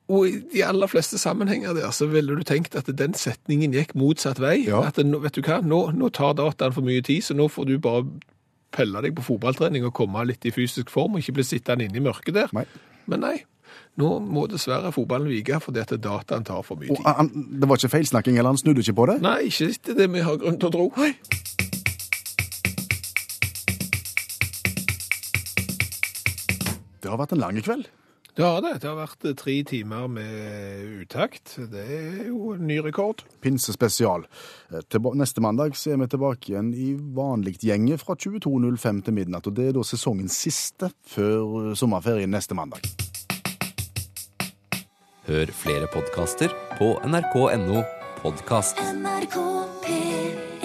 og, 0.08 0.16
og 0.16 0.28
i 0.28 0.36
de 0.52 0.62
aller 0.66 0.86
fleste 0.90 1.18
sammenhenger 1.18 1.74
der, 1.74 1.90
så 1.94 2.06
ville 2.10 2.36
du 2.38 2.42
tenkt 2.46 2.76
at 2.78 2.86
den 2.98 3.14
setningen 3.18 3.74
gikk 3.74 3.94
motsatt 3.98 4.38
vei. 4.42 4.60
Ja. 4.68 4.84
At 4.86 4.98
vet 5.02 5.34
du 5.38 5.42
hva, 5.42 5.60
nå, 5.62 5.80
nå 5.96 6.10
tar 6.14 6.36
dataen 6.38 6.74
for 6.76 6.86
mye 6.86 7.02
tid, 7.06 7.24
så 7.26 7.34
nå 7.34 7.48
får 7.50 7.66
du 7.72 7.76
bare 7.82 8.06
pelle 8.76 9.00
deg 9.02 9.14
på 9.16 9.24
fotballtrening 9.24 9.86
og 9.88 9.94
komme 9.96 10.22
litt 10.28 10.44
i 10.46 10.52
fysisk 10.54 10.90
form, 10.92 11.16
og 11.16 11.22
ikke 11.24 11.38
bli 11.38 11.44
sittende 11.48 11.86
inne 11.88 11.98
i 12.00 12.04
mørket 12.04 12.34
der. 12.36 12.50
Nei. 12.56 12.66
Men 13.06 13.22
nei, 13.22 13.36
nå 13.96 14.16
må 14.20 14.46
dessverre 14.50 14.90
fotballen 14.92 15.30
vike, 15.30 15.58
fordi 15.62 15.80
at 15.82 15.94
dataen 16.02 16.44
tar 16.46 16.62
for 16.66 16.76
mye 16.80 16.90
Og 16.92 16.98
tid. 17.00 17.06
han, 17.06 17.30
det 17.62 17.70
var 17.70 17.80
ikke 17.80 17.94
feilsnakking, 17.94 18.38
eller 18.38 18.52
han 18.52 18.60
snudde 18.60 18.82
ikke 18.84 18.98
på 18.98 19.06
det? 19.12 19.20
Nei, 19.24 19.38
ikke 19.48 19.70
etter 19.72 19.98
det 20.02 20.10
vi 20.12 20.24
har 20.26 20.38
grunn 20.42 20.58
til 20.60 20.68
å 20.68 20.74
tro. 20.74 20.90
Det 27.00 27.12
har 27.12 27.20
vært 27.20 27.36
en 27.36 27.42
lang 27.42 27.58
kveld. 27.62 27.86
Det 28.36 28.44
har 28.44 28.60
det. 28.60 28.74
Det 28.82 28.88
har 28.90 28.98
vært 28.98 29.24
eh, 29.24 29.34
tre 29.38 29.54
timer 29.64 30.10
med 30.12 30.82
utakt. 31.00 31.54
Det 31.72 31.84
er 31.88 32.26
jo 32.28 32.52
en 32.52 32.66
ny 32.68 32.76
rekord. 32.84 33.22
Pinsespesial. 33.40 34.26
Eh, 34.68 34.98
Neste 35.16 35.40
mandag 35.40 35.76
så 35.80 35.94
er 35.94 36.02
vi 36.02 36.08
tilbake 36.12 36.52
igjen 36.52 36.74
i 36.76 36.90
vanlig 37.16 37.56
gjenge 37.64 37.96
fra 38.02 38.12
22.05 38.12 39.00
til 39.06 39.16
midnatt. 39.16 39.48
Og 39.48 39.56
det 39.56 39.70
er 39.70 39.76
da 39.78 39.84
sesongens 39.88 40.36
siste 40.36 40.92
før 41.08 41.70
eh, 41.70 41.74
sommerferien 41.80 42.30
neste 42.32 42.58
mandag. 42.58 42.84
Hør 45.26 45.50
flere 45.56 45.88
podkaster 45.90 46.52
på 46.76 46.92
nrk.no 47.08 47.80
podkast. 48.20 48.84
NRK 49.00 49.40
P3 49.86 50.55